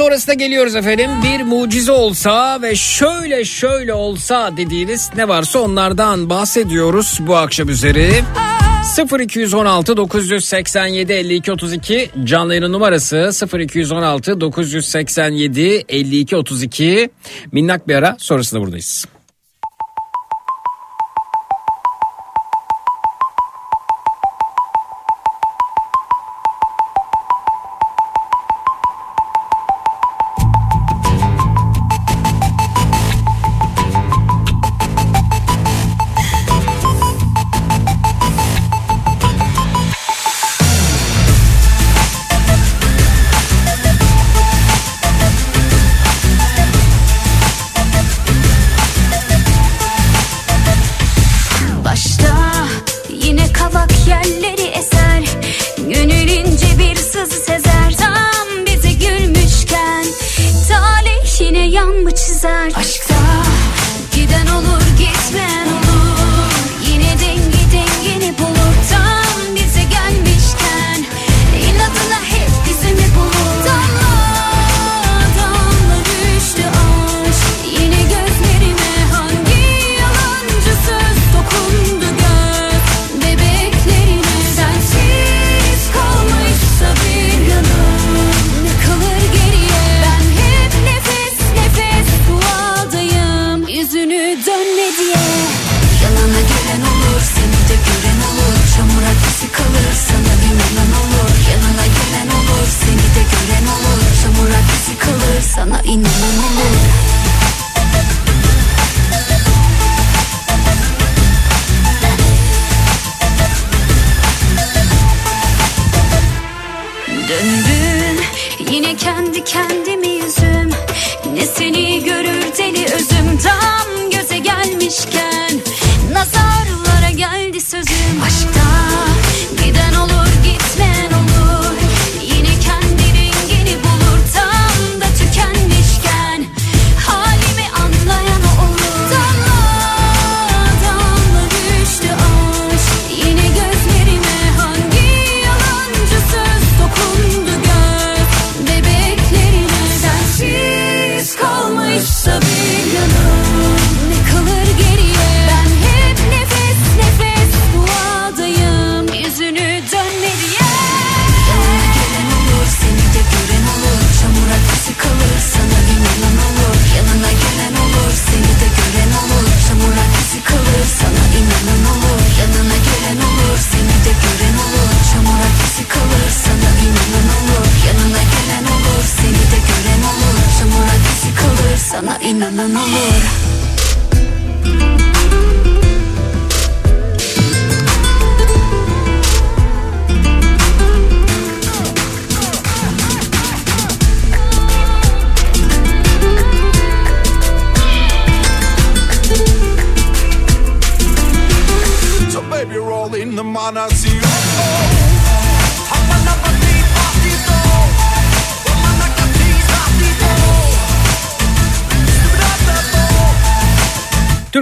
Sonrasında 0.00 0.34
geliyoruz 0.34 0.76
efendim. 0.76 1.10
Bir 1.22 1.42
mucize 1.42 1.92
olsa 1.92 2.62
ve 2.62 2.76
şöyle 2.76 3.44
şöyle 3.44 3.94
olsa 3.94 4.56
dediğiniz 4.56 5.10
ne 5.16 5.28
varsa 5.28 5.58
onlardan 5.58 6.30
bahsediyoruz 6.30 7.18
bu 7.20 7.36
akşam 7.36 7.68
üzeri. 7.68 8.10
0216 9.20 9.96
987 9.96 11.12
52 11.12 11.52
32 11.52 12.10
canlı 12.24 12.52
yayının 12.54 12.72
numarası 12.72 13.30
0216 13.58 14.40
987 14.40 15.84
52 15.88 16.36
32 16.36 17.10
minnak 17.52 17.88
bir 17.88 17.94
ara 17.94 18.16
sonrasında 18.18 18.60
buradayız. 18.60 19.06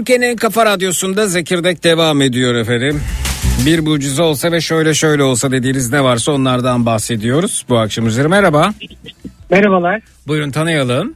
Türkiye'nin 0.08 0.32
en 0.32 0.36
kafa 0.36 0.66
radyosunda 0.66 1.26
Zekirdek 1.26 1.84
devam 1.84 2.22
ediyor 2.22 2.54
efendim. 2.54 3.00
Bir 3.66 3.78
mucize 3.78 4.22
olsa 4.22 4.52
ve 4.52 4.60
şöyle 4.60 4.94
şöyle 4.94 5.22
olsa 5.22 5.52
dediğiniz 5.52 5.92
ne 5.92 6.04
varsa 6.04 6.32
onlardan 6.32 6.86
bahsediyoruz. 6.86 7.66
Bu 7.68 7.78
akşam 7.78 8.06
üzeri 8.06 8.28
merhaba. 8.28 8.70
Merhabalar. 9.50 10.02
Buyurun 10.26 10.50
tanıyalım. 10.50 11.14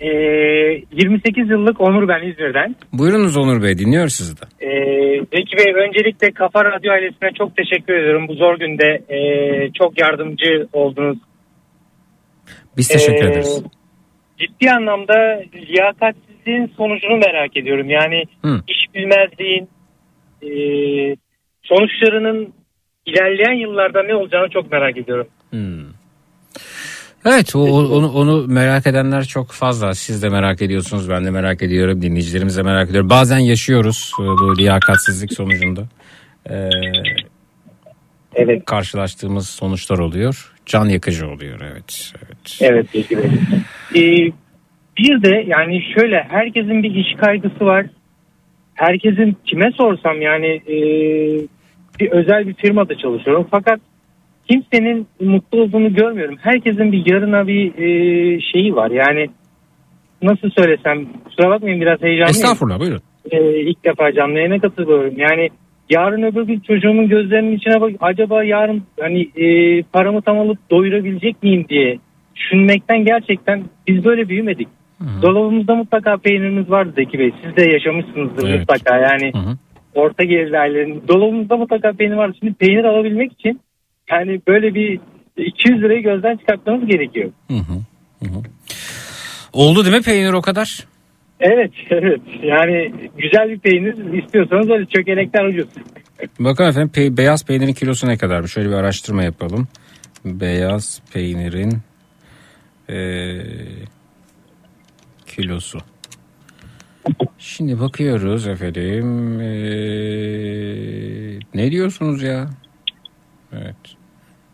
Ee, 0.00 0.08
28 0.08 1.50
yıllık 1.50 1.80
Onur 1.80 2.08
ben 2.08 2.28
İzmir'den. 2.28 2.76
Buyurunuz 2.92 3.36
Onur 3.36 3.62
Bey 3.62 3.78
dinliyoruz 3.78 4.12
sizi 4.14 4.36
de. 4.36 4.44
Ee, 4.60 5.18
Zeki 5.34 5.56
Bey 5.56 5.74
öncelikle 5.88 6.30
Kafa 6.30 6.64
Radyo 6.64 6.92
ailesine 6.92 7.30
çok 7.38 7.56
teşekkür 7.56 7.94
ediyorum. 7.94 8.28
Bu 8.28 8.34
zor 8.34 8.58
günde 8.58 9.02
ee, 9.14 9.72
çok 9.78 10.00
yardımcı 10.00 10.68
oldunuz. 10.72 11.18
Biz 12.76 12.88
teşekkür 12.88 13.24
Ee, 13.24 13.30
ederiz. 13.30 13.62
Ciddi 14.38 14.70
anlamda 14.70 15.42
liyakatsizliğin 16.48 16.72
sonucunu 16.76 17.16
merak 17.16 17.56
ediyorum. 17.56 17.90
Yani 17.90 18.24
Hı. 18.42 18.62
iş 18.68 18.94
bilmezliğin 18.94 19.68
ee, 20.42 21.16
sonuçlarının 21.62 22.52
ilerleyen 23.06 23.60
yıllarda 23.60 24.02
ne 24.02 24.14
olacağını 24.14 24.48
çok 24.50 24.72
merak 24.72 24.96
ediyorum. 24.96 25.26
Hmm. 25.50 25.98
Evet 27.24 27.56
o, 27.56 27.60
onu, 27.60 28.12
onu 28.12 28.46
merak 28.46 28.86
edenler 28.86 29.24
çok 29.24 29.52
fazla. 29.52 29.94
Siz 29.94 30.22
de 30.22 30.28
merak 30.28 30.62
ediyorsunuz 30.62 31.10
ben 31.10 31.24
de 31.24 31.30
merak 31.30 31.62
ediyorum. 31.62 32.02
Dinleyicilerimiz 32.02 32.56
de 32.56 32.62
merak 32.62 32.90
ediyor. 32.90 33.10
Bazen 33.10 33.38
yaşıyoruz 33.38 34.12
e, 34.20 34.22
bu 34.22 34.58
liyakatsizlik 34.58 35.32
sonucunda. 35.32 35.82
Ee, 36.50 36.70
Evet. 38.34 38.64
Karşılaştığımız 38.64 39.48
sonuçlar 39.48 39.98
oluyor. 39.98 40.52
Can 40.66 40.84
yakıcı 40.84 41.28
oluyor 41.28 41.60
evet. 41.72 42.12
evet. 42.24 42.58
Evet 42.60 42.94
Bey. 42.94 44.26
Ee, 44.26 44.32
bir 44.98 45.22
de 45.22 45.44
yani 45.46 45.82
şöyle 45.94 46.26
herkesin 46.28 46.82
bir 46.82 46.94
iş 46.94 47.14
kaygısı 47.20 47.64
var. 47.64 47.86
Herkesin 48.74 49.36
kime 49.44 49.72
sorsam 49.72 50.22
yani 50.22 50.46
e, 50.46 50.76
bir 52.00 52.10
özel 52.10 52.48
bir 52.48 52.54
firmada 52.54 52.98
çalışıyorum. 52.98 53.46
Fakat 53.50 53.80
kimsenin 54.50 55.06
mutlu 55.20 55.62
olduğunu 55.62 55.94
görmüyorum. 55.94 56.36
Herkesin 56.40 56.92
bir 56.92 57.12
yarına 57.12 57.46
bir 57.46 57.78
e, 57.78 58.40
şeyi 58.40 58.76
var. 58.76 58.90
Yani 58.90 59.28
nasıl 60.22 60.50
söylesem 60.50 61.06
kusura 61.24 61.50
bakmayın 61.50 61.80
biraz 61.80 62.02
heyecanlıyım. 62.02 62.30
Estağfurullah 62.30 62.80
buyurun. 62.80 63.00
E, 63.30 63.60
ilk 63.60 63.84
defa 63.84 64.12
canlı 64.12 64.38
yayına 64.38 64.58
katılıyorum. 64.58 65.14
Yani 65.16 65.48
yarın 65.90 66.22
öbür 66.22 66.42
gün 66.42 66.60
çocuğumun 66.60 67.08
gözlerinin 67.08 67.56
içine 67.56 67.80
bak 67.80 67.92
acaba 68.00 68.44
yarın 68.44 68.82
hani 69.00 69.20
e, 69.36 69.82
paramı 69.82 70.22
tam 70.22 70.38
alıp 70.38 70.58
doyurabilecek 70.70 71.42
miyim 71.42 71.66
diye 71.68 71.98
düşünmekten 72.36 73.04
gerçekten 73.04 73.64
biz 73.88 74.04
böyle 74.04 74.28
büyümedik. 74.28 74.68
Dolabımızda 75.22 75.74
mutlaka 75.74 76.16
peynirimiz 76.16 76.70
vardı 76.70 76.92
Zeki 76.96 77.18
Bey. 77.18 77.32
Siz 77.44 77.56
de 77.56 77.70
yaşamışsınızdır 77.70 78.48
Evet. 78.48 78.60
mutlaka 78.60 78.96
yani. 78.96 79.32
Orta 79.94 80.24
gelirli 80.24 80.58
ailelerin 80.58 81.02
dolabımızda 81.08 81.56
mutlaka 81.56 81.92
peynir 81.92 82.14
vardı. 82.16 82.36
Şimdi 82.40 82.54
peynir 82.54 82.84
alabilmek 82.84 83.32
için 83.32 83.60
yani 84.10 84.40
böyle 84.48 84.74
bir 84.74 85.00
200 85.36 85.82
lirayı 85.82 86.02
gözden 86.02 86.36
çıkartmamız 86.36 86.86
gerekiyor. 86.88 87.30
Hı 87.48 87.54
hı, 87.54 87.72
hı 88.22 88.28
hı. 88.28 88.42
Oldu 89.52 89.84
değil 89.84 89.96
mi 89.96 90.02
peynir 90.02 90.32
o 90.32 90.40
kadar? 90.42 90.84
Evet, 91.40 91.70
evet. 91.90 92.20
Yani 92.42 92.92
güzel 93.18 93.48
bir 93.50 93.58
peynir 93.58 94.22
istiyorsanız 94.24 94.70
öyle 94.70 94.86
çökelekler 94.86 95.44
ucuz. 95.44 95.68
Bakın 96.40 96.64
efendim 96.64 96.90
pe- 96.94 97.16
beyaz 97.16 97.46
peynirin 97.46 97.72
kilosu 97.72 98.08
ne 98.08 98.16
kadarmış? 98.18 98.52
Şöyle 98.52 98.68
bir 98.68 98.74
araştırma 98.74 99.22
yapalım. 99.22 99.68
Beyaz 100.24 101.02
peynirin 101.14 101.72
eee, 102.88 103.44
kilosu. 105.42 105.78
Şimdi 107.38 107.80
bakıyoruz 107.80 108.46
efendim. 108.46 109.40
Eee, 109.40 110.58
ne 111.54 111.70
diyorsunuz 111.70 112.22
ya? 112.22 112.50
Evet. 113.52 113.76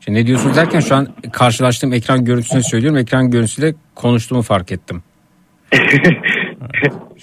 Şimdi 0.00 0.18
ne 0.18 0.26
diyorsunuz 0.26 0.56
derken 0.56 0.80
şu 0.80 0.94
an 0.94 1.08
karşılaştığım 1.32 1.92
ekran 1.92 2.24
görüntüsünü 2.24 2.62
söylüyorum. 2.62 2.98
Ekran 2.98 3.30
görüntüsüyle 3.30 3.74
konuştuğumu 3.94 4.42
fark 4.42 4.72
ettim. 4.72 5.02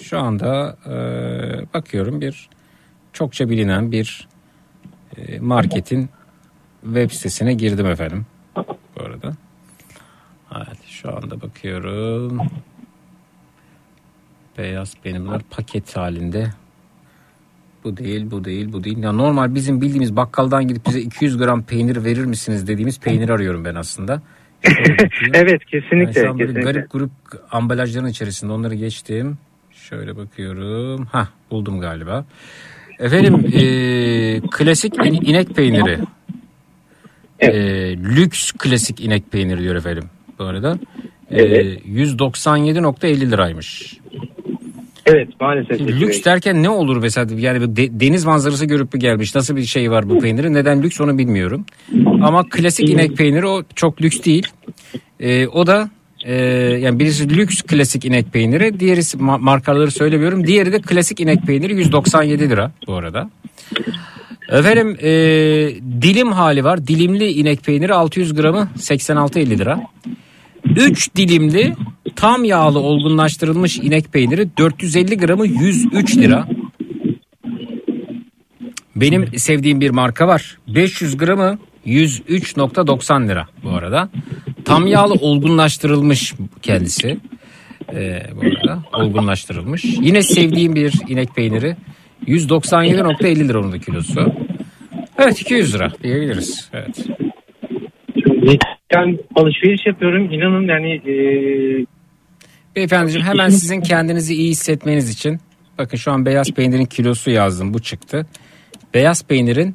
Şu 0.02 0.18
anda 0.18 0.76
eee, 0.86 1.64
bakıyorum 1.74 2.20
bir 2.20 2.48
çokça 3.12 3.50
bilinen 3.50 3.92
bir 3.92 4.28
e, 5.16 5.38
marketin 5.40 6.10
web 6.84 7.10
sitesine 7.10 7.54
girdim 7.54 7.86
efendim. 7.86 8.26
Bu 8.56 9.02
arada. 9.02 9.32
Evet 10.56 10.78
şu 10.88 11.16
anda 11.16 11.40
bakıyorum. 11.40 12.40
Beyaz 14.58 14.94
peynirler 15.02 15.40
paket 15.50 15.96
halinde. 15.96 16.46
Bu 17.84 17.96
değil, 17.96 18.30
bu 18.30 18.44
değil, 18.44 18.72
bu 18.72 18.84
değil. 18.84 18.98
Ya 18.98 19.12
normal 19.12 19.54
bizim 19.54 19.80
bildiğimiz 19.80 20.16
bakkaldan 20.16 20.68
gidip 20.68 20.86
bize 20.86 21.00
200 21.00 21.38
gram 21.38 21.62
peynir 21.62 22.04
verir 22.04 22.24
misiniz 22.24 22.66
dediğimiz 22.68 23.00
peynir 23.00 23.28
arıyorum 23.28 23.64
ben 23.64 23.74
aslında. 23.74 24.22
Evet 25.34 25.64
kesinlikle. 25.64 26.20
Yani 26.20 26.38
kesinlikle. 26.38 26.60
garip 26.60 26.90
grup 26.90 27.10
ambalajların 27.50 28.06
içerisinde 28.06 28.52
onları 28.52 28.74
geçtim. 28.74 29.38
Şöyle 29.72 30.16
bakıyorum. 30.16 31.04
Ha 31.04 31.28
buldum 31.50 31.80
galiba. 31.80 32.24
Efendim 32.98 33.34
e, 33.54 34.40
klasik 34.50 35.06
in- 35.06 35.24
inek 35.30 35.54
peyniri. 35.56 35.98
E, 37.40 37.50
lüks 37.96 38.52
klasik 38.52 39.00
inek 39.00 39.32
peyniri 39.32 39.60
diyor 39.60 39.76
efendim 39.76 40.04
bu 40.38 40.44
arada. 40.44 40.78
E, 41.30 41.40
197.50 41.74 43.30
liraymış. 43.30 43.96
Evet 45.06 45.28
maalesef. 45.40 45.80
Lüks 45.80 46.24
derken 46.24 46.62
ne 46.62 46.68
olur 46.68 46.96
mesela 46.96 47.26
yani 47.40 47.76
de- 47.76 48.00
deniz 48.00 48.24
manzarası 48.24 48.64
görüp 48.66 49.00
gelmiş 49.00 49.34
nasıl 49.34 49.56
bir 49.56 49.64
şey 49.64 49.90
var 49.90 50.08
bu 50.10 50.18
peynirin 50.18 50.54
neden 50.54 50.82
lüks 50.82 51.00
onu 51.00 51.18
bilmiyorum. 51.18 51.64
Ama 52.22 52.48
klasik 52.48 52.88
inek 52.88 53.16
peyniri 53.16 53.46
o 53.46 53.62
çok 53.74 54.02
lüks 54.02 54.22
değil. 54.24 54.46
Ee, 55.20 55.46
o 55.46 55.66
da 55.66 55.90
e, 56.24 56.34
yani 56.80 56.98
birisi 56.98 57.30
lüks 57.36 57.62
klasik 57.62 58.04
inek 58.04 58.32
peyniri 58.32 58.80
diğeri 58.80 59.00
ma- 59.00 59.40
markaları 59.40 59.90
söylemiyorum 59.90 60.46
diğeri 60.46 60.72
de 60.72 60.80
klasik 60.80 61.20
inek 61.20 61.42
peyniri 61.42 61.74
197 61.76 62.50
lira 62.50 62.72
bu 62.86 62.94
arada. 62.94 63.30
Efendim 64.48 64.96
e, 65.02 65.10
dilim 66.02 66.32
hali 66.32 66.64
var 66.64 66.86
dilimli 66.86 67.32
inek 67.32 67.64
peyniri 67.64 67.94
600 67.94 68.34
gramı 68.34 68.68
86.50 68.78 69.58
lira. 69.58 69.80
3 70.64 71.16
dilimli 71.16 71.74
tam 72.16 72.44
yağlı 72.44 72.78
olgunlaştırılmış 72.78 73.78
inek 73.78 74.12
peyniri 74.12 74.48
450 74.58 75.16
gramı 75.16 75.46
103 75.46 76.16
lira. 76.16 76.48
Benim 78.96 79.38
sevdiğim 79.38 79.80
bir 79.80 79.90
marka 79.90 80.28
var. 80.28 80.58
500 80.68 81.16
gramı 81.16 81.58
103.90 81.86 83.28
lira 83.28 83.48
bu 83.64 83.70
arada. 83.70 84.08
Tam 84.64 84.86
yağlı 84.86 85.14
olgunlaştırılmış 85.14 86.34
kendisi. 86.62 87.18
Ee, 87.94 88.22
bu 88.36 88.40
arada 88.40 88.82
olgunlaştırılmış. 88.92 89.84
Yine 89.84 90.22
sevdiğim 90.22 90.74
bir 90.74 90.94
inek 91.08 91.34
peyniri 91.34 91.76
197.50 92.26 93.48
lira 93.48 93.60
onun 93.60 93.72
da 93.72 93.78
kilosu. 93.78 94.32
Evet 95.18 95.40
200 95.40 95.74
lira 95.74 95.92
diyebiliriz. 96.02 96.70
Evet. 96.72 97.06
Ben 98.92 99.18
alışveriş 99.34 99.86
yapıyorum. 99.86 100.32
İnanın 100.32 100.68
yani 100.68 100.92
e, 100.94 101.14
Beyefendiciğim 102.76 103.26
hemen 103.26 103.48
sizin 103.48 103.80
kendinizi 103.80 104.34
iyi 104.34 104.50
hissetmeniz 104.50 105.10
için 105.10 105.40
bakın 105.78 105.96
şu 105.96 106.12
an 106.12 106.26
beyaz 106.26 106.50
peynirin 106.50 106.84
kilosu 106.84 107.30
yazdım 107.30 107.74
bu 107.74 107.82
çıktı. 107.82 108.26
Beyaz 108.94 109.24
peynirin 109.24 109.74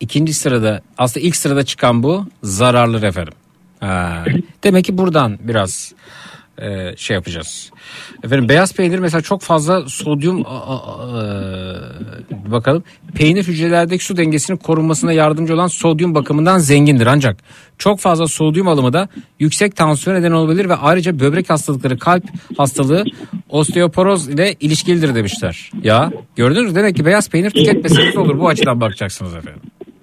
ikinci 0.00 0.34
sırada 0.34 0.82
aslında 0.98 1.26
ilk 1.26 1.36
sırada 1.36 1.64
çıkan 1.64 2.02
bu 2.02 2.26
zararlı 2.42 3.06
efendim. 3.06 3.32
Ha, 3.80 4.24
demek 4.64 4.84
ki 4.84 4.98
buradan 4.98 5.38
biraz 5.40 5.94
e, 6.60 6.96
şey 6.96 7.14
yapacağız. 7.14 7.70
Efendim 8.24 8.48
beyaz 8.48 8.74
peynir 8.74 8.98
mesela 8.98 9.20
çok 9.20 9.42
fazla 9.42 9.88
sodyum 9.88 10.42
a- 10.46 11.20
e, 11.20 12.50
bakalım 12.52 12.84
peynir 13.14 13.44
hücrelerdeki 13.48 14.04
su 14.04 14.16
dengesinin 14.16 14.56
korunmasına 14.56 15.12
yardımcı 15.12 15.54
olan 15.54 15.66
sodyum 15.66 16.14
bakımından 16.14 16.58
zengindir 16.58 17.06
ancak 17.06 17.36
çok 17.78 18.00
fazla 18.00 18.26
sodyum 18.26 18.68
alımı 18.68 18.92
da 18.92 19.08
yüksek 19.38 19.76
tansiyon 19.76 20.16
neden 20.16 20.30
olabilir 20.32 20.68
ve 20.68 20.74
ayrıca 20.76 21.20
böbrek 21.20 21.50
hastalıkları, 21.50 21.98
kalp 21.98 22.24
hastalığı, 22.56 23.04
osteoporoz 23.48 24.28
ile 24.28 24.54
ilişkilidir 24.60 25.14
demişler. 25.14 25.70
Ya 25.82 26.12
gördünüz 26.36 26.74
demek 26.74 26.96
ki 26.96 27.04
beyaz 27.06 27.30
peynir 27.30 27.50
tüketmeseniz 27.50 28.16
olur 28.16 28.38
bu 28.38 28.48
açıdan 28.48 28.80
bakacaksınız 28.80 29.34
efendim. 29.34 29.60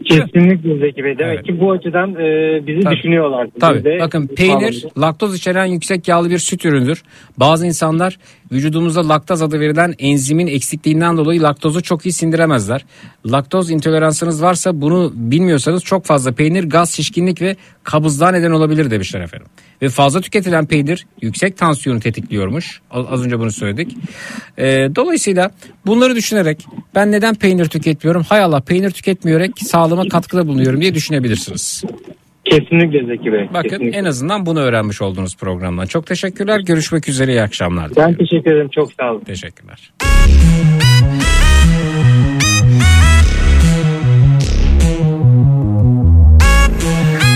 Kesinlikle 0.08 0.78
Zeki 0.78 1.04
Bey. 1.04 1.18
Demek 1.18 1.46
ki 1.46 1.60
bu 1.60 1.72
açıdan 1.72 2.16
e, 2.16 2.68
bizi 2.68 2.82
Tabii. 2.82 2.96
düşünüyorlar. 2.96 3.48
Biz 3.56 3.62
Tabii. 3.62 3.84
de 3.84 3.98
Bakın 4.02 4.28
peynir 4.28 4.86
laktoz 4.98 5.36
içeren 5.36 5.66
yüksek 5.66 6.08
yağlı 6.08 6.30
bir 6.30 6.38
süt 6.38 6.66
ürünüdür. 6.66 7.04
Bazı 7.38 7.66
insanlar 7.66 8.18
vücudumuzda 8.52 9.10
laktaz 9.10 9.42
adı 9.42 9.60
verilen 9.60 9.94
enzimin 10.00 10.48
eksikliğinden 10.48 11.18
dolayı 11.18 11.42
laktozu 11.42 11.84
çok 11.84 12.06
iyi 12.06 12.12
sindiremezler. 12.12 12.86
Laktoz 13.32 13.72
intoleransınız 13.72 14.44
varsa 14.44 14.82
bunu 14.82 15.12
bilmiyorsanız 15.16 15.84
çok 15.84 16.06
fazla 16.06 16.32
peynir 16.32 16.64
gaz, 16.64 16.96
şişkinlik 16.96 17.42
ve 17.42 17.56
kabızlığa 17.84 18.32
neden 18.32 18.52
olabilir 18.52 18.92
demişler 18.92 19.22
efendim. 19.22 19.48
Ve 19.82 19.90
fazla 19.90 20.22
tüketilen 20.22 20.66
peynir 20.66 21.06
yüksek 21.22 21.58
tansiyonu 21.58 22.00
tetikliyormuş. 22.00 22.82
Az 22.92 23.06
az 23.10 23.26
önce 23.26 23.40
bunu 23.40 23.52
söyledik. 23.52 23.98
Ee, 24.58 24.90
dolayısıyla 24.96 25.52
bunları 25.86 26.16
düşünerek 26.16 26.66
ben 26.96 27.12
neden 27.12 27.36
peynir 27.36 27.66
tüketmiyorum? 27.66 28.24
Hay 28.30 28.42
Allah 28.42 28.62
peynir 28.62 28.92
tüketmeyerek 28.92 29.52
sağlığıma 29.98 30.10
katkıda 30.10 30.48
bulunuyorum 30.48 30.82
diye 30.82 30.94
düşünebilirsiniz. 30.96 31.84
Kesinlikle 32.46 33.06
Zeki 33.06 33.34
Bey. 33.34 33.50
Bakın 33.54 33.70
kesinlikle. 33.70 33.98
en 33.98 34.06
azından 34.06 34.46
bunu 34.46 34.60
öğrenmiş 34.60 35.02
oldunuz 35.02 35.38
programdan. 35.38 35.86
Çok 35.86 36.08
teşekkürler. 36.08 36.60
Görüşmek 36.60 37.10
üzere. 37.10 37.32
iyi 37.32 37.42
akşamlar. 37.42 37.92
Ben 37.98 38.14
teşekkür 38.14 38.52
ederim. 38.52 38.70
Çok 38.76 38.94
sağ 38.94 39.12
olun. 39.12 39.22
Teşekkürler. 39.22 39.92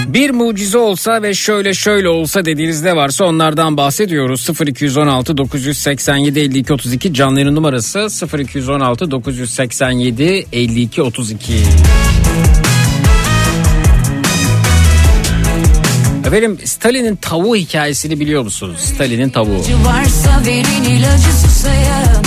Bir 0.08 0.30
mucize 0.30 0.78
olsa 0.78 1.22
ve 1.22 1.34
şöyle 1.34 1.74
şöyle 1.74 2.10
olsa 2.10 2.46
dediğiniz 2.46 2.84
ne 2.84 2.96
varsa 2.96 3.26
onlardan 3.26 3.78
bahsediyoruz. 3.78 4.50
0216 4.68 5.38
987 5.38 6.40
52 6.40 6.74
32 6.74 7.14
canlı 7.14 7.56
numarası 7.56 8.08
0216 8.40 9.12
987 9.12 10.46
52 10.54 11.02
32. 11.02 11.54
Efendim 16.26 16.58
Stalin'in 16.66 17.16
tavuğu 17.16 17.56
hikayesini 17.56 18.20
biliyor 18.20 18.44
musunuz? 18.44 18.80
Stalin'in 18.96 19.30
tavuğu. 19.30 19.62
Varsa 19.86 20.42
verin 20.46 20.84
ilacı 20.84 21.32
susayım 21.42 22.22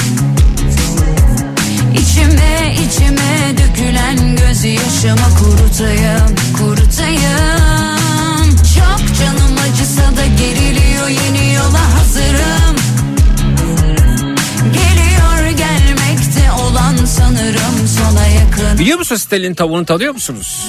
İçime 1.93 2.75
içime 2.87 3.53
dökülen 3.59 4.37
gözyaşımı 4.37 5.39
kurutayım 5.39 6.35
Kurutayım 6.59 8.57
Çok 8.57 9.19
canım 9.19 9.57
acısa 9.71 10.03
da 10.17 10.27
geriliyor 10.27 11.09
yeni 11.09 11.55
yola 11.55 11.95
hazırım 11.99 12.77
Geliyor 14.73 15.51
gelmekte 15.59 16.53
olan 16.53 16.97
sanırım 17.05 17.89
sona 17.99 18.27
yakın 18.27 18.79
Biliyor 18.79 18.99
musunuz 18.99 19.23
Stalin'in 19.23 19.55
tavuğunu 19.55 19.85
tanıyor 19.87 20.13
musunuz? 20.15 20.67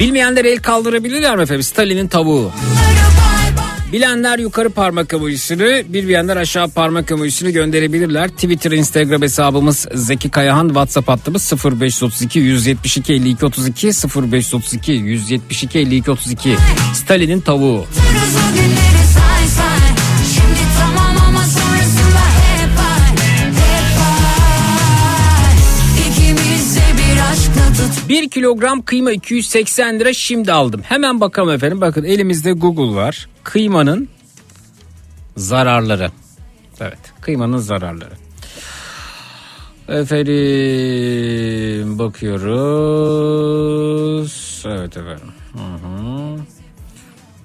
Bilmeyenler 0.00 0.44
el 0.44 0.58
kaldırabilirler 0.58 1.36
mi 1.36 1.42
efendim? 1.42 1.62
Stalin'in 1.62 2.08
tavuğu. 2.08 2.52
Bilenler 3.92 4.38
yukarı 4.38 4.70
parmak 4.70 5.12
emojisini, 5.12 5.84
bilmeyenler 5.88 6.36
aşağı 6.36 6.68
parmak 6.68 7.10
emojisini 7.10 7.52
gönderebilirler. 7.52 8.28
Twitter, 8.28 8.70
Instagram 8.70 9.22
hesabımız 9.22 9.86
Zeki 9.94 10.30
Kayahan, 10.30 10.66
WhatsApp 10.66 11.08
hattımız 11.08 11.52
0532 11.64 12.38
172 12.38 13.12
52 13.12 13.46
32 13.46 13.86
0532 13.86 14.92
172 14.92 15.78
52 15.78 16.10
32. 16.10 16.56
Stalin'in 16.94 17.40
tavuğu. 17.40 17.86
1 28.08 28.30
kilogram 28.30 28.82
kıyma 28.82 29.12
280 29.12 30.00
lira 30.00 30.12
şimdi 30.12 30.52
aldım. 30.52 30.82
Hemen 30.82 31.20
bakalım 31.20 31.50
efendim. 31.50 31.80
Bakın 31.80 32.04
elimizde 32.04 32.52
Google 32.52 32.96
var. 32.96 33.28
Kıymanın 33.44 34.08
zararları. 35.36 36.10
Evet 36.80 36.98
kıymanın 37.20 37.58
zararları. 37.58 38.14
Efendim 39.88 40.28
bakıyoruz. 41.98 43.44
Evet 44.66 44.96
efendim. 44.96 45.32
Hı 45.52 45.58
hı. 45.58 46.38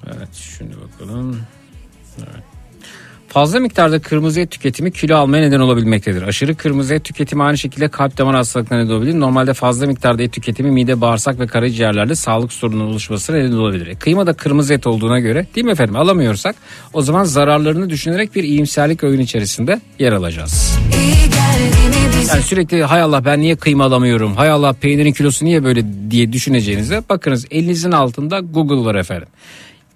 Evet 0.07 0.33
şimdi 0.33 0.75
bakalım. 0.81 1.41
Evet. 2.17 2.43
Fazla 3.29 3.59
miktarda 3.59 3.99
kırmızı 3.99 4.39
et 4.39 4.51
tüketimi 4.51 4.91
kilo 4.91 5.15
almaya 5.15 5.39
neden 5.43 5.59
olabilmektedir. 5.59 6.21
Aşırı 6.21 6.55
kırmızı 6.55 6.93
et 6.93 7.03
tüketimi 7.03 7.43
aynı 7.43 7.57
şekilde 7.57 7.87
kalp 7.87 8.17
damar 8.17 8.35
hastalıklarına 8.35 8.83
neden 8.83 8.93
olabilir. 8.93 9.19
Normalde 9.19 9.53
fazla 9.53 9.87
miktarda 9.87 10.23
et 10.23 10.33
tüketimi 10.33 10.71
mide, 10.71 11.01
bağırsak 11.01 11.39
ve 11.39 11.47
karaciğerlerde 11.47 12.15
sağlık 12.15 12.53
sorununun 12.53 12.87
oluşmasına 12.89 13.37
neden 13.37 13.57
olabilir. 13.57 13.87
E, 13.87 13.95
kıyma 13.95 14.27
da 14.27 14.33
kırmızı 14.33 14.73
et 14.73 14.87
olduğuna 14.87 15.19
göre 15.19 15.45
değil 15.55 15.65
mi 15.65 15.71
efendim 15.71 15.95
alamıyorsak 15.95 16.55
o 16.93 17.01
zaman 17.01 17.23
zararlarını 17.23 17.89
düşünerek 17.89 18.35
bir 18.35 18.43
iyimserlik 18.43 19.03
öğün 19.03 19.19
içerisinde 19.19 19.81
yer 19.99 20.11
alacağız. 20.11 20.79
Yani 22.29 22.43
sürekli 22.43 22.83
hay 22.83 23.01
Allah 23.01 23.25
ben 23.25 23.41
niye 23.41 23.55
kıyma 23.55 23.85
alamıyorum? 23.85 24.35
Hay 24.35 24.49
Allah 24.49 24.73
peynirin 24.73 25.13
kilosu 25.13 25.45
niye 25.45 25.63
böyle 25.63 25.81
diye 26.11 26.33
düşüneceğinize 26.33 27.03
bakınız 27.09 27.45
elinizin 27.51 27.91
altında 27.91 28.39
Google 28.39 28.85
var 28.85 28.95
efendim. 28.95 29.27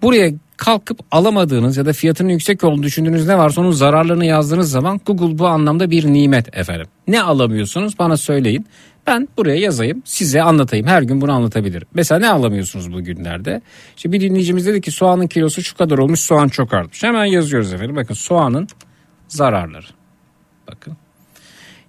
Buraya 0.03 0.31
kalkıp 0.57 0.99
alamadığınız 1.11 1.77
ya 1.77 1.85
da 1.85 1.93
fiyatının 1.93 2.29
yüksek 2.29 2.63
olduğunu 2.63 2.83
düşündüğünüz 2.83 3.27
ne 3.27 3.37
varsa 3.37 3.61
onun 3.61 3.71
zararlarını 3.71 4.25
yazdığınız 4.25 4.71
zaman 4.71 5.01
Google 5.05 5.37
bu 5.39 5.47
anlamda 5.47 5.91
bir 5.91 6.13
nimet 6.13 6.57
efendim. 6.57 6.87
Ne 7.07 7.21
alamıyorsunuz 7.21 7.99
bana 7.99 8.17
söyleyin. 8.17 8.65
Ben 9.07 9.27
buraya 9.37 9.59
yazayım 9.59 10.01
size 10.05 10.41
anlatayım. 10.41 10.87
Her 10.87 11.01
gün 11.01 11.21
bunu 11.21 11.31
anlatabilirim. 11.31 11.87
Mesela 11.93 12.19
ne 12.19 12.29
alamıyorsunuz 12.29 12.93
bugünlerde? 12.93 13.61
İşte 13.97 14.11
bir 14.11 14.21
dinleyicimiz 14.21 14.65
dedi 14.65 14.81
ki 14.81 14.91
soğanın 14.91 15.27
kilosu 15.27 15.63
şu 15.63 15.77
kadar 15.77 15.97
olmuş 15.97 16.19
soğan 16.19 16.47
çok 16.47 16.73
artmış. 16.73 17.03
Hemen 17.03 17.25
yazıyoruz 17.25 17.73
efendim. 17.73 17.95
Bakın 17.95 18.13
soğanın 18.13 18.67
zararları. 19.27 19.87
Bakın. 20.71 20.97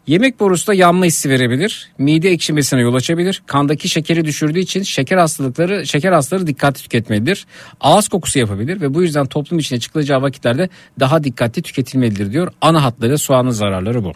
Yemek 0.06 0.40
borusunda 0.40 0.74
yanma 0.74 1.04
hissi 1.04 1.30
verebilir. 1.30 1.88
Mide 1.98 2.30
ekşimesine 2.30 2.80
yol 2.80 2.94
açabilir. 2.94 3.42
Kandaki 3.46 3.88
şekeri 3.88 4.24
düşürdüğü 4.24 4.58
için 4.58 4.82
şeker 4.82 5.16
hastalıkları, 5.16 5.86
şeker 5.86 6.12
hastaları 6.12 6.46
dikkatli 6.46 6.82
tüketmelidir. 6.82 7.46
Ağız 7.80 8.08
kokusu 8.08 8.38
yapabilir 8.38 8.80
ve 8.80 8.94
bu 8.94 9.02
yüzden 9.02 9.26
toplum 9.26 9.58
içine 9.58 9.80
çıkılacağı 9.80 10.22
vakitlerde 10.22 10.68
daha 11.00 11.24
dikkatli 11.24 11.62
tüketilmelidir 11.62 12.32
diyor. 12.32 12.52
Ana 12.60 12.84
hatlarıyla 12.84 13.18
soğanın 13.18 13.50
zararları 13.50 14.04
bu. 14.04 14.12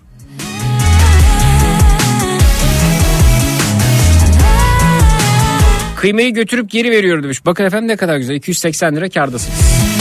Kıymayı 5.96 6.34
götürüp 6.34 6.70
geri 6.70 6.90
veriyor 6.90 7.22
demiş. 7.22 7.46
Bakın 7.46 7.64
efendim 7.64 7.88
ne 7.88 7.96
kadar 7.96 8.16
güzel. 8.16 8.34
280 8.34 8.96
lira 8.96 9.08
kardasınız. 9.08 9.97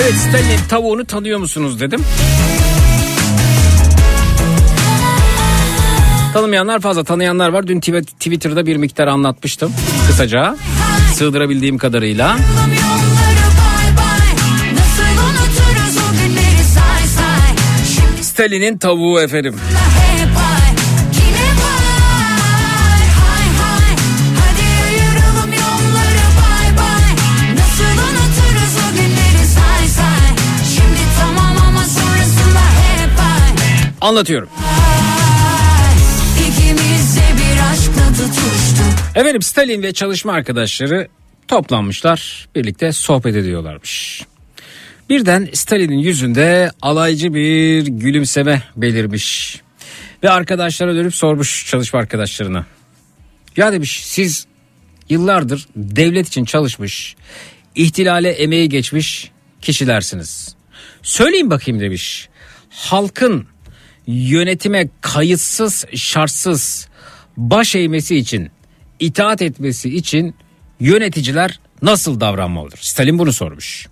Evet 0.00 0.14
Stalin'in 0.14 0.58
tavuğunu 0.68 1.04
tanıyor 1.04 1.38
musunuz 1.38 1.80
dedim. 1.80 2.00
Tanımayanlar 6.32 6.80
fazla 6.80 7.04
tanıyanlar 7.04 7.48
var. 7.48 7.66
Dün 7.66 7.80
tw- 7.80 8.04
Twitter'da 8.04 8.66
bir 8.66 8.76
miktar 8.76 9.06
anlatmıştım 9.06 9.72
kısaca. 10.06 10.56
Sığdırabildiğim 11.14 11.78
kadarıyla. 11.78 12.36
Stalin'in 18.22 18.78
tavuğu 18.78 19.20
efendim. 19.20 19.56
Anlatıyorum. 34.06 34.48
Efendim 39.14 39.42
Stalin 39.42 39.82
ve 39.82 39.92
çalışma 39.92 40.32
arkadaşları 40.32 41.08
toplanmışlar. 41.48 42.48
Birlikte 42.54 42.92
sohbet 42.92 43.36
ediyorlarmış. 43.36 44.22
Birden 45.10 45.48
Stalin'in 45.52 45.98
yüzünde 45.98 46.70
alaycı 46.82 47.34
bir 47.34 47.86
gülümseme 47.86 48.62
belirmiş. 48.76 49.60
Ve 50.22 50.30
arkadaşlara 50.30 50.94
dönüp 50.94 51.14
sormuş 51.14 51.66
çalışma 51.66 51.98
arkadaşlarına. 51.98 52.66
Ya 53.56 53.72
demiş 53.72 54.06
siz 54.06 54.46
yıllardır 55.08 55.68
devlet 55.76 56.28
için 56.28 56.44
çalışmış, 56.44 57.16
ihtilale 57.74 58.30
emeği 58.30 58.68
geçmiş 58.68 59.30
kişilersiniz. 59.60 60.56
Söyleyin 61.02 61.50
bakayım 61.50 61.80
demiş. 61.80 62.28
Halkın 62.70 63.46
yönetime 64.06 64.88
kayıtsız 65.00 65.84
şartsız 65.94 66.88
baş 67.36 67.74
eğmesi 67.74 68.16
için, 68.16 68.50
itaat 69.00 69.42
etmesi 69.42 69.96
için 69.96 70.34
yöneticiler 70.80 71.60
nasıl 71.82 72.20
davranmalıdır? 72.20 72.78
Stalin 72.82 73.18
bunu 73.18 73.32
sormuş. 73.32 73.88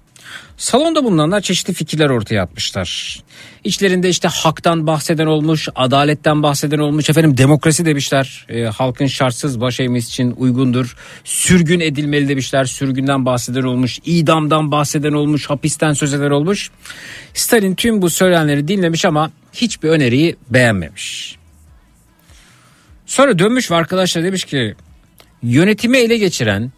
Salonda 0.57 1.05
bulunanlar 1.05 1.41
çeşitli 1.41 1.75
fikirler 1.75 2.11
ortaya 2.11 2.43
atmışlar. 2.43 3.21
İçlerinde 3.65 4.09
işte 4.09 4.29
haktan 4.29 4.87
bahseden 4.87 5.27
olmuş, 5.27 5.69
adaletten 5.75 6.43
bahseden 6.43 6.79
olmuş, 6.79 7.11
efendim 7.11 7.37
demokrasi 7.37 7.85
demişler. 7.87 8.47
E, 8.49 8.63
halkın 8.65 9.07
şartsız 9.07 9.61
baş 9.61 9.81
eğmesi 9.81 10.09
için 10.09 10.35
uygundur. 10.37 10.97
Sürgün 11.25 11.81
edilmeli 11.81 12.29
demişler. 12.29 12.65
Sürgünden 12.65 13.27
bahseden 13.27 13.63
olmuş, 13.63 13.99
idamdan 14.05 14.71
bahseden 14.71 15.13
olmuş, 15.13 15.51
hapisten 15.51 15.93
söz 15.93 16.15
eden 16.15 16.31
olmuş. 16.31 16.71
Stalin 17.35 17.75
tüm 17.75 18.03
bu 18.03 18.11
söylenenleri 18.11 18.69
dinlemiş 18.69 19.05
ama 19.05 19.31
hiçbir 19.55 19.89
öneriyi 19.89 20.37
beğenmemiş. 20.51 21.37
Sonra 23.07 23.39
dönmüş 23.39 23.71
ve 23.71 23.75
arkadaşlar 23.75 24.25
demiş 24.25 24.45
ki 24.45 24.75
yönetimi 25.43 25.99
ele 25.99 26.17
geçiren 26.17 26.73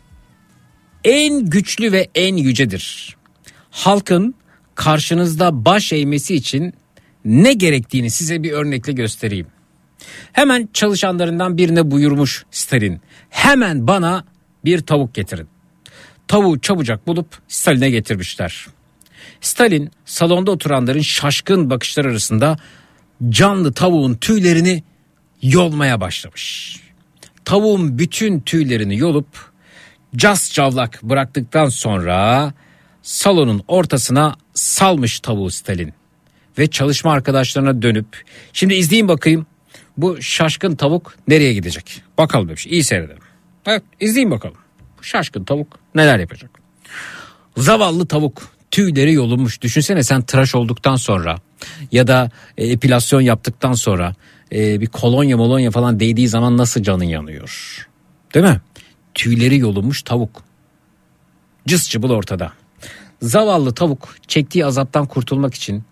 en 1.05 1.44
güçlü 1.44 1.93
ve 1.93 2.09
en 2.15 2.36
yücedir. 2.36 3.16
Halkın 3.70 4.35
karşınızda 4.74 5.65
baş 5.65 5.93
eğmesi 5.93 6.35
için 6.35 6.74
ne 7.24 7.53
gerektiğini 7.53 8.11
size 8.11 8.43
bir 8.43 8.53
örnekle 8.53 8.93
göstereyim. 8.93 9.47
Hemen 10.32 10.69
çalışanlarından 10.73 11.59
birine 11.59 11.90
buyurmuş 11.90 12.44
Stalin. 12.51 13.01
Hemen 13.31 13.86
bana 13.86 14.24
bir 14.65 14.81
tavuk 14.81 15.15
getirin. 15.15 15.48
Tavuğu 16.28 16.61
çabucak 16.61 17.07
bulup 17.07 17.39
Stalin'e 17.48 17.90
getirmişler. 17.90 18.66
Stalin 19.40 19.90
salonda 20.04 20.50
oturanların 20.50 21.00
şaşkın 21.00 21.70
bakışlar 21.70 22.04
arasında 22.04 22.56
canlı 23.28 23.72
tavuğun 23.72 24.14
tüylerini 24.14 24.84
yolmaya 25.42 26.00
başlamış. 26.00 26.76
Tavuğun 27.44 27.98
bütün 27.98 28.40
tüylerini 28.40 28.96
yolup 28.96 29.26
cas 30.16 30.52
cavlak 30.52 31.02
bıraktıktan 31.02 31.68
sonra 31.68 32.52
salonun 33.02 33.62
ortasına 33.68 34.36
salmış 34.54 35.20
tavuğu 35.20 35.50
Stalin. 35.50 35.94
Ve 36.58 36.66
çalışma 36.66 37.12
arkadaşlarına 37.12 37.82
dönüp 37.82 38.24
şimdi 38.52 38.74
izleyin 38.74 39.08
bakayım 39.08 39.46
bu 39.96 40.22
şaşkın 40.22 40.76
tavuk 40.76 41.14
nereye 41.28 41.54
gidecek? 41.54 42.02
Bakalım 42.18 42.48
demiş 42.48 42.66
iyi 42.66 42.84
seyredelim. 42.84 43.22
Evet 43.66 43.82
izleyin 44.00 44.30
bakalım. 44.30 44.56
Bu 44.98 45.04
şaşkın 45.04 45.44
tavuk 45.44 45.78
neler 45.94 46.18
yapacak? 46.18 46.50
Zavallı 47.56 48.06
tavuk 48.06 48.55
tüyleri 48.77 49.12
yolunmuş. 49.12 49.62
Düşünsene 49.62 50.03
sen 50.03 50.23
tıraş 50.23 50.55
olduktan 50.55 50.97
sonra 50.97 51.36
ya 51.93 52.07
da 52.07 52.31
e, 52.59 52.66
epilasyon 52.66 53.20
yaptıktan 53.20 53.73
sonra 53.73 54.15
e, 54.53 54.81
bir 54.81 54.86
kolonya 54.86 55.36
molonya 55.36 55.70
falan 55.70 56.01
değdiği 56.01 56.28
zaman 56.28 56.57
nasıl 56.57 56.82
canın 56.82 57.05
yanıyor? 57.05 57.86
Değil 58.35 58.47
mi? 58.47 58.61
Tüyleri 59.15 59.59
yolunmuş 59.59 60.03
tavuk. 60.03 60.43
Cız 61.66 61.89
çıbıl 61.90 62.11
ortada. 62.11 62.53
Zavallı 63.23 63.74
tavuk 63.74 64.16
çektiği 64.28 64.66
azaptan 64.66 65.07
kurtulmak 65.07 65.55
için 65.55 65.85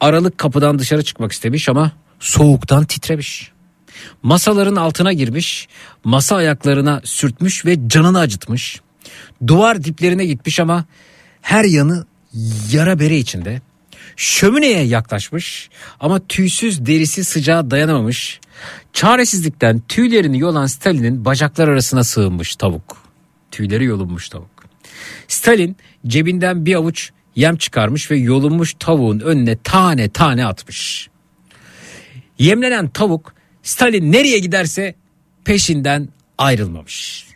aralık 0.00 0.38
kapıdan 0.38 0.78
dışarı 0.78 1.04
çıkmak 1.04 1.32
istemiş 1.32 1.68
ama 1.68 1.92
soğuktan 2.20 2.84
titremiş. 2.84 3.52
Masaların 4.22 4.76
altına 4.76 5.12
girmiş, 5.12 5.68
masa 6.04 6.36
ayaklarına 6.36 7.00
sürtmüş 7.04 7.66
ve 7.66 7.88
canını 7.88 8.18
acıtmış. 8.18 8.80
Duvar 9.46 9.84
diplerine 9.84 10.24
gitmiş 10.24 10.60
ama 10.60 10.84
her 11.42 11.64
yanı 11.64 12.06
yara 12.70 12.98
bere 12.98 13.18
içinde. 13.18 13.60
Şömineye 14.16 14.82
yaklaşmış 14.84 15.70
ama 16.00 16.26
tüysüz 16.26 16.86
derisi 16.86 17.24
sıcağa 17.24 17.70
dayanamamış. 17.70 18.40
Çaresizlikten 18.92 19.82
tüylerini 19.88 20.38
yolan 20.38 20.66
Stalin'in 20.66 21.24
bacaklar 21.24 21.68
arasına 21.68 22.04
sığınmış 22.04 22.56
tavuk. 22.56 23.02
Tüyleri 23.50 23.84
yolunmuş 23.84 24.28
tavuk. 24.28 24.50
Stalin 25.28 25.76
cebinden 26.06 26.66
bir 26.66 26.74
avuç 26.74 27.10
yem 27.36 27.56
çıkarmış 27.56 28.10
ve 28.10 28.16
yolunmuş 28.16 28.74
tavuğun 28.78 29.20
önüne 29.20 29.56
tane 29.56 30.08
tane 30.08 30.46
atmış. 30.46 31.08
Yemlenen 32.38 32.88
tavuk 32.88 33.34
Stalin 33.62 34.12
nereye 34.12 34.38
giderse 34.38 34.94
peşinden 35.44 36.08
ayrılmamış. 36.38 37.26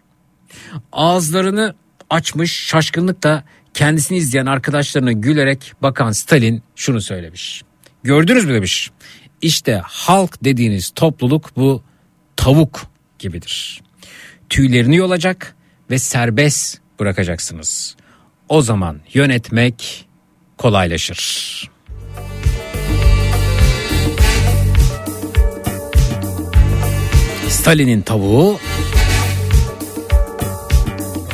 Ağızlarını 0.93 1.75
açmış 2.11 2.67
şaşkınlıkla 2.67 3.45
kendisini 3.77 4.19
izleyen 4.19 4.47
arkadaşlarına 4.47 5.13
gülerek 5.13 5.73
bakan 5.83 6.13
Stalin 6.13 6.63
şunu 6.77 7.01
söylemiş. 7.01 7.63
Gördünüz 8.03 8.45
mü 8.45 8.55
demiş. 8.55 8.91
İşte 9.43 9.81
halk 9.85 10.45
dediğiniz 10.45 10.91
topluluk 10.91 11.57
bu 11.57 11.83
tavuk 12.37 12.87
gibidir. 13.19 13.83
Tüylerini 14.49 14.97
yolacak 14.97 15.55
ve 15.91 15.99
serbest 15.99 16.79
bırakacaksınız. 17.01 17.97
O 18.49 18.63
zaman 18.63 19.01
yönetmek 19.15 20.09
kolaylaşır. 20.59 21.71
Stalin'in 27.49 28.03
tavuğu 28.03 28.59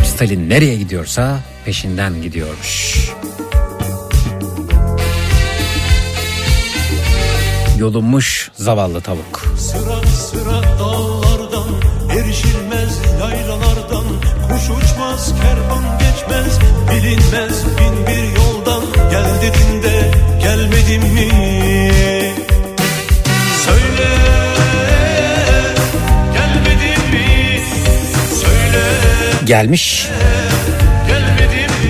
Stalin 0.05 0.51
nereye 0.51 0.77
gidiyorsa 0.77 1.52
peşinden 1.65 2.23
gidiyormuş. 2.23 2.99
Yolunmuş 7.79 8.51
zavallı 8.55 9.01
tavuk. 9.01 9.55
Sıra 9.59 10.07
sıra 10.07 10.63
dağlardan 10.79 11.69
Erişilmez 12.11 12.99
yaylalardan 13.21 14.05
Kuş 14.49 14.63
uçmaz 14.63 15.33
kervan 15.43 15.99
geçmez 15.99 16.59
Bilinmez 16.91 17.65
bin 17.67 18.07
bir 18.07 18.37
yoldan 18.37 18.83
Gel 19.11 19.25
dedin 19.43 19.83
de 19.83 20.11
gelmedin 20.43 21.13
mi 21.15 21.29
Söyle 23.65 24.09
Gelmedin 26.35 27.11
mi 27.11 27.61
Söyle 28.41 28.85
Gelmiş. 29.45 30.09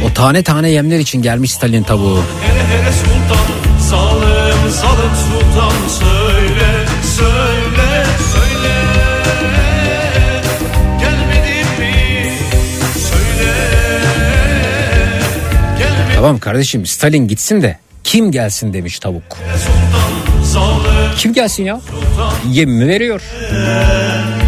O 0.06 0.14
tane 0.14 0.42
tane 0.42 0.70
yemler 0.70 0.98
için 0.98 1.22
gelmiş 1.22 1.52
Stalin 1.52 1.82
tavuğu. 1.82 2.22
Hele 2.42 2.64
hele 2.64 2.92
sultan 2.92 3.52
Zalim 3.80 4.70
zalim 4.70 5.10
sultan 5.16 5.88
Söyle 5.88 6.86
söyle 7.16 8.06
söyle 8.32 8.74
Gelmedin 11.00 11.66
mi 11.78 12.36
Söyle 12.98 13.52
Gelmedin 15.78 16.14
Tamam 16.14 16.38
kardeşim 16.38 16.86
Stalin 16.86 17.28
gitsin 17.28 17.62
de 17.62 17.78
kim 18.04 18.32
gelsin 18.32 18.72
demiş 18.72 18.98
tavuk. 18.98 19.22
sultan 19.56 20.42
Zalim 20.44 21.16
Kim 21.18 21.32
gelsin 21.32 21.64
ya? 21.64 21.80
Yemimi 22.50 22.88
veriyor. 22.88 23.22
Gül 23.50 24.41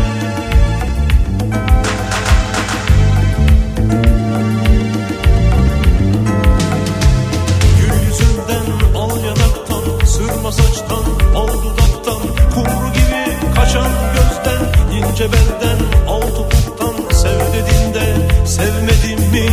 ince 15.24 15.32
belden 15.32 15.78
al 16.06 16.20
topuktan 16.20 16.94
Sev 17.10 17.38
dedin 17.52 17.94
de 17.94 18.06
sevmedin 18.46 19.20
mi? 19.32 19.48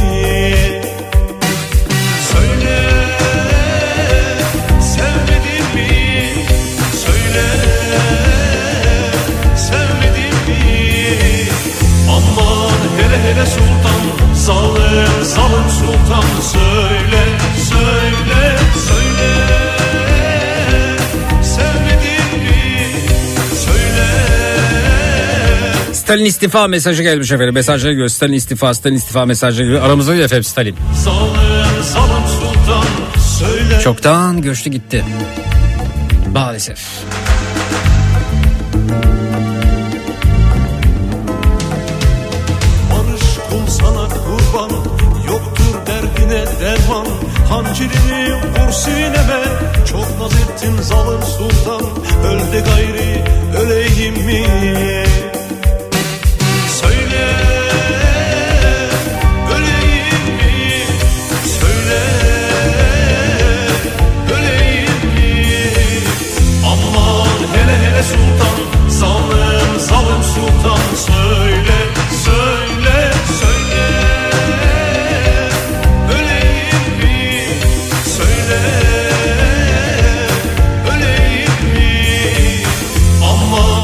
Söyle 2.31 2.79
sevmedin 4.81 5.65
mi? 5.75 6.45
Söyle 7.05 7.47
sevmedin 9.55 10.35
mi? 10.47 11.47
Aman 12.09 12.81
hele 12.97 13.17
hele 13.23 13.45
sultan 13.45 14.33
Zalim 14.33 15.23
zalim 15.23 15.69
sultan 15.69 16.41
söyle 16.41 17.00
Stalin 26.11 26.25
istifa 26.25 26.67
mesajı 26.67 27.03
gelmiş 27.03 27.31
efendim. 27.31 27.53
Mesajları 27.53 27.91
geliyor. 27.91 28.09
Stalin 28.09 28.33
istifa, 28.33 28.73
Stalin 28.73 28.95
istifa 28.95 29.25
mesajları 29.25 29.63
geliyor. 29.63 29.83
Aramızda 29.83 30.11
değil 30.11 30.23
efendim 30.23 30.43
Stalin. 30.43 30.75
Çoktan 33.83 34.41
göçtü 34.41 34.69
gitti. 34.69 35.05
Maalesef. 36.33 36.79
Barış 42.91 43.23
kul 43.49 43.67
sana 43.67 44.07
kurban 44.07 44.71
Yoktur 45.27 45.87
derdine 45.87 46.45
derman 46.61 47.07
Hancirini 47.49 48.33
vur 48.33 48.71
sineme 48.71 49.43
Çok 49.91 50.19
naz 50.19 50.33
ettin 50.33 50.81
zalim 50.81 51.21
sultan 51.37 51.81
Öl 52.25 52.53
de 52.53 52.59
gayri 52.59 53.23
öleyim 53.57 54.13
mi 54.13 54.45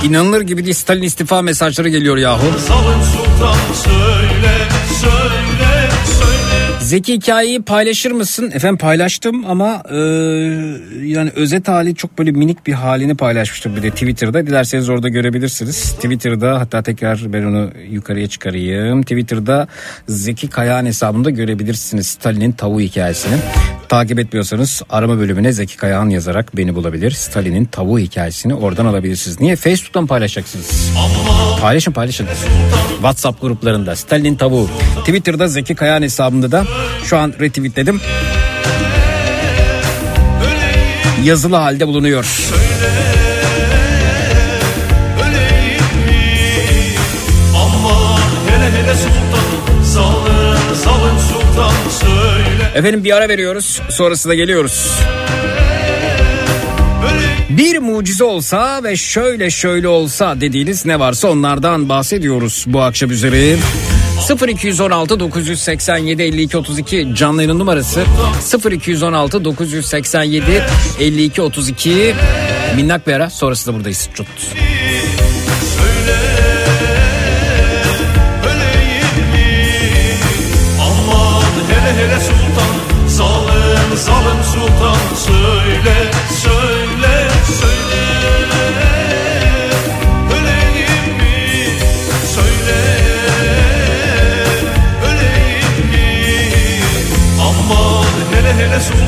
İnanılır 0.10 0.42
gibi 0.42 0.64
değil 0.64 0.76
Stalin 0.76 1.02
istifa 1.04 1.42
mesajları 1.42 1.90
geliyor 1.90 2.18
yahu. 2.18 2.60
Salın 2.68 3.02
sultan 3.04 3.58
söyle 3.84 4.54
söyle 5.02 5.90
söyle 6.20 6.58
Zeki 6.82 7.14
hikayeyi 7.14 7.62
paylaşır 7.62 8.12
mısın? 8.12 8.52
Efendim 8.54 8.78
paylaştım 8.78 9.46
ama 9.48 9.84
e, 9.92 9.96
yani 11.08 11.30
özet 11.36 11.68
hali 11.68 11.96
çok 11.96 12.20
böyle 12.20 12.32
minik 12.32 12.68
bir 12.68 12.74
halini 12.74 13.16
paylaşmıştım 13.18 13.76
bir 13.76 13.84
de 13.84 13.90
Twitter'da. 13.90 14.48
Dilerseniz 14.48 14.90
orada 14.90 15.10
görebilirsiniz. 15.10 15.94
Twitter'da 15.94 16.60
hatta 16.60 16.84
tekrar 16.84 17.34
ben 17.34 17.44
onu 17.44 17.72
yukarıya 17.90 18.28
çıkarayım. 18.28 19.02
Twitter'da 19.02 19.68
Zeki 20.08 20.48
Kayağan 20.50 20.86
hesabında 20.86 21.30
görebilirsiniz 21.30 22.08
Stalin'in 22.08 22.52
tavuğu 22.52 22.82
hikayesini. 22.82 23.36
Takip 23.90 24.20
etmiyorsanız 24.20 24.82
arama 24.90 25.20
bölümüne 25.20 25.52
Zeki 25.52 25.78
Kayağan 25.78 26.10
yazarak 26.10 26.58
beni 26.58 26.76
bulabilir. 26.76 27.12
Stalin'in 27.12 27.66
tavuğu 27.66 28.00
hikayesini 28.00 28.56
oradan 28.56 28.86
alabilirsiniz. 28.86 29.42
Niye? 29.42 29.56
Facebook'tan 29.56 30.08
paylaşacaksınız. 30.08 30.92
Paylaşın 31.62 31.92
paylaşın. 31.92 32.28
WhatsApp 32.94 33.42
gruplarında 33.42 33.96
Stalin'in 33.96 34.36
tavuğu. 34.36 34.70
Twitter'da 35.00 35.48
Zeki 35.48 35.76
Kayağan 35.76 36.02
hesabında 36.02 36.52
da 36.52 36.66
şu 37.04 37.18
an 37.18 37.34
retweetledim. 37.40 38.02
Yazılı 41.24 41.56
halde 41.56 41.88
bulunuyor. 41.88 42.26
Aman 42.26 43.27
Efendim 52.78 53.04
bir 53.04 53.16
ara 53.16 53.30
veriyoruz. 53.30 53.82
Sonrasında 53.90 54.36
geliyoruz. 54.36 54.92
Bir 57.50 57.78
mucize 57.78 58.24
olsa 58.24 58.84
ve 58.84 58.96
şöyle 58.96 59.50
şöyle 59.50 59.88
olsa 59.88 60.42
dediğiniz 60.42 60.86
ne 60.86 61.00
varsa 61.00 61.28
onlardan 61.28 61.90
bahsediyoruz 61.90 62.66
bu 62.68 62.82
akşam 62.82 63.12
üzeri. 63.12 63.58
0216 64.48 65.20
987 65.20 66.22
52 66.22 66.58
32 66.58 67.08
canlı 67.16 67.44
yayın 67.44 67.60
numarası 67.60 68.04
0216 68.72 69.46
987 69.46 70.64
52 71.00 71.42
32 71.42 72.16
minnak 72.76 73.08
bir 73.08 73.14
ara 73.14 73.30
sonrasında 73.30 73.76
buradayız. 73.76 74.10
Çut. 74.14 74.28
Salın 84.08 84.42
sultan 84.42 85.16
söyle 85.16 86.12
söyle 86.44 87.30
söyle. 87.60 88.06
Öleyim 90.36 91.18
mi? 91.18 91.80
Söyle. 92.36 92.80
Öleyim 95.10 95.78
mi? 95.92 96.82
Aman 97.42 98.06
hele 98.36 98.54
hele 98.54 98.80
sultan 98.80 99.07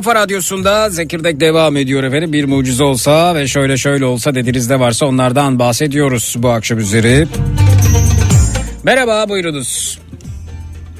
kafa 0.00 0.14
radyosunda 0.14 0.90
Zekirdek 0.90 1.40
devam 1.40 1.76
ediyor 1.76 2.04
efendim. 2.04 2.32
Bir 2.32 2.44
mucize 2.44 2.84
olsa 2.84 3.34
ve 3.34 3.46
şöyle 3.46 3.76
şöyle 3.76 4.04
olsa 4.04 4.34
dediğinizde 4.34 4.80
varsa 4.80 5.06
onlardan 5.06 5.58
bahsediyoruz 5.58 6.36
bu 6.38 6.50
akşam 6.50 6.78
üzeri. 6.78 7.26
Merhaba 8.84 9.28
buyurunuz. 9.28 10.00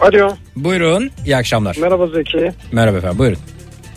Alo. 0.01 0.37
Buyurun 0.57 1.11
iyi 1.27 1.37
akşamlar. 1.37 1.77
Merhaba 1.81 2.07
Zeki. 2.07 2.53
Merhaba 2.73 2.97
efendim 2.97 3.19
buyurun. 3.19 3.39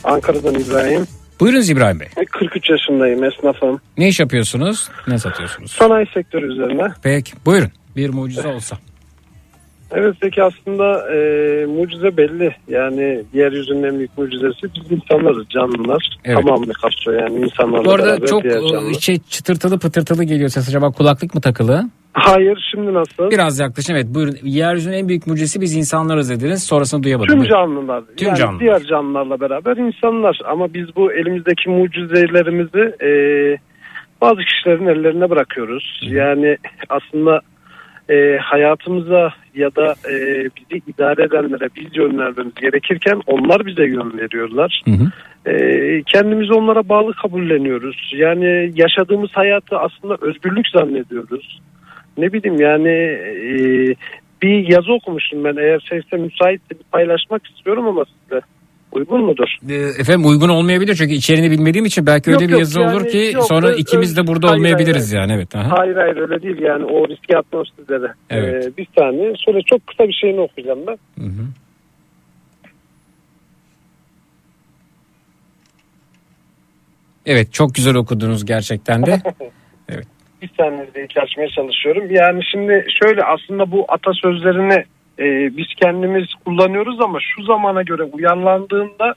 Ankara'dan 0.03 0.55
İbrahim. 0.55 1.07
Buyurunuz 1.39 1.69
İbrahim 1.69 1.99
Bey. 1.99 2.07
43 2.31 2.69
yaşındayım 2.69 3.23
esnafım. 3.23 3.81
Ne 3.97 4.07
iş 4.07 4.19
yapıyorsunuz? 4.19 4.89
Ne 5.07 5.19
satıyorsunuz? 5.19 5.71
Sanayi 5.71 6.07
sektörü 6.13 6.53
üzerine. 6.53 6.93
Peki 7.03 7.31
buyurun. 7.45 7.71
Bir 7.95 8.09
mucize 8.09 8.47
olsa. 8.47 8.77
Evet 9.95 10.15
Zeki 10.23 10.43
aslında 10.43 11.13
e, 11.13 11.65
mucize 11.65 12.17
belli. 12.17 12.55
Yani 12.67 13.23
yeryüzünün 13.33 13.83
en 13.83 13.97
büyük 13.97 14.17
mucizesi 14.17 14.67
biz 14.75 14.91
insanlarız 14.91 15.49
canlılar. 15.49 16.09
Evet. 16.25 16.37
Tamamını 16.37 16.73
kapsıyor 16.73 17.21
yani 17.21 17.39
insanlarla 17.39 17.85
Bu 17.85 17.91
arada 17.91 18.07
beraber 18.07 18.27
çok 18.27 18.45
e, 18.45 18.99
şey 18.99 19.19
çıtırtılı 19.19 19.79
pıtırtılı 19.79 20.23
geliyor 20.23 20.49
ses 20.49 20.69
acaba 20.69 20.91
kulaklık 20.91 21.35
mı 21.35 21.41
takılı? 21.41 21.89
Hayır 22.13 22.67
şimdi 22.71 22.93
nasıl? 22.93 23.31
Biraz 23.31 23.59
yaklaşın 23.59 23.93
evet 23.93 24.05
buyurun. 24.09 24.35
Yeryüzünün 24.43 24.97
en 24.97 25.07
büyük 25.07 25.27
mucizesi 25.27 25.61
biz 25.61 25.75
insanlarız 25.75 26.29
dediniz 26.29 26.63
sonrasını 26.63 27.03
duyamadım. 27.03 27.39
Tüm 27.39 27.49
canlılar. 27.49 28.03
Tüm 28.17 28.27
yani 28.27 28.37
canlılar. 28.37 28.59
diğer 28.59 28.79
canlılarla 28.79 29.39
beraber 29.39 29.77
insanlar. 29.77 30.39
Ama 30.45 30.73
biz 30.73 30.95
bu 30.95 31.13
elimizdeki 31.13 31.69
mucizelerimizi 31.69 32.95
e, 33.03 33.09
bazı 34.21 34.41
kişilerin 34.41 34.87
ellerine 34.87 35.29
bırakıyoruz. 35.29 35.99
Yani 36.03 36.57
aslında 36.89 37.41
e, 38.09 38.37
hayatımıza 38.41 39.33
ya 39.55 39.75
da 39.75 39.95
e, 40.09 40.15
bizi 40.43 40.81
idare 40.87 41.23
edenlere 41.23 41.69
biz 41.75 41.97
yön 41.97 42.17
vermemiz 42.17 42.55
gerekirken 42.55 43.21
onlar 43.27 43.65
bize 43.65 43.83
yön 43.83 44.17
veriyorlar. 44.17 44.81
E, 45.45 46.03
kendimizi 46.03 46.53
onlara 46.53 46.89
bağlı 46.89 47.13
kabulleniyoruz. 47.13 48.11
Yani 48.15 48.71
yaşadığımız 48.75 49.29
hayatı 49.33 49.77
aslında 49.77 50.17
özgürlük 50.21 50.67
zannediyoruz. 50.67 51.61
Ne 52.17 52.33
bileyim 52.33 52.61
yani 52.61 52.89
e, 52.89 53.53
bir 54.41 54.67
yazı 54.69 54.93
okumuştum 54.93 55.43
ben 55.43 55.55
eğer 55.55 55.79
şeyse 55.79 56.17
müsaitse 56.17 56.75
paylaşmak 56.91 57.47
istiyorum 57.47 57.87
ama 57.87 58.05
size 58.05 58.41
uygun 58.95 59.25
mudur? 59.25 59.47
E, 59.69 59.73
Efendim 59.73 60.25
uygun 60.29 60.49
olmayabilir 60.49 60.95
çünkü 60.95 61.13
içeriğini 61.13 61.51
bilmediğim 61.51 61.85
için 61.85 62.05
belki 62.05 62.31
öyle 62.31 62.43
Yok, 62.43 62.51
bir 62.53 62.57
yazı 62.57 62.79
yani 62.79 62.95
olur 62.95 63.07
ki 63.07 63.31
yok, 63.33 63.43
sonra 63.43 63.67
ö- 63.67 63.75
ikimiz 63.77 64.17
de 64.17 64.27
burada 64.27 64.47
hayır, 64.47 64.57
olmayabiliriz 64.57 65.13
hayır, 65.13 65.21
yani 65.21 65.33
evet. 65.33 65.55
Aha. 65.55 65.77
Hayır 65.77 65.95
hayır 65.95 66.17
öyle 66.17 66.41
değil 66.41 66.61
yani 66.61 66.85
o 66.85 67.07
riski 67.07 67.37
atmam 67.37 67.63
sizlere. 67.79 68.13
Evet. 68.29 68.65
Ee, 68.65 68.77
bir 68.77 68.87
saniye 68.97 69.33
şöyle 69.45 69.61
çok 69.61 69.87
kısa 69.87 70.07
bir 70.07 70.13
şeyini 70.13 70.39
okuyacağım 70.39 70.79
ben. 70.87 70.97
Hı 71.23 71.29
hı. 71.29 71.45
Evet 77.25 77.53
çok 77.53 77.75
güzel 77.75 77.95
okudunuz 77.95 78.45
gerçekten 78.45 79.05
de. 79.05 79.21
bir 80.41 80.49
saniye 80.57 80.93
de 80.93 81.21
açmaya 81.21 81.49
çalışıyorum. 81.49 82.03
Yani 82.09 82.41
şimdi 82.51 82.85
şöyle 83.03 83.23
aslında 83.23 83.71
bu 83.71 83.85
atasözlerini 83.87 84.83
e, 85.19 85.57
biz 85.57 85.67
kendimiz 85.81 86.25
kullanıyoruz 86.45 87.01
ama 87.01 87.19
şu 87.21 87.43
zamana 87.43 87.81
göre 87.81 88.03
uyarlandığında 88.03 89.15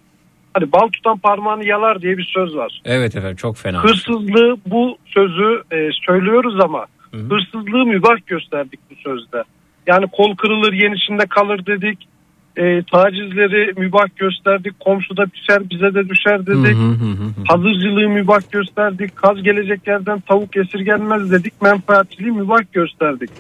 hani 0.55 0.73
bal 0.73 0.89
tutan 0.89 1.19
parmağını 1.19 1.67
yalar 1.67 2.03
diye 2.03 2.19
bir 2.19 2.31
söz 2.35 2.57
var. 2.57 2.81
Evet 2.85 3.17
efendim 3.17 3.37
çok 3.37 3.57
fena. 3.57 3.85
Hırsızlığı 3.85 4.57
bu 4.67 4.99
sözü 5.07 5.63
e, 5.73 5.89
söylüyoruz 6.07 6.61
ama 6.61 6.87
hırsızlığı 7.13 7.87
mübah 7.87 8.27
gösterdik 8.27 8.81
bu 8.91 8.95
sözde. 8.95 9.45
Yani 9.87 10.07
kol 10.13 10.37
kırılır 10.37 10.73
yen 10.73 10.93
içinde 10.93 11.27
kalır 11.27 11.67
dedik. 11.67 12.09
E, 12.57 12.83
tacizleri 12.83 13.73
mübah 13.77 14.07
gösterdik. 14.17 14.81
Komşuda 14.81 15.27
pişer 15.27 15.71
bize 15.71 15.95
de 15.95 16.09
düşer 16.09 16.47
dedik. 16.47 16.77
Hazırcılığı 17.49 18.09
mübah 18.09 18.41
gösterdik. 18.53 19.17
Kaz 19.17 19.43
gelecek 19.43 19.87
yerden 19.87 20.21
tavuk 20.21 20.57
esirgenmez 20.57 21.33
dedik. 21.33 21.63
Menfaatçiliği 21.63 22.33
mübah 22.33 22.61
gösterdik. 22.73 23.31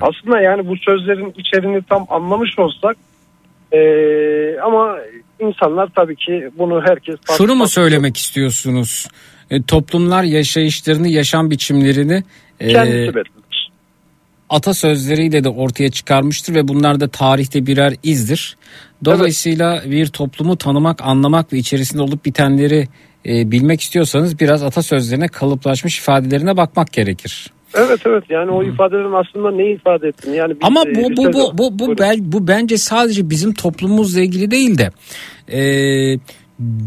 Aslında 0.00 0.40
yani 0.40 0.68
bu 0.68 0.76
sözlerin 0.76 1.34
içeriğini 1.36 1.82
tam 1.82 2.06
anlamış 2.10 2.58
olsak 2.58 2.96
e, 3.72 3.80
ama 4.60 4.96
insanlar 5.40 5.88
tabii 5.96 6.16
ki 6.16 6.50
bunu 6.58 6.82
herkes 6.86 7.16
Şunu 7.36 7.54
mu 7.54 7.68
söylemek 7.68 8.16
istiyorsunuz? 8.16 9.08
E, 9.50 9.62
toplumlar 9.62 10.22
yaşayışlarını, 10.22 11.08
yaşam 11.08 11.50
biçimlerini 11.50 12.22
e, 12.60 12.68
kendisi 12.68 13.14
belirler. 13.14 13.70
atasözleriyle 14.50 15.44
de 15.44 15.48
ortaya 15.48 15.90
çıkarmıştır 15.90 16.54
ve 16.54 16.68
bunlar 16.68 17.00
da 17.00 17.08
tarihte 17.08 17.66
birer 17.66 17.94
izdir. 18.02 18.56
Dolayısıyla 19.04 19.82
bir 19.86 20.06
toplumu 20.06 20.56
tanımak, 20.56 21.02
anlamak 21.02 21.52
ve 21.52 21.58
içerisinde 21.58 22.02
olup 22.02 22.24
bitenleri 22.24 22.88
e, 23.26 23.50
bilmek 23.50 23.80
istiyorsanız 23.80 24.40
biraz 24.40 24.62
atasözlerine 24.62 25.28
kalıplaşmış 25.28 25.98
ifadelerine 25.98 26.56
bakmak 26.56 26.92
gerekir. 26.92 27.50
Evet 27.74 28.00
evet. 28.06 28.24
Yani 28.28 28.50
o 28.50 28.62
ifadelerin 28.62 29.12
aslında 29.12 29.50
ne 29.50 29.70
ifade 29.70 30.08
ettiğini 30.08 30.36
yani 30.36 30.50
biz, 30.50 30.60
Ama 30.62 30.82
e, 30.86 30.94
bu 30.94 31.16
bu 31.16 31.32
bu 31.32 31.58
bu 31.58 31.78
bu, 31.78 31.98
bel, 31.98 32.16
bu 32.20 32.48
bence 32.48 32.76
sadece 32.76 33.30
bizim 33.30 33.54
toplumumuzla 33.54 34.20
ilgili 34.20 34.50
değil 34.50 34.78
de 34.78 34.90
e, 35.52 35.60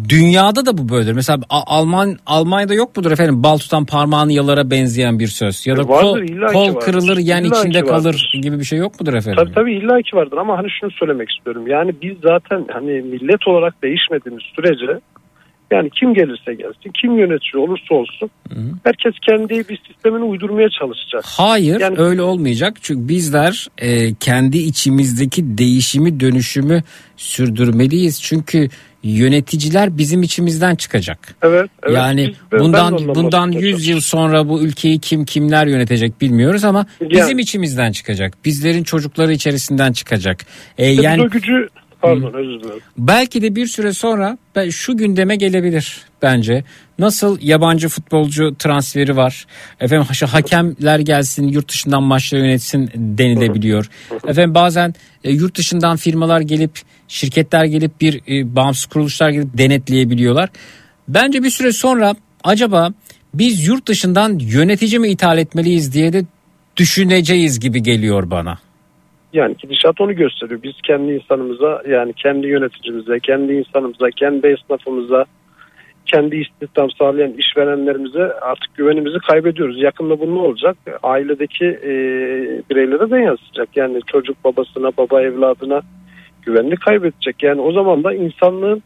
dünyada 0.10 0.66
da 0.66 0.78
bu 0.78 0.90
böyledir. 0.90 1.14
Mesela 1.14 1.40
Alman 1.50 2.18
Almanya'da 2.26 2.74
yok 2.74 2.98
mudur 2.98 3.12
efendim? 3.12 3.44
Bal 3.44 3.58
tutan 3.58 3.86
parmağını 3.86 4.32
yalara 4.34 4.72
benzeyen 4.72 5.20
bir 5.20 5.28
söz 5.28 5.68
ya 5.68 5.78
da 5.78 5.82
E, 5.82 5.88
vardır, 5.88 6.28
kol, 6.54 6.54
kol 6.54 6.80
kırılır 6.80 7.18
yen 7.18 7.44
İlla 7.44 7.60
içinde 7.60 7.82
kalır 7.82 8.32
gibi 8.42 8.60
bir 8.60 8.64
şey 8.64 8.80
yok 8.80 9.00
mudur 9.00 9.14
efendim? 9.14 9.44
Tabii 9.44 9.54
tabii 9.54 9.76
illa 9.76 10.02
ki 10.02 10.16
vardır 10.18 10.38
ama 10.38 10.58
hani 10.58 10.68
şunu 10.80 10.92
söylemek 10.92 11.30
istiyorum. 11.32 11.68
Yani 11.68 11.96
biz 12.02 12.18
zaten 12.24 12.66
hani 12.74 12.92
millet 13.02 13.48
olarak 13.48 13.84
değişmediğimiz 13.84 14.44
sürece 14.56 15.00
yani 15.72 15.90
kim 15.90 16.14
gelirse 16.14 16.54
gelsin, 16.54 16.92
kim 17.02 17.18
yönetici 17.18 17.64
olursa 17.64 17.96
olsun 17.96 18.30
herkes 18.84 19.14
kendi 19.22 19.70
bir 19.70 19.80
sistemini 19.88 20.24
uydurmaya 20.24 20.70
çalışacak. 20.80 21.24
Hayır 21.26 21.80
Yani- 21.80 22.00
öyle 22.00 22.22
olmayacak 22.22 22.78
çünkü 22.82 23.08
bizler 23.10 23.68
e, 23.78 24.14
kendi 24.14 24.58
içimizdeki 24.58 25.58
değişimi 25.58 26.20
dönüşümü 26.20 26.84
sürdürmeliyiz 27.18 28.22
çünkü 28.22 28.70
yöneticiler 29.04 29.98
bizim 29.98 30.24
içimizden 30.24 30.76
çıkacak. 30.76 31.36
Evet. 31.42 31.70
evet. 31.84 31.98
yani 31.98 32.28
Biz- 32.52 32.60
bundan 32.60 32.98
bundan 33.16 33.50
bahsetmeye 33.50 33.70
100 33.72 33.88
yıl 33.88 34.00
sonra 34.00 34.50
bu 34.50 34.62
ülkeyi 34.62 35.00
kim 35.00 35.26
kimler 35.26 35.68
yönetecek 35.68 36.22
bilmiyoruz 36.22 36.64
ama 36.64 36.86
Yani- 37.02 37.12
bizim 37.12 37.40
içimizden 37.40 37.92
çıkacak. 37.92 38.34
Bizlerin 38.46 38.84
çocukları 38.84 39.34
içerisinden 39.34 39.94
çıkacak. 39.94 40.46
E, 40.78 40.84
çalışıyorum. 40.86 41.04
yani 41.04 41.22
o 41.22 41.30
gücü 41.30 41.70
pardon 42.02 42.34
özür 42.34 42.64
dilerim. 42.64 42.82
belki 42.98 43.42
de 43.42 43.56
bir 43.56 43.68
süre 43.68 43.94
sonra 43.94 44.38
şu 44.70 44.98
gündeme 44.98 45.36
gelebilir 45.36 46.02
bence. 46.22 46.64
Nasıl 47.00 47.38
yabancı 47.42 47.90
futbolcu 47.90 48.56
transferi 48.60 49.18
var. 49.18 49.46
Efendim 49.80 50.08
hakemler 50.28 51.00
gelsin 51.00 51.48
yurt 51.48 51.70
dışından 51.70 52.04
maçları 52.04 52.42
yönetsin 52.42 52.92
denilebiliyor. 52.96 53.90
Efendim 54.28 54.54
bazen 54.56 54.94
e, 55.24 55.32
yurt 55.32 55.58
dışından 55.58 55.98
firmalar 55.98 56.42
gelip 56.42 56.80
şirketler 57.08 57.66
gelip 57.66 58.02
bir 58.02 58.22
e, 58.28 58.56
bağımsız 58.56 58.86
kuruluşlar 58.86 59.30
gelip 59.30 59.58
denetleyebiliyorlar. 59.58 60.50
Bence 61.08 61.44
bir 61.44 61.50
süre 61.50 61.72
sonra 61.72 62.16
acaba 62.44 62.90
biz 63.34 63.68
yurt 63.68 63.88
dışından 63.88 64.40
yönetici 64.40 65.00
mi 65.00 65.10
ithal 65.10 65.38
etmeliyiz 65.38 65.94
diye 65.94 66.14
de 66.14 66.26
düşüneceğiz 66.78 67.60
gibi 67.60 67.84
geliyor 67.84 68.32
bana. 68.32 68.60
Yani 69.36 69.56
gidişat 69.58 70.02
onu 70.02 70.16
gösteriyor. 70.16 70.64
Biz 70.64 70.74
kendi 70.84 71.12
insanımıza 71.12 71.84
yani 71.90 72.14
kendi 72.14 72.48
yöneticimize, 72.48 73.20
kendi 73.20 73.54
insanımıza, 73.54 74.10
kendi 74.10 74.48
esnafımıza, 74.48 75.26
kendi 76.06 76.36
istihdam 76.36 76.92
sağlayan 76.92 77.34
işverenlerimize 77.34 78.24
artık 78.24 78.76
güvenimizi 78.76 79.18
kaybediyoruz. 79.20 79.82
Yakında 79.82 80.20
bu 80.20 80.36
ne 80.36 80.40
olacak? 80.40 80.78
Ailedeki 81.04 81.66
e, 81.66 81.92
bireylere 82.70 83.12
de 83.12 83.18
yansıyacak. 83.18 83.70
Yani 83.78 84.00
çocuk 84.08 84.44
babasına, 84.44 84.92
baba 84.98 85.22
evladına 85.22 85.82
güvenini 86.42 86.76
kaybedecek. 86.76 87.44
Yani 87.44 87.62
o 87.62 87.72
zaman 87.72 88.04
da 88.04 88.14
insanlığın 88.14 88.84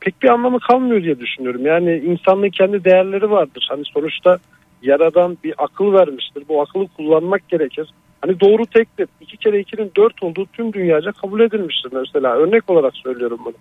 pek 0.00 0.22
bir 0.22 0.28
anlamı 0.28 0.60
kalmıyor 0.60 1.02
diye 1.02 1.18
düşünüyorum. 1.18 1.66
Yani 1.66 1.96
insanlığın 1.96 2.50
kendi 2.50 2.84
değerleri 2.84 3.30
vardır. 3.30 3.66
Hani 3.70 3.82
sonuçta 3.94 4.38
yaradan 4.82 5.38
bir 5.44 5.54
akıl 5.58 5.92
vermiştir. 5.92 6.44
Bu 6.48 6.62
akıllı 6.62 6.88
kullanmak 6.96 7.48
gerekir. 7.48 7.88
Hani 8.22 8.40
doğru 8.40 8.66
tektir. 8.66 9.08
İki 9.20 9.36
kere 9.36 9.60
ikinin 9.60 9.92
dört 9.96 10.22
olduğu 10.22 10.46
tüm 10.46 10.72
dünyaca 10.72 11.12
kabul 11.12 11.40
edilmiştir 11.40 11.92
mesela. 11.92 12.36
Örnek 12.36 12.70
olarak 12.70 12.96
söylüyorum 12.96 13.38
bunu. 13.44 13.54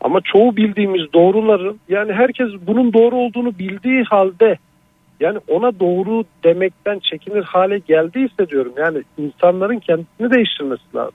Ama 0.00 0.20
çoğu 0.24 0.56
bildiğimiz 0.56 1.12
doğruların 1.12 1.80
yani 1.88 2.12
herkes 2.12 2.48
bunun 2.66 2.92
doğru 2.92 3.16
olduğunu 3.16 3.58
bildiği 3.58 4.04
halde 4.04 4.58
yani 5.20 5.38
ona 5.48 5.80
doğru 5.80 6.24
demekten 6.44 6.98
çekinir 6.98 7.42
hale 7.42 7.78
geldiyse 7.78 8.48
diyorum. 8.48 8.72
Yani 8.78 9.02
insanların 9.18 9.78
kendisini 9.78 10.30
değiştirmesi 10.30 10.82
lazım. 10.94 11.14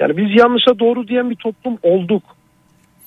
Yani 0.00 0.16
biz 0.16 0.40
yanlışa 0.40 0.78
doğru 0.78 1.08
diyen 1.08 1.30
bir 1.30 1.36
toplum 1.36 1.78
olduk. 1.82 2.22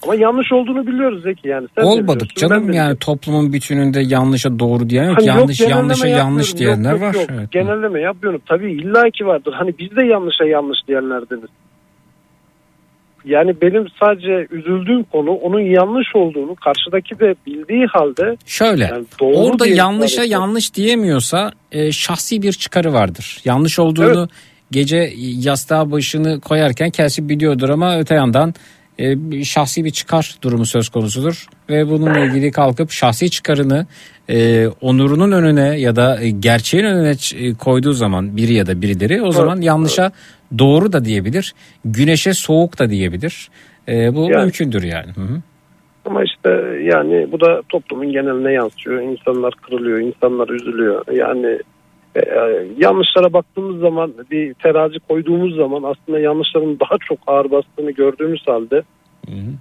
Ama 0.04 0.16
yanlış 0.16 0.52
olduğunu 0.54 0.88
biliyoruz 0.88 1.24
Zeki 1.24 1.48
yani. 1.48 1.68
Sen 1.78 1.84
Olmadık 1.84 2.36
canım 2.36 2.74
yani 2.74 2.98
toplumun 2.98 3.54
bütününde 3.54 4.02
yanlışa 4.02 4.60
doğru 4.60 4.90
diyen 4.90 5.04
yok. 5.04 5.18
Hani 5.18 5.28
yok, 5.28 5.38
yanlış 5.38 5.58
genelleme 5.58 5.80
yanlışa 5.80 6.08
yanlış 6.08 6.58
diyenler 6.58 6.92
Yok, 6.92 7.02
yok, 7.02 7.10
var. 7.16 7.20
yok. 7.22 7.30
Evet. 7.34 7.52
Genelleme 7.52 8.02
yapmıyorum. 8.02 8.42
Tabii 8.50 8.72
illaki 8.72 9.26
vardır. 9.26 9.54
Hani 9.58 9.74
biz 9.80 9.96
de 9.96 10.06
yanlışa 10.06 10.46
yanlış 10.46 10.80
diyenlerdeniz. 10.88 11.50
Yani 13.26 13.62
benim 13.62 13.86
sadece 14.04 14.48
üzüldüğüm 14.52 15.04
konu 15.04 15.32
onun 15.32 15.60
yanlış 15.60 16.08
olduğunu 16.16 16.56
karşıdaki 16.56 17.20
de 17.20 17.36
bildiği 17.48 17.86
halde 17.86 18.38
Şöyle 18.46 18.84
Yani 18.84 19.06
doğru 19.20 19.36
orada 19.38 19.68
yanlışa 19.68 20.18
hareket. 20.18 20.34
yanlış 20.34 20.76
diyemiyorsa 20.76 21.52
e, 21.72 21.92
şahsi 21.92 22.42
bir 22.42 22.52
çıkarı 22.54 22.94
vardır. 22.94 23.42
Yanlış 23.46 23.80
olduğunu 23.80 24.28
gece 24.72 25.10
yastığa 25.18 25.92
başını 25.92 26.40
koyarken 26.42 26.90
kesin 26.90 27.30
biliyordur 27.30 27.70
ama 27.70 27.98
öte 28.00 28.16
yandan 28.16 28.54
e, 29.00 29.44
şahsi 29.44 29.86
bir 29.86 29.92
çıkar 29.92 30.36
durumu 30.42 30.66
söz 30.66 30.90
konusudur. 30.90 31.46
Ve 31.70 31.88
bununla 31.88 32.20
ilgili 32.20 32.52
kalkıp 32.52 32.92
şahsi 32.92 33.30
çıkarını 33.30 33.86
e, 34.30 34.68
onurunun 34.82 35.32
önüne 35.32 35.80
ya 35.80 35.96
da 35.96 36.22
e, 36.22 36.30
gerçeğin 36.30 36.86
önüne 36.86 37.16
e, 37.36 37.54
koyduğu 37.54 37.94
zaman 37.94 38.38
biri 38.38 38.54
ya 38.54 38.68
da 38.68 38.82
birileri 38.82 39.22
o 39.22 39.32
zaman 39.32 39.62
yanlışa 39.62 40.12
doğru 40.58 40.94
da 40.94 41.06
diyebilir. 41.06 41.54
Güneşe 41.86 42.34
soğuk 42.34 42.80
da 42.80 42.90
diyebilir. 42.90 43.50
E, 43.88 44.16
bu 44.16 44.30
Yani. 44.32 44.42
mümkündür 44.42 44.84
yani. 44.84 45.12
Hı 45.16 45.22
hı. 45.22 45.42
ama 46.06 46.24
işte 46.24 46.50
yani 46.84 47.32
bu 47.32 47.42
da 47.42 47.62
toplumun 47.70 48.12
geneline 48.12 48.54
yansıyor. 48.54 49.02
İnsanlar 49.02 49.54
kırılıyor, 49.54 50.00
insanlar 50.00 50.50
üzülüyor. 50.50 51.06
Yani 51.12 51.60
e, 52.16 52.20
e, 52.20 52.68
yanlışlara 52.78 53.34
baktığımız 53.34 53.80
zaman 53.82 54.14
bir 54.32 54.54
terazi 54.54 55.00
koyduğumuz 55.00 55.56
zaman 55.56 55.84
aslında 55.84 56.20
yanlışların 56.20 56.80
daha 56.80 56.98
çok 57.08 57.20
ağır 57.28 57.52
bastığını 57.52 57.92
gördüğümüz 57.92 58.48
halde 58.48 58.84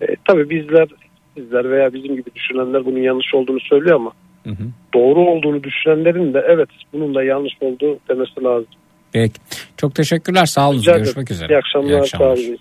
e, 0.00 0.16
tabii 0.28 0.50
bizler 0.50 0.88
sizler 1.36 1.70
veya 1.70 1.92
bizim 1.92 2.16
gibi 2.16 2.30
düşünenler 2.34 2.84
bunun 2.84 2.98
yanlış 2.98 3.34
olduğunu 3.34 3.60
söylüyor 3.60 3.96
ama 3.96 4.12
Hı 4.44 4.50
hı. 4.50 4.64
doğru 4.94 5.20
olduğunu 5.20 5.62
düşünenlerin 5.62 6.34
de 6.34 6.44
evet 6.48 6.68
bunun 6.92 7.14
da 7.14 7.24
yanlış 7.24 7.52
olduğu 7.60 7.98
demesi 8.08 8.44
lazım. 8.44 8.68
Peki. 9.12 9.40
Çok 9.76 9.94
teşekkürler. 9.94 10.46
Sağ 10.46 10.70
olun. 10.70 10.82
Görüşmek 10.82 11.30
üzere. 11.30 11.54
İyi 11.54 11.58
akşamlar. 11.58 12.06
Sağ 12.06 12.24
olun. 12.24 12.58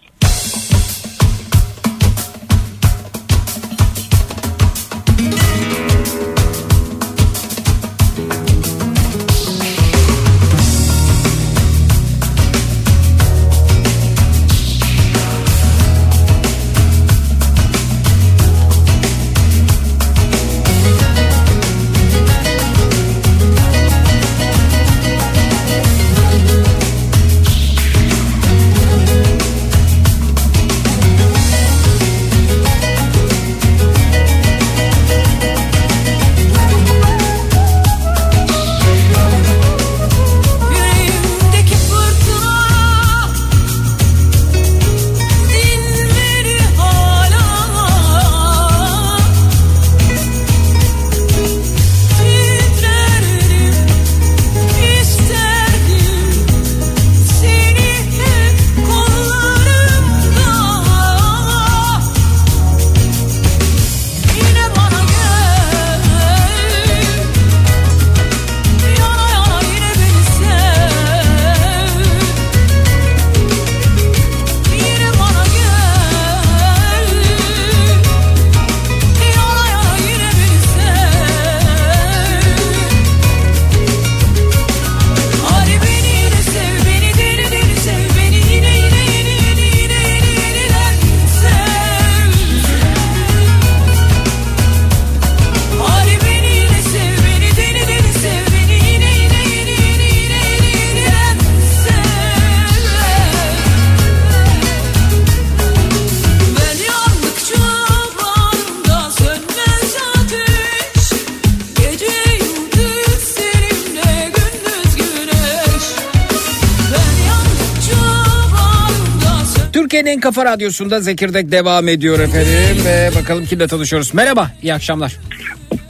Kafa 120.33 120.45
radyosunda 120.45 120.99
Zekirdek 120.99 121.51
devam 121.51 121.87
ediyor 121.87 122.19
efendim. 122.19 122.85
Ve 122.85 123.09
bakalım 123.21 123.45
kimle 123.45 123.67
tanışıyoruz. 123.67 124.13
Merhaba, 124.13 124.51
iyi 124.61 124.73
akşamlar. 124.73 125.19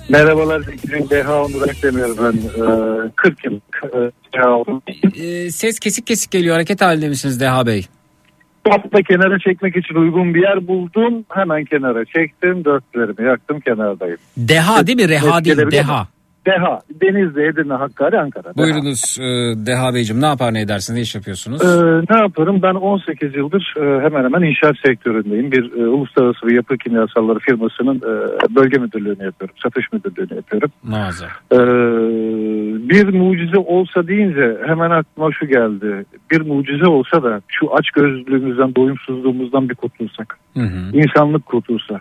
Merhabalar 0.10 0.62
Zeki'nin 0.62 1.10
Deha 1.10 1.44
Onur 1.44 1.62
Akdemir 1.62 2.04
ben. 2.04 2.34
Ee, 2.34 3.12
40 3.16 3.46
yıl 3.46 3.60
Deha. 4.34 4.64
Ee, 5.24 5.52
ses 5.52 5.80
kesik 5.80 6.08
kesik 6.08 6.32
geliyor. 6.32 6.56
Hareket 6.56 6.82
halinde 6.82 7.10
misiniz 7.10 7.40
Deha 7.40 7.66
Bey? 7.66 7.86
Hatta 8.70 9.02
kenara 9.02 9.40
çekmek 9.40 9.76
için 9.78 9.96
uygun 9.96 10.34
bir 10.34 10.42
yer 10.42 10.68
buldum. 10.68 11.26
Hemen 11.30 11.66
kenara 11.66 12.06
çektim. 12.06 12.66
Dörtlerimi 12.66 13.30
yaktım 13.30 13.60
kenardayım. 13.60 14.18
Deha 14.38 14.88
değil 14.88 14.98
mi? 14.98 15.10
Reha 15.10 15.46
değil? 15.46 15.58
Deha. 15.72 16.08
Deha. 16.46 16.80
Denizli, 17.02 17.48
Edirne, 17.48 17.74
Hakkari, 17.74 18.20
Ankara. 18.20 18.44
Deha. 18.44 18.58
Buyurunuz 18.58 19.18
e, 19.20 19.24
Deha 19.66 19.94
Beyciğim 19.94 20.22
ne 20.22 20.26
yapar 20.26 20.54
ne 20.54 20.62
edersiniz, 20.62 20.98
ne 20.98 21.02
iş 21.02 21.16
yapıyorsunuz? 21.16 21.62
Ee, 21.66 22.16
ne 22.16 22.22
yaparım? 22.22 22.62
Ben 22.62 22.74
18 22.74 23.36
yıldır 23.36 23.74
e, 23.78 24.04
hemen 24.04 24.24
hemen 24.24 24.42
inşaat 24.42 24.76
sektöründeyim. 24.86 25.52
Bir 25.52 25.78
e, 25.78 25.88
uluslararası 25.88 26.48
bir 26.48 26.56
yapı 26.56 26.78
kimyasalları 26.78 27.40
firmasının 27.40 27.98
e, 27.98 28.56
bölge 28.56 28.78
müdürlüğünü 28.78 29.24
yapıyorum. 29.24 29.56
Satış 29.64 29.94
müdürlüğünü 29.94 30.36
yapıyorum. 30.36 30.72
Mağaza. 30.84 31.26
Ee, 31.52 31.58
bir 32.90 33.14
mucize 33.14 33.58
olsa 33.58 34.08
deyince 34.08 34.58
hemen 34.66 34.90
aklıma 34.90 35.30
şu 35.40 35.46
geldi. 35.48 36.06
Bir 36.32 36.42
mucize 36.42 36.88
olsa 36.88 37.24
da 37.24 37.42
şu 37.48 37.76
aç 37.76 37.90
gözlülüğümüzden, 37.90 38.76
doyumsuzluğumuzdan 38.76 39.70
bir 39.70 39.76
kurtulsak. 39.76 40.38
Hı 40.54 40.60
hı. 40.60 40.98
İnsanlık 40.98 41.46
kurtulsa. 41.46 42.00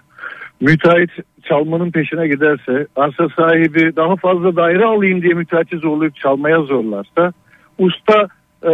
Müteahhit 0.63 1.11
çalmanın 1.45 1.91
peşine 1.91 2.29
giderse, 2.29 2.87
arsa 2.97 3.29
sahibi 3.37 3.97
daha 3.97 4.17
fazla 4.17 4.57
daire 4.57 4.85
alayım 4.85 5.23
diye 5.23 5.35
müteahhiti 5.35 5.77
zorlayıp 5.77 6.17
çalmaya 6.17 6.61
zorlarsa, 6.61 7.33
usta 7.79 8.29
e, 8.65 8.73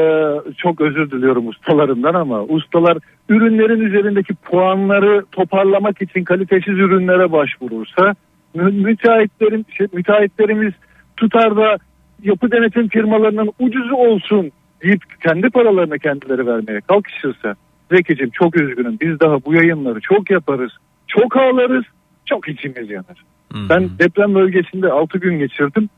çok 0.57 0.81
özür 0.81 1.11
diliyorum 1.11 1.49
ustalarımdan 1.49 2.15
ama 2.15 2.43
ustalar 2.43 2.99
ürünlerin 3.29 3.81
üzerindeki 3.81 4.35
puanları 4.35 5.25
toparlamak 5.33 6.03
için 6.03 6.25
kalitesiz 6.25 6.79
ürünlere 6.79 7.33
başvurursa, 7.33 8.15
mü- 8.55 8.83
müteahhitlerin 8.83 9.67
şey, 9.77 9.87
müteahhitlerimiz 9.93 10.73
tutar 11.17 11.79
yapı 12.23 12.51
denetim 12.51 12.89
firmalarının 12.89 13.53
ucuzu 13.59 13.95
olsun 13.95 14.51
deyip 14.83 15.03
kendi 15.23 15.51
paralarını 15.51 15.99
kendileri 15.99 16.47
vermeye 16.47 16.81
kalkışırsa 16.81 17.55
Zeki'cim 17.93 18.31
çok 18.31 18.61
üzgünüm 18.61 18.97
biz 19.01 19.21
daha 19.21 19.45
bu 19.45 19.55
yayınları 19.55 20.01
çok 20.01 20.31
yaparız 20.31 20.73
çok 21.09 21.37
ağlarız 21.37 21.85
çok 22.27 22.49
içimiz 22.49 22.91
yanar. 22.91 23.25
Ben 23.69 23.91
deprem 23.99 24.35
bölgesinde 24.35 24.93
6 24.93 25.19
gün 25.19 25.39
geçirdim 25.39 25.89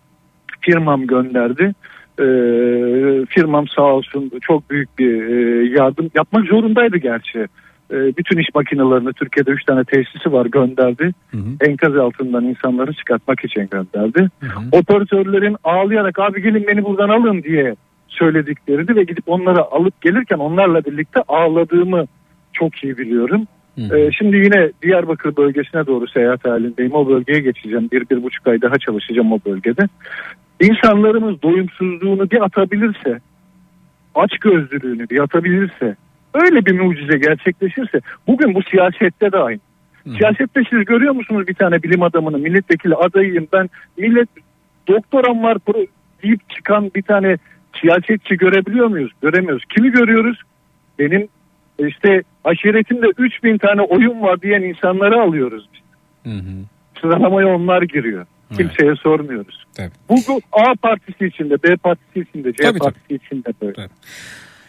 firmam 0.60 1.06
gönderdi 1.06 1.74
Ee, 2.20 2.24
firmam 3.28 3.68
sağ 3.68 3.82
olsun 3.82 4.32
çok 4.40 4.70
büyük 4.70 4.98
bir 4.98 5.22
e, 5.22 5.68
yardım 5.78 6.10
yapmak 6.14 6.46
zorundaydı 6.46 6.96
gerçi. 6.96 7.38
Ee, 7.90 8.16
bütün 8.16 8.38
iş 8.38 8.46
makinelerini 8.54 9.12
Türkiye'de 9.12 9.50
3 9.50 9.64
tane 9.64 9.84
tesisi 9.84 10.32
var 10.32 10.46
gönderdi. 10.46 11.10
Enkaz 11.60 11.96
altından 11.96 12.44
insanları 12.44 12.92
çıkartmak 12.92 13.44
için 13.44 13.68
gönderdi. 13.70 14.28
Operatörlerin 14.72 15.56
ağlayarak 15.64 16.18
abi 16.18 16.42
gelin 16.42 16.66
beni 16.66 16.84
buradan 16.84 17.08
alın 17.08 17.42
diye 17.42 17.74
söylediklerini 18.08 18.96
ve 18.96 19.02
gidip 19.02 19.24
onları 19.26 19.62
alıp 19.64 20.00
gelirken 20.00 20.38
onlarla 20.38 20.84
birlikte 20.84 21.20
ağladığımı 21.28 22.06
çok 22.52 22.84
iyi 22.84 22.98
biliyorum. 22.98 23.46
Ee, 23.78 24.10
şimdi 24.18 24.36
yine 24.36 24.70
Diyarbakır 24.82 25.36
bölgesine 25.36 25.86
doğru 25.86 26.08
seyahat 26.08 26.44
halindeyim. 26.44 26.92
O 26.92 27.08
bölgeye 27.08 27.40
geçeceğim. 27.40 27.88
Bir, 27.92 28.10
bir 28.10 28.22
buçuk 28.22 28.46
ay 28.46 28.62
daha 28.62 28.78
çalışacağım 28.78 29.32
o 29.32 29.38
bölgede. 29.46 29.88
İnsanlarımız 30.60 31.42
doyumsuzluğunu 31.42 32.30
bir 32.30 32.44
atabilirse, 32.44 33.18
aç 34.14 34.38
gözlülüğünü 34.38 35.10
bir 35.10 35.18
atabilirse, 35.18 35.96
öyle 36.34 36.66
bir 36.66 36.80
mucize 36.80 37.18
gerçekleşirse 37.18 38.00
bugün 38.26 38.54
bu 38.54 38.62
siyasette 38.62 39.32
de 39.32 39.36
aynı. 39.36 39.60
Siyasette 40.04 40.62
siz 40.70 40.84
görüyor 40.84 41.14
musunuz 41.14 41.48
bir 41.48 41.54
tane 41.54 41.82
bilim 41.82 42.02
adamını 42.02 42.38
milletvekili 42.38 42.94
adayıyım 42.94 43.48
ben 43.52 43.70
millet 43.98 44.28
doktoram 44.88 45.42
var 45.42 45.58
deyip 46.22 46.50
çıkan 46.50 46.90
bir 46.94 47.02
tane 47.02 47.36
siyasetçi 47.80 48.36
görebiliyor 48.36 48.86
muyuz? 48.86 49.12
Göremiyoruz. 49.22 49.64
Kimi 49.64 49.90
görüyoruz? 49.90 50.40
Benim 50.98 51.28
işte 51.78 52.22
aşiretimde 52.44 53.06
3000 53.18 53.58
tane 53.58 53.82
oyun 53.82 54.20
var 54.22 54.42
diyen 54.42 54.62
insanları 54.62 55.22
alıyoruz 55.22 55.68
biz. 55.74 55.80
Sıralamaya 57.00 57.48
onlar 57.48 57.82
giriyor. 57.82 58.26
Kimseye 58.56 58.94
sormuyoruz. 58.96 59.64
Tabii. 59.76 59.90
Bu, 60.08 60.14
A 60.52 60.74
partisi 60.82 61.26
içinde, 61.26 61.62
B 61.62 61.76
partisi 61.76 62.20
içinde, 62.20 62.52
C 62.52 62.62
Tabii, 62.62 62.78
partisi 62.78 63.14
içinde 63.14 63.48
böyle. 63.62 63.88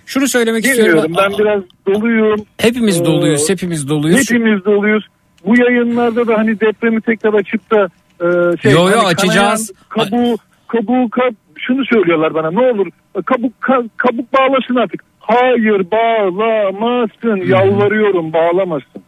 Şunu 0.06 0.27
söylemek 0.27 0.65
istiyorum. 0.65 1.03
Bilmiyorum 1.03 1.31
ben 1.31 1.39
biraz 1.45 1.64
doluyum. 1.95 2.45
Hepimiz 2.57 3.02
Ee, 3.02 3.06
doluyuz, 3.06 3.49
hepimiz 3.49 3.89
doluyuz. 3.89 4.19
Hepimiz 4.19 4.65
doluyuz. 4.65 5.07
Bu 5.45 5.57
yayınlarda 5.60 6.27
da 6.27 6.38
hani 6.38 6.60
depremi 6.60 7.02
tekrar 7.02 7.34
açıp 7.34 7.72
da 7.72 7.88
e, 8.22 8.57
şey, 8.57 8.72
Yo, 8.72 8.80
yo, 8.89 8.98
hani 8.98 9.07
açacağız. 9.07 9.72
kanayan 9.89 10.10
Kabuğu, 10.11 10.38
kabuğu, 10.68 11.06
kab- 11.10 11.35
şunu 11.60 11.85
söylüyorlar 11.85 12.34
bana 12.34 12.52
ne 12.52 12.60
olur 12.60 12.88
kabuk 13.26 13.53
ka- 13.61 13.89
kabuk 13.98 14.34
bağlasın 14.34 14.76
artık. 14.76 15.03
Hayır 15.31 15.91
bağlamasın 15.91 17.37
yalvarıyorum 17.45 18.33
bağlamasın. 18.33 19.03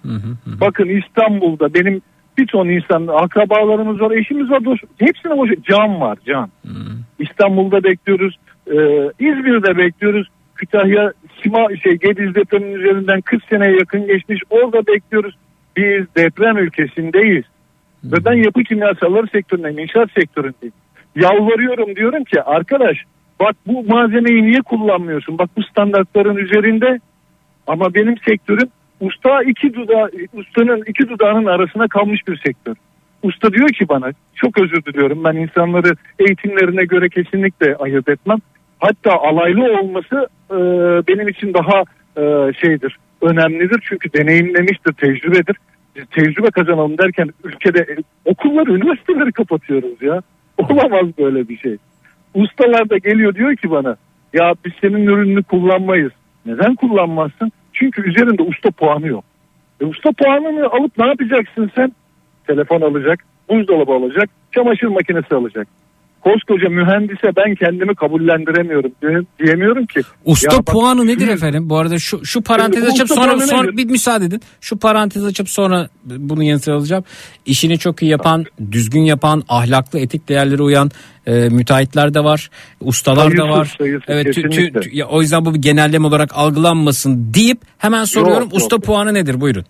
Bakın 0.45 0.89
İstanbul'da 0.89 1.73
benim 1.73 2.01
bir 2.37 2.47
ton 2.47 2.67
insan 2.69 3.07
akrabalarımız 3.07 4.01
var 4.01 4.11
eşimiz 4.11 4.51
var 4.51 4.65
dost, 4.65 4.83
hepsine 4.99 5.37
boş 5.37 5.49
can 5.69 6.01
var 6.01 6.17
can. 6.25 6.49
İstanbul'da 7.19 7.83
bekliyoruz 7.83 8.37
e, 8.67 8.75
İzmir'de 9.19 9.77
bekliyoruz 9.77 10.27
Kütahya 10.55 11.13
Sima 11.43 11.67
şey 11.83 11.97
Gediz 11.97 12.35
depreminin 12.35 12.79
üzerinden 12.79 13.21
40 13.21 13.43
seneye 13.49 13.71
yakın 13.71 14.07
geçmiş 14.07 14.41
orada 14.49 14.87
bekliyoruz. 14.87 15.35
Biz 15.77 16.05
deprem 16.17 16.57
ülkesindeyiz. 16.57 17.43
Ve 18.03 18.25
ben 18.25 18.33
yapı 18.33 18.63
kimyasalları 18.63 19.27
sektöründeyim, 19.27 19.79
inşaat 19.79 20.11
sektöründeyim. 20.11 20.73
Yalvarıyorum 21.15 21.95
diyorum 21.95 22.23
ki 22.23 22.41
arkadaş 22.41 22.97
bak 23.43 23.55
bu 23.67 23.83
malzemeyi 23.83 24.43
niye 24.43 24.61
kullanmıyorsun? 24.61 25.37
Bak 25.37 25.49
bu 25.57 25.63
standartların 25.63 26.35
üzerinde 26.35 26.99
ama 27.67 27.93
benim 27.93 28.17
sektörüm 28.17 28.67
usta 28.99 29.43
iki 29.43 29.73
dudağı, 29.73 30.09
ustanın 30.33 30.83
iki 30.87 31.09
dudağının 31.09 31.45
arasına 31.45 31.87
kalmış 31.87 32.27
bir 32.27 32.37
sektör. 32.37 32.75
Usta 33.23 33.53
diyor 33.53 33.69
ki 33.69 33.89
bana 33.89 34.11
çok 34.35 34.57
özür 34.57 34.85
diliyorum 34.85 35.23
ben 35.23 35.35
insanları 35.35 35.95
eğitimlerine 36.19 36.85
göre 36.85 37.09
kesinlikle 37.09 37.75
ayırt 37.75 38.09
etmem. 38.09 38.37
Hatta 38.79 39.19
alaylı 39.19 39.79
olması 39.79 40.27
e, 40.51 40.57
benim 41.07 41.27
için 41.27 41.53
daha 41.53 41.83
e, 42.17 42.53
şeydir 42.53 42.97
önemlidir 43.23 43.83
çünkü 43.89 44.13
deneyimlemiştir 44.13 44.93
tecrübedir. 44.93 45.57
Biz 45.95 46.05
tecrübe 46.05 46.51
kazanalım 46.51 46.97
derken 46.97 47.29
ülkede 47.43 47.79
e, 47.79 47.95
okulları 48.25 48.73
üniversiteleri 48.73 49.31
kapatıyoruz 49.31 50.01
ya. 50.01 50.21
Olamaz 50.57 51.17
böyle 51.17 51.49
bir 51.49 51.57
şey. 51.57 51.77
Ustalar 52.33 52.89
da 52.89 52.97
geliyor 52.97 53.35
diyor 53.35 53.55
ki 53.55 53.71
bana 53.71 53.95
ya 54.33 54.53
biz 54.65 54.73
senin 54.81 55.07
ürününü 55.07 55.43
kullanmayız. 55.43 56.11
Neden 56.45 56.75
kullanmazsın? 56.75 57.51
Çünkü 57.73 58.09
üzerinde 58.09 58.43
usta 58.43 58.71
puanı 58.71 59.07
yok. 59.07 59.23
E 59.81 59.85
usta 59.85 60.11
puanını 60.11 60.67
alıp 60.67 60.97
ne 60.97 61.07
yapacaksın 61.07 61.71
sen? 61.75 61.91
Telefon 62.47 62.81
alacak, 62.81 63.19
buzdolabı 63.49 63.91
alacak, 63.91 64.29
çamaşır 64.51 64.87
makinesi 64.87 65.35
alacak. 65.35 65.67
Koskoca 66.23 66.69
mühendise 66.69 67.35
ben 67.37 67.55
kendimi 67.55 67.95
kabullendiremiyorum. 67.95 68.91
diye- 69.01 69.21
Diyemiyorum 69.39 69.85
ki. 69.85 70.01
Usta 70.25 70.57
bak, 70.57 70.65
puanı 70.65 71.07
nedir 71.07 71.27
efendim? 71.27 71.69
Bu 71.69 71.77
arada 71.77 71.99
şu 71.99 72.25
şu 72.25 72.41
parantez 72.41 72.83
açıp 72.83 73.07
sonra 73.07 73.39
sonra 73.39 73.61
nedir? 73.63 73.77
bir 73.77 73.85
müsaade 73.85 74.25
edin. 74.25 74.41
Şu 74.61 74.79
parantez 74.79 75.25
açıp 75.25 75.49
sonra 75.49 75.87
bunun 76.05 76.41
yanıtını 76.41 76.75
alacağım. 76.75 77.03
İşini 77.45 77.79
çok 77.79 78.01
iyi 78.03 78.11
yapan, 78.11 78.45
düzgün 78.71 79.01
yapan, 79.01 79.43
ahlaklı, 79.49 79.99
etik 79.99 80.29
değerlere 80.29 80.61
uyan 80.61 80.91
e, 81.27 81.49
müteahhitler 81.49 82.13
de 82.13 82.23
var, 82.23 82.49
ustalar 82.81 83.25
da 83.25 83.37
Sayısız, 83.37 83.49
var. 83.57 83.75
sayısız, 83.77 84.01
evet, 84.07 84.27
tü- 84.27 84.71
tü- 84.71 84.95
ya, 84.95 85.07
o 85.07 85.21
yüzden 85.21 85.45
bu 85.45 85.53
bir 85.53 85.59
genelleme 85.61 86.07
olarak 86.07 86.29
algılanmasın 86.33 87.33
deyip 87.33 87.57
hemen 87.77 88.03
soruyorum. 88.03 88.43
yok, 88.43 88.53
usta 88.53 88.75
yok. 88.75 88.83
puanı 88.83 89.13
nedir? 89.13 89.41
Buyurun. 89.41 89.65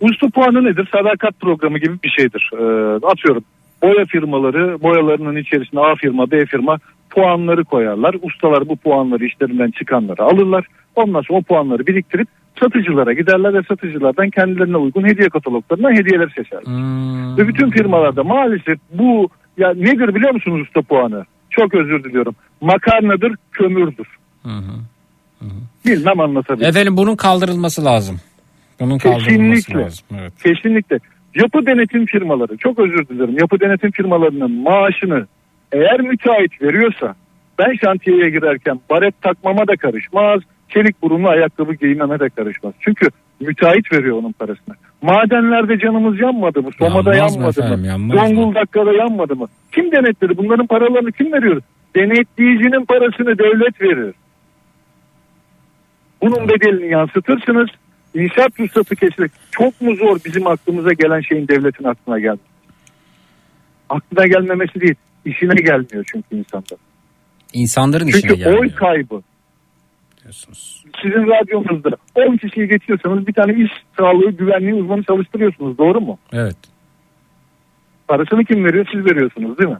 Usta 0.00 0.26
puanı 0.34 0.64
nedir? 0.64 0.88
Sadakat 0.92 1.40
programı 1.40 1.78
gibi 1.78 1.98
bir 2.04 2.08
şeydir. 2.18 2.50
Ee, 2.54 3.06
atıyorum 3.06 3.44
boya 3.82 4.04
firmaları 4.04 4.82
boyalarının 4.82 5.36
içerisine 5.36 5.80
A 5.80 5.94
firma 5.94 6.30
B 6.30 6.46
firma 6.46 6.78
puanları 7.10 7.64
koyarlar. 7.64 8.16
Ustalar 8.22 8.68
bu 8.68 8.76
puanları 8.76 9.24
işlerinden 9.24 9.70
çıkanları 9.70 10.22
alırlar. 10.22 10.66
Ondan 10.96 11.22
sonra 11.22 11.38
o 11.38 11.42
puanları 11.42 11.86
biriktirip 11.86 12.28
satıcılara 12.60 13.12
giderler 13.12 13.54
ve 13.54 13.62
satıcılardan 13.68 14.30
kendilerine 14.30 14.76
uygun 14.76 15.04
hediye 15.08 15.28
kataloglarına 15.28 15.90
hediyeler 15.90 16.28
seçerler. 16.36 16.64
Hmm. 16.64 17.38
Ve 17.38 17.48
bütün 17.48 17.70
firmalarda 17.70 18.24
maalesef 18.24 18.78
bu 18.94 19.28
ya 19.58 19.74
nedir 19.74 20.14
biliyor 20.14 20.34
musunuz 20.34 20.60
usta 20.66 20.82
puanı? 20.82 21.24
Çok 21.50 21.74
özür 21.74 22.04
diliyorum. 22.04 22.34
Makarnadır, 22.60 23.34
kömürdür. 23.52 24.06
Bilmem 25.86 26.20
anlatabilirim. 26.20 26.70
Efendim 26.70 26.96
bunun 26.96 27.16
kaldırılması 27.16 27.84
lazım. 27.84 28.20
Bunun 28.80 28.98
kaldırılması 28.98 29.30
Kesinlikle. 29.30 29.84
lazım. 29.84 30.04
Evet. 30.20 30.32
Kesinlikle. 30.42 30.98
Yapı 31.34 31.66
denetim 31.66 32.06
firmaları 32.06 32.56
çok 32.56 32.78
özür 32.78 33.08
dilerim. 33.08 33.38
Yapı 33.38 33.60
denetim 33.60 33.90
firmalarının 33.90 34.50
maaşını 34.52 35.26
eğer 35.72 36.00
müteahhit 36.00 36.62
veriyorsa 36.62 37.14
ben 37.58 37.74
şantiyeye 37.84 38.30
girerken 38.30 38.80
baret 38.90 39.22
takmama 39.22 39.68
da 39.68 39.76
karışmaz. 39.76 40.40
Çelik 40.68 41.02
burunlu 41.02 41.28
ayakkabı 41.28 41.74
giymeme 41.74 42.20
de 42.20 42.28
karışmaz. 42.28 42.74
Çünkü 42.80 43.06
müteahhit 43.40 43.92
veriyor 43.92 44.16
onun 44.18 44.32
parasını. 44.32 44.74
Madenlerde 45.02 45.78
canımız 45.78 46.20
yanmadı 46.20 46.62
mı? 46.62 46.70
Somada 46.78 47.14
Yanmaz 47.14 47.34
yanmadı 47.36 47.60
efendim, 47.60 47.80
mı? 47.80 47.86
yanmaz? 47.86 48.28
Zonguldak'ta 48.28 48.92
yanmadı 48.92 49.36
mı? 49.36 49.46
Kim 49.72 49.92
denetledi? 49.92 50.36
Bunların 50.36 50.66
paralarını 50.66 51.12
kim 51.12 51.32
veriyor? 51.32 51.62
Denetleyicinin 51.96 52.84
parasını 52.84 53.38
devlet 53.38 53.82
verir. 53.82 54.14
Bunun 56.22 56.48
bedelini 56.48 56.90
yansıtırsınız. 56.92 57.68
İnşaat 58.14 58.60
ruhsatı 58.60 58.96
kesilir. 58.96 59.30
Çok 59.50 59.80
mu 59.80 59.96
zor 59.96 60.18
bizim 60.24 60.46
aklımıza 60.46 60.92
gelen 60.92 61.20
şeyin 61.20 61.48
devletin 61.48 61.84
aklına 61.84 62.20
geldi? 62.20 62.40
Aklına 63.88 64.26
gelmemesi 64.26 64.80
değil. 64.80 64.94
işine 65.24 65.54
gelmiyor 65.54 66.04
çünkü 66.12 66.36
insanda. 66.36 66.76
İnsanların 67.52 68.06
işine 68.06 68.20
Çünkü 68.20 68.34
gelmiyor. 68.34 68.62
oy 68.62 68.70
kaybı. 68.74 69.22
diyorsunuz. 70.22 70.84
Sizin 71.02 71.26
radyonuzda 71.26 71.90
10 72.14 72.36
kişiyi 72.36 72.68
geçiyorsanız 72.68 73.26
bir 73.26 73.32
tane 73.32 73.52
iş 73.64 73.70
sağlığı 73.98 74.30
güvenliği 74.30 74.74
uzmanı 74.74 75.02
çalıştırıyorsunuz. 75.02 75.78
Doğru 75.78 76.00
mu? 76.00 76.18
Evet. 76.32 76.56
Parasını 78.08 78.44
kim 78.44 78.64
veriyor? 78.64 78.86
Siz 78.92 79.04
veriyorsunuz 79.04 79.58
değil 79.58 79.70
mi? 79.70 79.78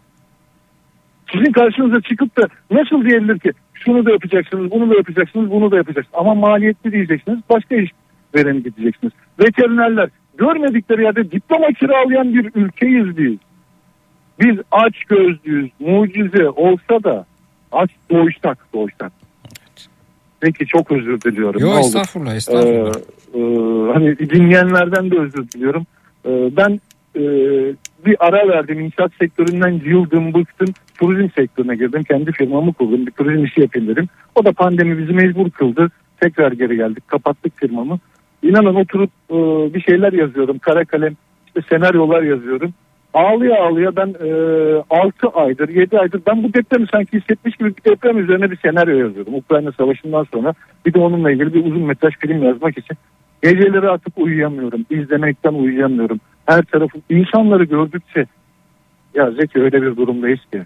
Sizin 1.33 1.53
karşınıza 1.53 2.01
çıkıp 2.01 2.37
da 2.37 2.43
nasıl 2.71 3.05
diyebilir 3.05 3.39
ki 3.39 3.51
şunu 3.75 4.07
da 4.07 4.11
yapacaksınız, 4.11 4.71
bunu 4.71 4.91
da 4.91 4.95
yapacaksınız, 4.95 5.51
bunu 5.51 5.71
da 5.71 5.77
yapacaksınız. 5.77 6.15
Ama 6.21 6.35
maliyetli 6.35 6.93
diyeceksiniz, 6.93 7.39
başka 7.51 7.77
iş 7.77 7.91
vereni 8.35 8.63
gideceksiniz. 8.63 9.13
Veterinerler 9.41 10.09
görmedikleri 10.39 11.03
yerde 11.03 11.31
diploma 11.31 11.69
kiralayan 11.69 12.35
bir 12.35 12.51
ülkeyiz 12.55 13.19
biz. 13.19 13.39
Biz 14.41 14.59
aç 14.71 15.05
gözlüyüz, 15.05 15.71
mucize 15.81 16.49
olsa 16.49 17.05
da 17.05 17.27
aç 17.73 17.91
doğuştak, 18.11 18.59
doğuştak. 18.75 19.13
Peki 20.41 20.67
çok 20.67 20.93
özür 20.93 21.21
diliyorum. 21.21 21.61
Yok 21.61 21.79
estağfurullah 21.81 22.35
estağfurullah. 22.35 22.93
Ee, 23.35 23.39
e, 23.39 23.93
hani 23.93 24.19
dinleyenlerden 24.19 25.11
de 25.11 25.19
özür 25.19 25.51
diliyorum. 25.51 25.87
Ee, 26.27 26.57
ben 26.57 26.81
e, 27.17 27.23
bir 28.07 28.17
ara 28.19 28.49
verdim. 28.49 28.81
İnşaat 28.81 29.13
sektöründen 29.21 29.81
yıldım, 29.85 30.35
bıktım. 30.35 30.75
Turizm 31.01 31.29
sektörüne 31.37 31.77
girdim. 31.77 32.03
Kendi 32.03 32.33
firmamı 32.33 32.73
kurdum. 32.73 33.07
Bir 33.07 33.13
turizm 33.13 33.45
işi 33.45 33.61
yapayım 33.61 33.89
dedim. 33.89 34.09
O 34.35 34.45
da 34.45 34.53
pandemi 34.53 34.99
bizi 34.99 35.13
mecbur 35.13 35.51
kıldı. 35.51 35.91
Tekrar 36.21 36.53
geri 36.53 36.77
geldik. 36.77 37.09
Kapattık 37.09 37.53
firmamı. 37.57 37.99
İnanın 38.43 38.75
oturup 38.75 39.11
e, 39.31 39.35
bir 39.75 39.81
şeyler 39.81 40.13
yazıyorum. 40.13 40.59
Kara 40.59 40.85
kalem 40.85 41.17
işte 41.47 41.61
senaryolar 41.69 42.23
yazıyorum. 42.23 42.75
Ağlıya 43.15 43.65
ağlıya 43.65 43.97
ben 43.97 44.15
e, 44.25 44.31
6 44.91 45.29
aydır 45.29 45.69
7 45.69 45.99
aydır 45.99 46.23
ben 46.27 46.43
bu 46.43 46.55
depremi 46.55 46.87
sanki 46.93 47.19
hissetmiş 47.21 47.57
gibi 47.57 47.77
bir 47.77 47.91
deprem 47.91 48.19
üzerine 48.19 48.51
bir 48.51 48.57
senaryo 48.57 48.99
yazıyorum. 48.99 49.35
Ukrayna 49.35 49.73
Savaşı'ndan 49.73 50.27
sonra 50.33 50.55
bir 50.87 50.95
de 50.95 50.99
onunla 50.99 51.31
ilgili 51.31 51.55
bir 51.55 51.65
uzun 51.65 51.83
metraj 51.83 52.15
film 52.19 52.43
yazmak 52.43 52.79
için. 52.79 52.97
Geceleri 53.43 53.89
artık 53.89 54.19
uyuyamıyorum. 54.19 54.87
izlemekten 54.91 55.55
uyuyamıyorum. 55.55 56.21
Her 56.47 56.63
tarafı 56.63 56.99
insanları 57.11 57.65
gördükçe 57.65 58.27
ya 59.15 59.31
Zeki 59.31 59.61
öyle 59.61 59.83
bir 59.83 59.97
durumdayız 59.97 60.41
ki. 60.53 60.63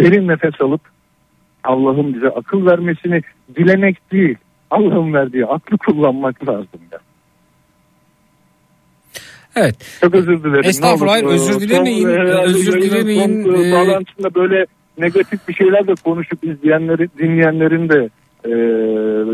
Derin 0.00 0.28
nefes 0.28 0.60
alıp 0.60 0.80
Allah'ın 1.64 2.14
bize 2.14 2.28
akıl 2.28 2.66
vermesini 2.66 3.22
dilemek 3.56 4.12
değil. 4.12 4.36
Allah'ın 4.70 5.12
verdiği 5.12 5.46
aklı 5.46 5.78
kullanmak 5.78 6.48
lazım 6.48 6.80
ya. 6.92 6.98
Evet. 9.56 9.98
Çok 10.00 10.14
özür 10.14 10.44
dilerim. 10.44 10.64
Estağfurullah, 10.64 11.12
hayır, 11.12 11.24
özür 11.24 11.60
dilemeyin, 11.60 12.08
özür 12.44 12.82
dilemeyin. 12.82 13.44
Son, 13.44 13.54
Ee, 13.54 13.72
bağlantısında 13.72 14.34
böyle 14.34 14.66
negatif 14.98 15.48
bir 15.48 15.54
şeyler 15.54 15.86
de 15.86 15.94
konuşup 16.04 16.44
izleyenleri, 16.44 17.08
dinleyenlerin 17.18 17.88
de 17.88 18.08
e, 18.44 18.50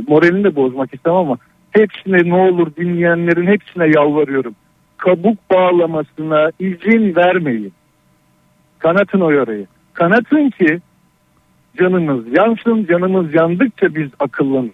moralini 0.08 0.44
de 0.44 0.56
bozmak 0.56 0.94
istemem 0.94 1.18
ama 1.18 1.36
hepsine 1.70 2.28
ne 2.30 2.34
olur 2.34 2.66
dinleyenlerin 2.76 3.46
hepsine 3.46 3.86
yalvarıyorum. 3.86 4.54
Kabuk 4.96 5.50
bağlamasına 5.50 6.50
izin 6.60 7.16
vermeyin. 7.16 7.72
Kanatın 8.78 9.20
o 9.20 9.30
yarayı. 9.30 9.66
Kanatın 9.94 10.50
ki 10.50 10.80
canımız 11.80 12.24
yansın. 12.36 12.86
Canımız 12.86 13.34
yandıkça 13.34 13.94
biz 13.94 14.08
akıllanır. 14.20 14.70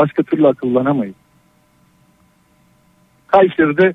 Başka 0.00 0.22
türlü 0.22 0.48
akıllanamayız. 0.48 1.14
Kayseri'de 3.26 3.94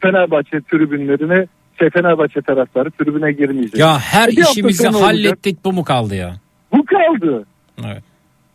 Fenerbahçe 0.00 0.60
tribünlerine 0.70 1.46
şey 1.78 1.90
Fenerbahçe 1.90 2.40
taraftarı 2.42 2.90
tribüne 2.90 3.32
girmeyecek. 3.32 3.78
Ya 3.80 3.98
her 3.98 4.28
E 4.28 4.32
işimizi 4.32 4.88
olacak. 4.88 5.02
hallettik 5.02 5.64
bu 5.64 5.72
mu 5.72 5.84
kaldı 5.84 6.14
ya? 6.14 6.34
Bu 6.72 6.84
kaldı. 6.84 7.44
Evet. 7.84 8.02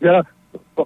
Ya 0.01 0.23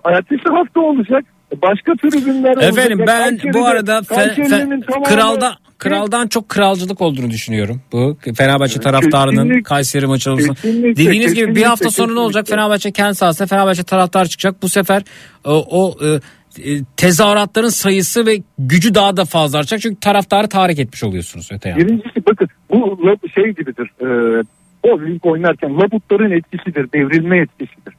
ertesi 0.05 0.49
hafta 0.49 0.79
olacak. 0.79 1.23
Başka 1.61 1.93
tribünler 1.95 2.55
olacak. 2.55 2.69
Efendim 2.73 2.99
Ya 2.99 3.07
ben 3.07 3.29
Kayseri'de- 3.37 3.53
bu 3.53 3.65
arada 3.65 3.97
fe- 3.97 4.33
fe- 4.33 4.85
tamamı- 4.85 5.03
kralda 5.05 5.55
kraldan 5.81 6.27
çok 6.27 6.49
kralcılık 6.49 7.01
olduğunu 7.01 7.29
düşünüyorum. 7.29 7.81
Bu 7.91 8.17
Fenerbahçe 8.35 8.79
taraftarının 8.79 9.35
kesinlikle. 9.35 9.63
Kayseri 9.63 10.07
maçı. 10.07 10.35
Kesinlikle, 10.35 10.95
Dediğiniz 10.95 11.33
gibi 11.33 11.55
bir 11.55 11.63
hafta 11.63 11.89
sonra 11.89 12.13
ne 12.13 12.19
olacak? 12.19 12.47
Fenerbahçe 12.47 12.91
kendi 12.91 13.15
sahasında 13.15 13.47
Fenerbahçe 13.47 13.83
taraftar 13.83 14.25
çıkacak. 14.25 14.61
Bu 14.61 14.69
sefer 14.69 15.03
o, 15.45 15.65
o 15.69 15.95
e, 16.05 16.19
e, 16.71 16.83
tezahüratların 16.97 17.69
sayısı 17.69 18.25
ve 18.25 18.37
gücü 18.59 18.95
daha 18.95 19.17
da 19.17 19.25
fazla 19.25 19.59
artacak. 19.59 19.81
Çünkü 19.81 19.99
taraftarı 19.99 20.47
tahrik 20.47 20.79
etmiş 20.79 21.03
oluyorsunuz 21.03 21.49
öte 21.51 21.69
yandan. 21.69 21.87
Birincisi 21.87 22.25
bakın 22.25 22.47
bu 22.69 22.97
şey 23.35 23.43
gibidir. 23.43 23.91
E, 24.01 24.07
bowling 24.83 25.25
oynarken 25.25 25.77
labutların 25.77 26.31
etkisidir. 26.31 26.93
Devrilme 26.93 27.37
etkisidir. 27.37 27.93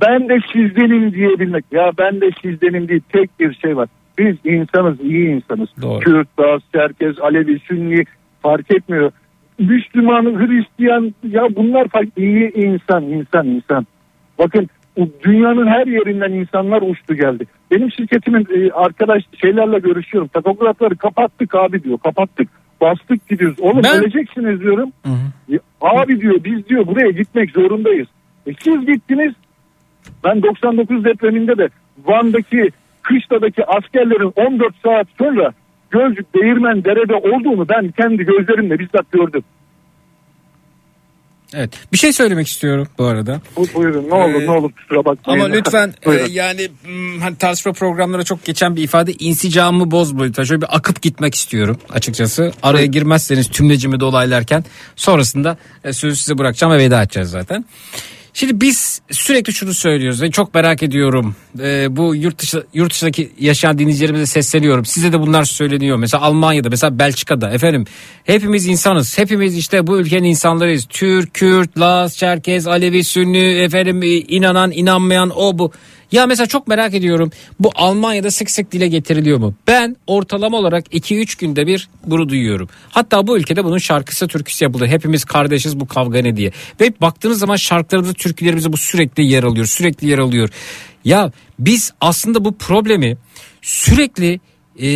Ben 0.00 0.28
de 0.28 0.38
sizdenim 0.52 1.14
diyebilmek. 1.14 1.64
Ya 1.72 1.90
ben 1.98 2.20
de 2.20 2.30
sizdenim 2.42 2.88
değil. 2.88 3.02
Tek 3.12 3.40
bir 3.40 3.54
şey 3.54 3.76
var. 3.76 3.88
Biz 4.18 4.36
insanız, 4.44 5.00
iyi 5.00 5.28
insanız. 5.28 5.68
Doğru. 5.82 6.00
Kürt, 6.00 6.28
Laz, 6.40 6.60
Çerkez, 6.72 7.18
Alevi, 7.20 7.58
Sünni 7.58 8.04
fark 8.42 8.70
etmiyor. 8.74 9.10
Müslüman, 9.58 10.24
Hristiyan 10.24 11.14
ya 11.28 11.42
bunlar 11.56 11.88
fark 11.88 12.08
iyi 12.16 12.52
insan, 12.54 13.02
insan, 13.04 13.46
insan. 13.46 13.86
Bakın 14.38 14.68
dünyanın 15.24 15.66
her 15.66 15.86
yerinden 15.86 16.32
insanlar 16.32 16.82
uçtu 16.82 17.14
geldi. 17.14 17.44
Benim 17.70 17.92
şirketimin 17.92 18.46
e, 18.56 18.70
arkadaş 18.70 19.22
şeylerle 19.40 19.78
görüşüyorum. 19.78 20.28
Takografları 20.28 20.96
kapattık 20.96 21.54
abi 21.54 21.84
diyor. 21.84 21.98
Kapattık. 21.98 22.48
Bastık 22.80 23.28
gidiyoruz. 23.28 23.60
Oğlum 23.60 23.82
Ben- 23.84 24.02
öleceksiniz 24.02 24.60
diyorum. 24.60 24.92
Ya, 25.48 25.58
Abi 25.80 26.20
diyor 26.20 26.44
biz 26.44 26.68
diyor 26.68 26.86
buraya 26.86 27.10
gitmek 27.10 27.50
zorundayız. 27.50 28.08
E 28.46 28.50
siz 28.58 28.86
gittiniz. 28.86 29.34
Ben 30.24 30.42
99 30.42 31.04
depreminde 31.04 31.58
de 31.58 31.68
Van'daki 32.04 32.70
Kışla'daki 33.04 33.64
askerlerin 33.66 34.32
14 34.36 34.74
saat 34.84 35.06
sonra 35.18 35.52
Gölcük 35.90 36.34
Değirmen 36.34 36.84
Dere'de 36.84 37.14
olduğunu 37.14 37.68
ben 37.68 37.90
kendi 37.90 38.24
gözlerimle 38.24 38.78
bizzat 38.78 39.12
gördüm. 39.12 39.44
Evet. 41.56 41.70
Bir 41.92 41.98
şey 41.98 42.12
söylemek 42.12 42.46
istiyorum 42.46 42.88
bu 42.98 43.04
arada. 43.04 43.40
Bu, 43.56 43.66
buyurun 43.74 44.10
ne 44.10 44.14
olur 44.14 44.42
Ee, 44.42 44.46
ne 44.46 44.50
olur 44.50 44.72
kusura 44.72 45.04
bakmayın. 45.04 45.40
Ama 45.40 45.54
lütfen 45.54 45.94
e, 46.06 46.12
yani 46.30 46.68
hmm, 46.84 47.20
hani 47.20 47.36
tartışma 47.36 47.72
programlara 47.72 48.24
çok 48.24 48.44
geçen 48.44 48.76
bir 48.76 48.82
ifade 48.82 49.12
insicamımı 49.12 49.90
bozmayın. 49.90 50.32
Şöyle 50.32 50.62
bir 50.62 50.76
akıp 50.76 51.02
gitmek 51.02 51.34
istiyorum 51.34 51.78
açıkçası. 51.90 52.52
Araya 52.62 52.86
girmezseniz 52.86 53.48
tümlecimi 53.48 54.00
dolaylarken 54.00 54.64
sonrasında 54.96 55.56
e, 55.84 55.92
sözü 55.92 56.16
size 56.16 56.38
bırakacağım 56.38 56.72
ve 56.72 56.78
veda 56.78 57.02
edeceğiz 57.02 57.30
zaten. 57.30 57.64
Şimdi 58.36 58.60
biz 58.60 59.00
sürekli 59.10 59.52
şunu 59.52 59.74
söylüyoruz 59.74 60.22
ve 60.22 60.30
çok 60.30 60.54
merak 60.54 60.82
ediyorum. 60.82 61.36
Ee, 61.60 61.96
bu 61.96 62.14
yurt 62.14 62.38
dışı 62.38 62.64
yurt 62.74 62.92
dışındaki 62.92 63.32
yaşayan 63.38 63.78
dinleyicilerimize 63.78 64.26
sesleniyorum. 64.26 64.84
Size 64.84 65.12
de 65.12 65.20
bunlar 65.20 65.44
söyleniyor. 65.44 65.96
Mesela 65.96 66.22
Almanya'da, 66.22 66.68
mesela 66.68 66.98
Belçika'da 66.98 67.50
efendim. 67.50 67.84
Hepimiz 68.24 68.66
insanız. 68.66 69.18
Hepimiz 69.18 69.56
işte 69.56 69.86
bu 69.86 69.98
ülkenin 69.98 70.28
insanlarıyız. 70.28 70.86
Türk, 70.88 71.34
Kürt, 71.34 71.78
Laz, 71.78 72.16
Çerkez, 72.16 72.66
Alevi, 72.66 73.04
Sünni, 73.04 73.44
efendim 73.44 74.00
inanan, 74.28 74.70
inanmayan 74.70 75.30
o 75.36 75.58
bu. 75.58 75.72
Ya 76.14 76.26
mesela 76.26 76.46
çok 76.46 76.68
merak 76.68 76.94
ediyorum. 76.94 77.30
Bu 77.60 77.72
Almanya'da 77.74 78.30
sık 78.30 78.50
sık 78.50 78.72
dile 78.72 78.88
getiriliyor 78.88 79.38
mu? 79.38 79.54
Ben 79.66 79.96
ortalama 80.06 80.56
olarak 80.56 80.94
2-3 80.94 81.40
günde 81.40 81.66
bir 81.66 81.88
bunu 82.06 82.28
duyuyorum. 82.28 82.68
Hatta 82.90 83.26
bu 83.26 83.38
ülkede 83.38 83.64
bunun 83.64 83.78
şarkısı 83.78 84.28
türküsü 84.28 84.64
yapılıyor. 84.64 84.90
Hepimiz 84.90 85.24
kardeşiz 85.24 85.80
bu 85.80 85.86
kavga 85.86 86.22
ne 86.22 86.36
diye. 86.36 86.52
Ve 86.80 86.92
baktığınız 87.00 87.38
zaman 87.38 87.56
şarkılarımızda 87.56 88.14
türkülerimizde 88.14 88.72
bu 88.72 88.76
sürekli 88.76 89.24
yer 89.24 89.42
alıyor. 89.42 89.66
Sürekli 89.66 90.08
yer 90.08 90.18
alıyor. 90.18 90.48
Ya 91.04 91.32
biz 91.58 91.92
aslında 92.00 92.44
bu 92.44 92.58
problemi 92.58 93.16
sürekli 93.62 94.40
e, 94.82 94.86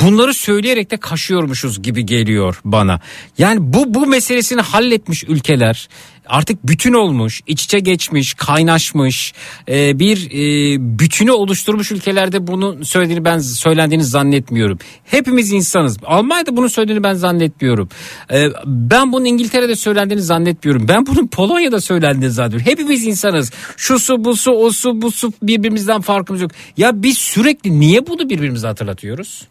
bunları 0.00 0.34
söyleyerek 0.34 0.90
de 0.90 0.96
kaşıyormuşuz 0.96 1.82
gibi 1.82 2.06
geliyor 2.06 2.60
bana. 2.64 3.00
Yani 3.38 3.72
bu 3.72 3.94
bu 3.94 4.06
meselesini 4.06 4.60
halletmiş 4.60 5.24
ülkeler 5.24 5.88
artık 6.28 6.66
bütün 6.66 6.92
olmuş, 6.92 7.40
iç 7.46 7.64
içe 7.64 7.78
geçmiş, 7.78 8.34
kaynaşmış 8.34 9.32
e, 9.68 9.98
bir 9.98 10.30
e, 10.30 10.98
bütünü 10.98 11.30
oluşturmuş 11.30 11.92
ülkelerde 11.92 12.46
bunu 12.46 12.84
söylediğini 12.84 13.24
ben 13.24 13.38
söylendiğini 13.38 14.04
zannetmiyorum. 14.04 14.78
Hepimiz 15.04 15.52
insanız. 15.52 15.96
Almanya'da 16.04 16.56
bunu 16.56 16.68
söylediğini 16.68 17.02
ben 17.02 17.14
zannetmiyorum. 17.14 17.88
E, 18.32 18.46
ben 18.66 19.12
bunun 19.12 19.24
İngiltere'de 19.24 19.76
söylendiğini 19.76 20.22
zannetmiyorum. 20.22 20.88
Ben 20.88 21.06
bunun 21.06 21.26
Polonya'da 21.26 21.80
söylendiğini 21.80 22.32
zannediyorum. 22.32 22.66
Hepimiz 22.66 23.06
insanız. 23.06 23.50
Şu 23.76 23.98
su 23.98 24.24
bu 24.24 24.36
su 24.36 24.50
o 24.50 24.70
su 24.70 25.02
bu 25.02 25.10
su 25.10 25.32
birbirimizden 25.42 26.00
farkımız 26.00 26.42
yok. 26.42 26.50
Ya 26.76 27.02
biz 27.02 27.18
sürekli 27.18 27.80
niye 27.80 28.06
bunu 28.06 28.30
birbirimize 28.30 28.66
hatırlatıyoruz? 28.66 29.48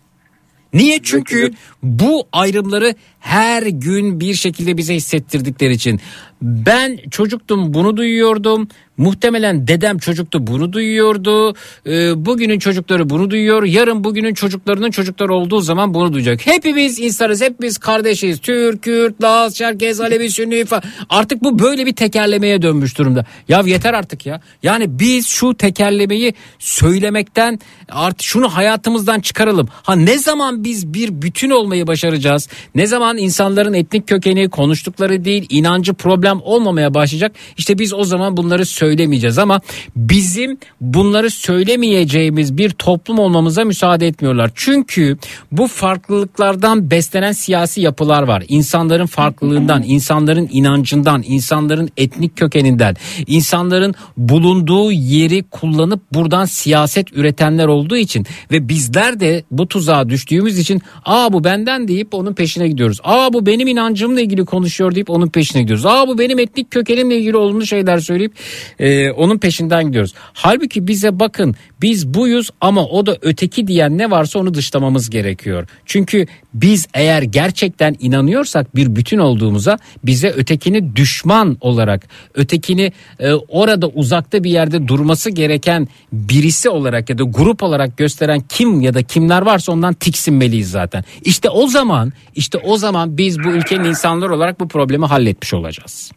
Niye? 0.73 0.99
Çünkü 1.03 1.51
bu 1.83 2.27
ayrımları 2.31 2.95
her 3.19 3.63
gün 3.63 4.19
bir 4.19 4.33
şekilde 4.33 4.77
bize 4.77 4.95
hissettirdikleri 4.95 5.73
için. 5.73 5.99
Ben 6.41 6.97
çocuktum 7.11 7.73
bunu 7.73 7.97
duyuyordum. 7.97 8.67
Muhtemelen 8.97 9.67
dedem 9.67 9.97
çocuktu 9.97 10.47
bunu 10.47 10.73
duyuyordu. 10.73 11.53
Ee, 11.87 12.25
bugünün 12.25 12.59
çocukları 12.59 13.09
bunu 13.09 13.29
duyuyor. 13.29 13.63
Yarın 13.63 14.03
bugünün 14.03 14.33
çocuklarının 14.33 14.91
çocukları 14.91 15.33
olduğu 15.33 15.61
zaman 15.61 15.93
bunu 15.93 16.13
duyacak. 16.13 16.47
Hepimiz 16.47 16.99
insanız, 16.99 17.41
hepimiz 17.41 17.77
kardeşiz. 17.77 18.39
Türk, 18.39 18.83
Kürt, 18.83 19.23
Laz, 19.23 19.55
Çerkez, 19.55 20.01
Alevi, 20.01 20.31
Sünni 20.31 20.65
falan. 20.65 20.83
Artık 21.09 21.43
bu 21.43 21.59
böyle 21.59 21.85
bir 21.85 21.95
tekerlemeye 21.95 22.61
dönmüş 22.61 22.97
durumda. 22.97 23.25
Ya 23.47 23.63
yeter 23.65 23.93
artık 23.93 24.25
ya. 24.25 24.41
Yani 24.63 24.99
biz 24.99 25.27
şu 25.27 25.53
tekerlemeyi 25.53 26.33
söylemekten 26.59 27.59
artık 27.89 28.21
şunu 28.21 28.49
hayatımızdan 28.49 29.19
çıkaralım. 29.19 29.67
Ha 29.71 29.95
ne 29.95 30.17
zaman 30.17 30.63
biz 30.63 30.93
bir 30.93 31.21
bütün 31.21 31.49
olmayı 31.49 31.87
başaracağız? 31.87 32.47
Ne 32.75 32.87
zaman 32.87 33.17
insanların 33.17 33.73
etnik 33.73 34.07
kökeni, 34.07 34.49
konuştukları 34.49 35.25
değil, 35.25 35.45
inancı 35.49 35.93
problem 35.93 36.39
olmamaya 36.43 36.93
başlayacak? 36.93 37.31
İşte 37.57 37.79
biz 37.79 37.93
o 37.93 38.03
zaman 38.03 38.37
bunları 38.37 38.65
söylemeyeceğiz 38.87 39.37
ama 39.37 39.61
bizim 39.95 40.57
bunları 40.81 41.29
söylemeyeceğimiz 41.29 42.57
bir 42.57 42.69
toplum 42.69 43.19
olmamıza 43.19 43.65
müsaade 43.65 44.07
etmiyorlar. 44.07 44.51
Çünkü 44.55 45.17
bu 45.51 45.67
farklılıklardan 45.67 46.91
beslenen 46.91 47.31
siyasi 47.31 47.81
yapılar 47.81 48.23
var. 48.23 48.43
İnsanların 48.47 49.05
farklılığından, 49.05 49.83
insanların 49.85 50.49
inancından, 50.51 51.23
insanların 51.27 51.89
etnik 51.97 52.37
kökeninden, 52.37 52.95
insanların 53.27 53.95
bulunduğu 54.17 54.91
yeri 54.91 55.43
kullanıp 55.43 56.01
buradan 56.13 56.45
siyaset 56.45 57.17
üretenler 57.17 57.67
olduğu 57.67 57.97
için 57.97 58.25
ve 58.51 58.69
bizler 58.69 59.19
de 59.19 59.43
bu 59.51 59.67
tuzağa 59.67 60.09
düştüğümüz 60.09 60.59
için 60.59 60.81
aa 61.05 61.33
bu 61.33 61.43
benden 61.43 61.87
deyip 61.87 62.13
onun 62.13 62.33
peşine 62.33 62.67
gidiyoruz. 62.67 62.99
Aa 63.03 63.33
bu 63.33 63.45
benim 63.45 63.67
inancımla 63.67 64.21
ilgili 64.21 64.45
konuşuyor 64.45 64.95
deyip 64.95 65.09
onun 65.09 65.27
peşine 65.27 65.61
gidiyoruz. 65.61 65.85
Aa 65.85 66.07
bu 66.07 66.17
benim 66.17 66.39
etnik 66.39 66.71
kökenimle 66.71 67.17
ilgili 67.17 67.37
olumlu 67.37 67.65
şeyler 67.65 67.97
söyleyip 67.99 68.33
e, 68.79 69.11
onun 69.11 69.37
peşinden 69.37 69.87
gidiyoruz. 69.87 70.13
Halbuki 70.33 70.87
bize 70.87 71.19
bakın 71.19 71.55
biz 71.81 72.13
buyuz 72.13 72.49
ama 72.61 72.85
o 72.85 73.05
da 73.05 73.17
öteki 73.21 73.67
diyen 73.67 73.97
ne 73.97 74.11
varsa 74.11 74.39
onu 74.39 74.53
dışlamamız 74.53 75.09
gerekiyor. 75.09 75.67
Çünkü 75.85 76.25
biz 76.53 76.87
eğer 76.93 77.21
gerçekten 77.21 77.95
inanıyorsak 77.99 78.75
bir 78.75 78.95
bütün 78.95 79.17
olduğumuza 79.17 79.79
bize 80.03 80.29
ötekini 80.29 80.95
düşman 80.95 81.57
olarak 81.61 82.07
ötekini 82.33 82.91
e, 83.19 83.33
orada 83.33 83.87
uzakta 83.87 84.43
bir 84.43 84.51
yerde 84.51 84.87
durması 84.87 85.29
gereken 85.29 85.87
birisi 86.13 86.69
olarak 86.69 87.09
ya 87.09 87.17
da 87.17 87.23
grup 87.23 87.63
olarak 87.63 87.97
gösteren 87.97 88.39
kim 88.49 88.81
ya 88.81 88.93
da 88.93 89.03
kimler 89.03 89.41
varsa 89.41 89.71
ondan 89.71 89.93
tiksinmeliyiz 89.93 90.71
zaten. 90.71 91.03
İşte 91.23 91.49
o 91.49 91.67
zaman 91.67 92.13
işte 92.35 92.57
o 92.57 92.77
zaman 92.77 93.17
biz 93.17 93.39
bu 93.39 93.49
ülkenin 93.49 93.83
insanları 93.83 94.35
olarak 94.35 94.59
bu 94.59 94.67
problemi 94.67 95.05
halletmiş 95.05 95.53
olacağız. 95.53 96.11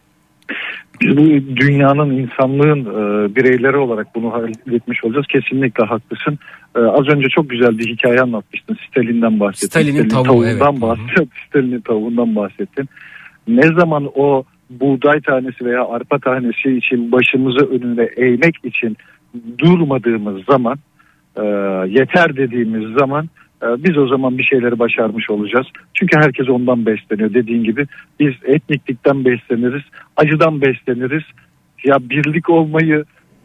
Biz 1.02 1.16
bu 1.16 1.56
dünyanın 1.56 2.10
insanlığın 2.10 2.80
e, 2.80 3.34
bireyleri 3.36 3.76
olarak 3.76 4.14
bunu 4.14 4.32
halletmiş 4.32 5.04
olacağız. 5.04 5.26
Kesinlikle 5.26 5.84
haklısın. 5.84 6.38
E, 6.76 6.80
az 6.80 7.08
önce 7.08 7.28
çok 7.28 7.50
güzel 7.50 7.78
bir 7.78 7.88
hikaye 7.88 8.20
anlatmıştın. 8.20 8.76
Stalin'den 8.90 9.40
bahsettin. 9.40 9.68
Stalin'in 9.68 10.08
tavuğu, 10.08 10.24
tavuğundan 10.24 10.72
evet. 10.72 10.82
bahsettin. 10.82 11.30
Stalin'in 11.48 11.80
tavuğundan 11.80 12.36
bahsettin. 12.36 12.88
Ne 13.48 13.66
zaman 13.66 14.10
o 14.14 14.44
buğday 14.70 15.20
tanesi 15.20 15.64
veya 15.64 15.88
arpa 15.88 16.18
tanesi 16.18 16.76
için 16.76 17.12
başımızı 17.12 17.66
önüne 17.70 18.08
eğmek 18.16 18.54
için 18.64 18.96
durmadığımız 19.58 20.44
zaman 20.44 20.78
e, 21.36 21.44
yeter 21.88 22.36
dediğimiz 22.36 22.98
zaman 22.98 23.28
biz 23.62 23.98
o 23.98 24.06
zaman 24.06 24.38
bir 24.38 24.42
şeyleri 24.42 24.78
başarmış 24.78 25.30
olacağız. 25.30 25.66
Çünkü 25.94 26.16
herkes 26.16 26.48
ondan 26.48 26.86
besleniyor 26.86 27.34
dediğin 27.34 27.64
gibi 27.64 27.86
biz 28.20 28.32
etniklikten 28.44 29.24
besleniriz, 29.24 29.82
acıdan 30.16 30.60
besleniriz. 30.60 31.22
Ya 31.84 31.96
birlik 32.00 32.50
olmayı 32.50 33.04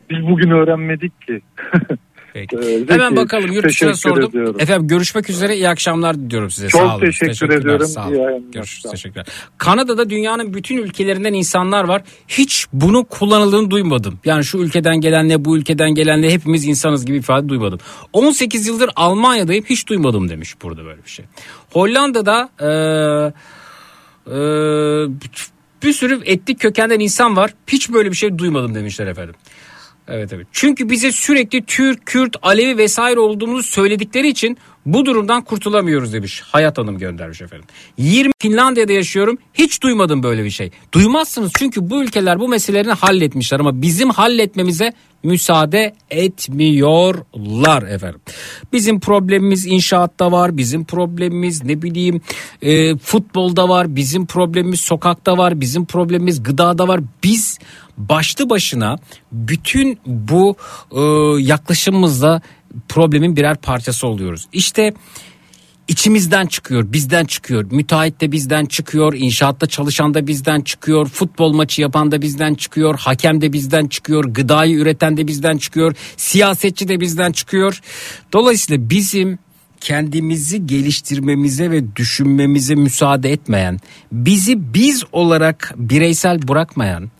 biz 0.09 0.27
bugün 0.27 0.49
öğrenmedik 0.49 1.21
ki. 1.21 1.41
Peki. 2.36 2.56
Ee, 2.56 2.86
Hemen 2.94 3.16
bakalım 3.16 3.52
yurt 3.52 3.66
dışına 3.66 3.95
sordum. 3.95 4.30
ediyorum. 4.30 4.56
Efendim 4.60 4.88
görüşmek 4.88 5.30
üzere 5.30 5.56
iyi 5.56 5.70
akşamlar 5.70 6.16
diliyorum 6.20 6.52
size. 6.52 6.70
Çok 6.70 6.82
Sağ 6.82 6.95
olun. 6.95 6.99
teşekkür 7.06 7.28
Teşekkürler, 7.28 7.57
ediyorum. 7.57 7.88
Sağ 7.88 8.07
olun. 8.07 8.52
Görüşürüz. 8.52 8.91
Teşekkürler. 8.91 9.26
Kanada'da 9.57 10.10
dünyanın 10.10 10.53
bütün 10.53 10.78
ülkelerinden 10.78 11.34
insanlar 11.34 11.84
var. 11.84 12.03
Hiç 12.28 12.66
bunu 12.74 13.06
kullanıldığını 13.06 13.72
duymadım. 13.72 14.20
Yani 14.26 14.45
şu 14.45 14.57
ülkeden 14.57 15.02
gelenle 15.02 15.45
bu 15.45 15.57
ülkeden 15.57 15.91
gelenle 15.95 16.32
hepimiz 16.32 16.66
insanız 16.66 17.06
gibi 17.06 17.18
ifade 17.18 17.49
duymadım. 17.49 17.80
18 18.14 18.68
yıldır 18.68 18.90
Almanya'dayım 18.95 19.66
hiç 19.70 19.88
duymadım 19.88 20.30
demiş 20.30 20.56
burada 20.64 20.86
böyle 20.86 21.03
bir 21.03 21.10
şey. 21.10 21.26
Hollanda'da 21.72 22.49
eee 22.62 23.34
eee, 24.28 25.07
bir 25.84 25.94
sürü 25.94 26.22
etnik 26.26 26.60
kökenden 26.60 26.99
insan 26.99 27.36
var. 27.36 27.53
Hiç 27.68 27.94
böyle 27.94 28.12
bir 28.12 28.16
şey 28.16 28.38
duymadım 28.38 28.76
demişler 28.76 29.07
efendim. 29.07 29.36
Evet 30.07 30.34
evet. 30.34 30.48
Çünkü 30.52 30.90
bize 30.90 31.11
sürekli 31.11 31.65
Türk, 31.65 32.06
Kürt, 32.06 32.36
Alevi 32.41 32.77
vesaire 32.77 33.19
olduğumuzu 33.19 33.64
söyledikleri 33.64 34.27
için 34.27 34.57
bu 34.86 35.06
durumdan 35.06 35.44
kurtulamıyoruz 35.44 36.14
demiş. 36.14 36.41
Hayat 36.45 36.78
Hanım 36.78 36.98
göndermiş 36.98 37.41
efendim. 37.41 37.68
20 37.98 38.32
Finlandiya'da 38.40 38.94
yaşıyorum. 38.94 39.38
Hiç 39.53 39.84
duymadım 39.84 40.24
böyle 40.24 40.44
bir 40.44 40.49
şey. 40.49 40.72
Duymazsınız 40.91 41.52
çünkü 41.57 41.90
bu 41.90 42.03
ülkeler 42.03 42.40
bu 42.40 42.48
meselelerini 42.48 42.94
halletmişler 42.94 43.60
ama 43.60 43.82
bizim 43.82 44.10
halletmemize 44.10 44.94
müsaade 45.24 45.95
etmiyorlar 46.10 47.84
efendim. 47.84 48.22
Bizim 48.74 48.99
problemimiz 48.99 49.66
inşaatta 49.66 50.32
var, 50.32 50.57
bizim 50.57 50.86
problemimiz 50.86 51.64
ne 51.64 51.82
bileyim 51.82 52.22
e, 52.62 52.98
futbolda 52.98 53.70
var, 53.70 53.95
bizim 53.95 54.26
problemimiz 54.26 54.80
sokakta 54.80 55.38
var, 55.38 55.62
bizim 55.62 55.86
problemimiz 55.86 56.44
gıdada 56.44 56.88
var. 56.88 57.02
Biz 57.24 57.60
başlı 57.98 58.49
başına 58.49 58.98
bütün 59.32 59.99
bu 60.06 60.56
e, 60.91 61.02
yaklaşımımızla 61.41 62.41
problemin 62.89 63.35
birer 63.35 63.57
parçası 63.57 64.07
oluyoruz. 64.07 64.45
İşte 64.53 64.93
içimizden 65.88 66.45
çıkıyor, 66.45 66.93
bizden 66.93 67.26
çıkıyor. 67.26 67.72
Müteahhit 67.72 68.22
de 68.22 68.31
bizden 68.31 68.65
çıkıyor, 68.65 69.14
inşaatta 69.14 69.68
çalışan 69.68 70.14
da 70.14 70.27
bizden 70.27 70.61
çıkıyor, 70.61 71.07
futbol 71.07 71.53
maçı 71.53 71.81
yapan 71.81 72.11
da 72.11 72.22
bizden 72.22 72.53
çıkıyor, 72.53 72.99
hakem 72.99 73.41
de 73.41 73.53
bizden 73.53 73.88
çıkıyor, 73.88 74.23
gıdayı 74.23 74.77
üreten 74.77 75.18
de 75.18 75.27
bizden 75.27 75.57
çıkıyor, 75.57 75.95
siyasetçi 76.18 76.88
de 76.88 76.99
bizden 76.99 77.31
çıkıyor. 77.31 77.81
Dolayısıyla 78.34 78.89
bizim 78.89 79.39
kendimizi 79.81 80.68
geliştirmemize 80.68 81.72
ve 81.72 81.95
düşünmemize 81.95 82.76
müsaade 82.76 83.31
etmeyen, 83.31 83.80
bizi 84.11 84.73
biz 84.73 85.03
olarak 85.11 85.73
bireysel 85.77 86.47
bırakmayan 86.47 87.11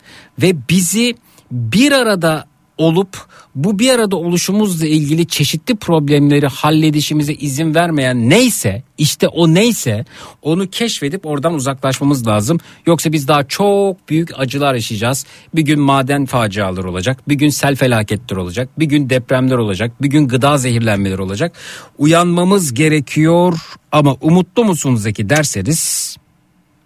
ve 0.42 0.56
bizi 0.70 1.16
bir 1.52 1.92
arada 1.92 2.46
olup 2.78 3.18
bu 3.56 3.80
bir 3.80 3.90
arada 3.90 4.16
oluşumuzla 4.16 4.86
ilgili 4.86 5.28
çeşitli 5.28 5.76
problemleri 5.76 6.48
halledişimize 6.48 7.34
izin 7.34 7.76
vermeyen 7.76 8.30
neyse 8.30 8.84
işte 8.98 9.28
o 9.28 9.54
neyse 9.54 10.06
onu 10.42 10.70
keşfedip 10.70 11.26
oradan 11.26 11.54
uzaklaşmamız 11.54 12.28
lazım. 12.28 12.60
Yoksa 12.86 13.12
biz 13.12 13.28
daha 13.28 13.44
çok 13.44 14.10
büyük 14.10 14.40
acılar 14.40 14.74
yaşayacağız. 14.74 15.26
Bir 15.56 15.62
gün 15.62 15.80
maden 15.80 16.26
faciaları 16.26 16.90
olacak, 16.90 17.30
bir 17.30 17.36
gün 17.36 17.50
sel 17.50 17.76
felaketler 17.76 18.38
olacak, 18.38 18.70
bir 18.80 18.86
gün 18.86 19.10
depremler 19.10 19.58
olacak, 19.58 20.02
bir 20.02 20.08
gün 20.08 20.28
gıda 20.28 20.58
zehirlenmeleri 20.58 21.22
olacak. 21.22 21.56
Uyanmamız 21.98 22.74
gerekiyor 22.74 23.58
ama 23.92 24.16
umutlu 24.22 24.66
musunuz 24.66 25.02
Zeki 25.04 25.30
derseniz 25.30 26.16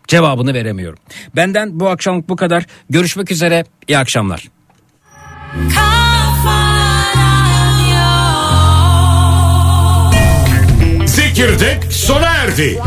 cevabını 0.08 0.54
veremiyorum. 0.54 1.00
Benden 1.36 1.80
bu 1.80 1.90
akşamlık 1.90 2.30
bu 2.30 2.36
kadar. 2.36 2.66
Görüşmek 2.90 3.32
üzere. 3.32 3.66
İyi 3.88 3.98
akşamlar. 3.98 4.59
Zekirdek 11.06 11.94
sona 11.94 12.26
erdi. 12.26 12.80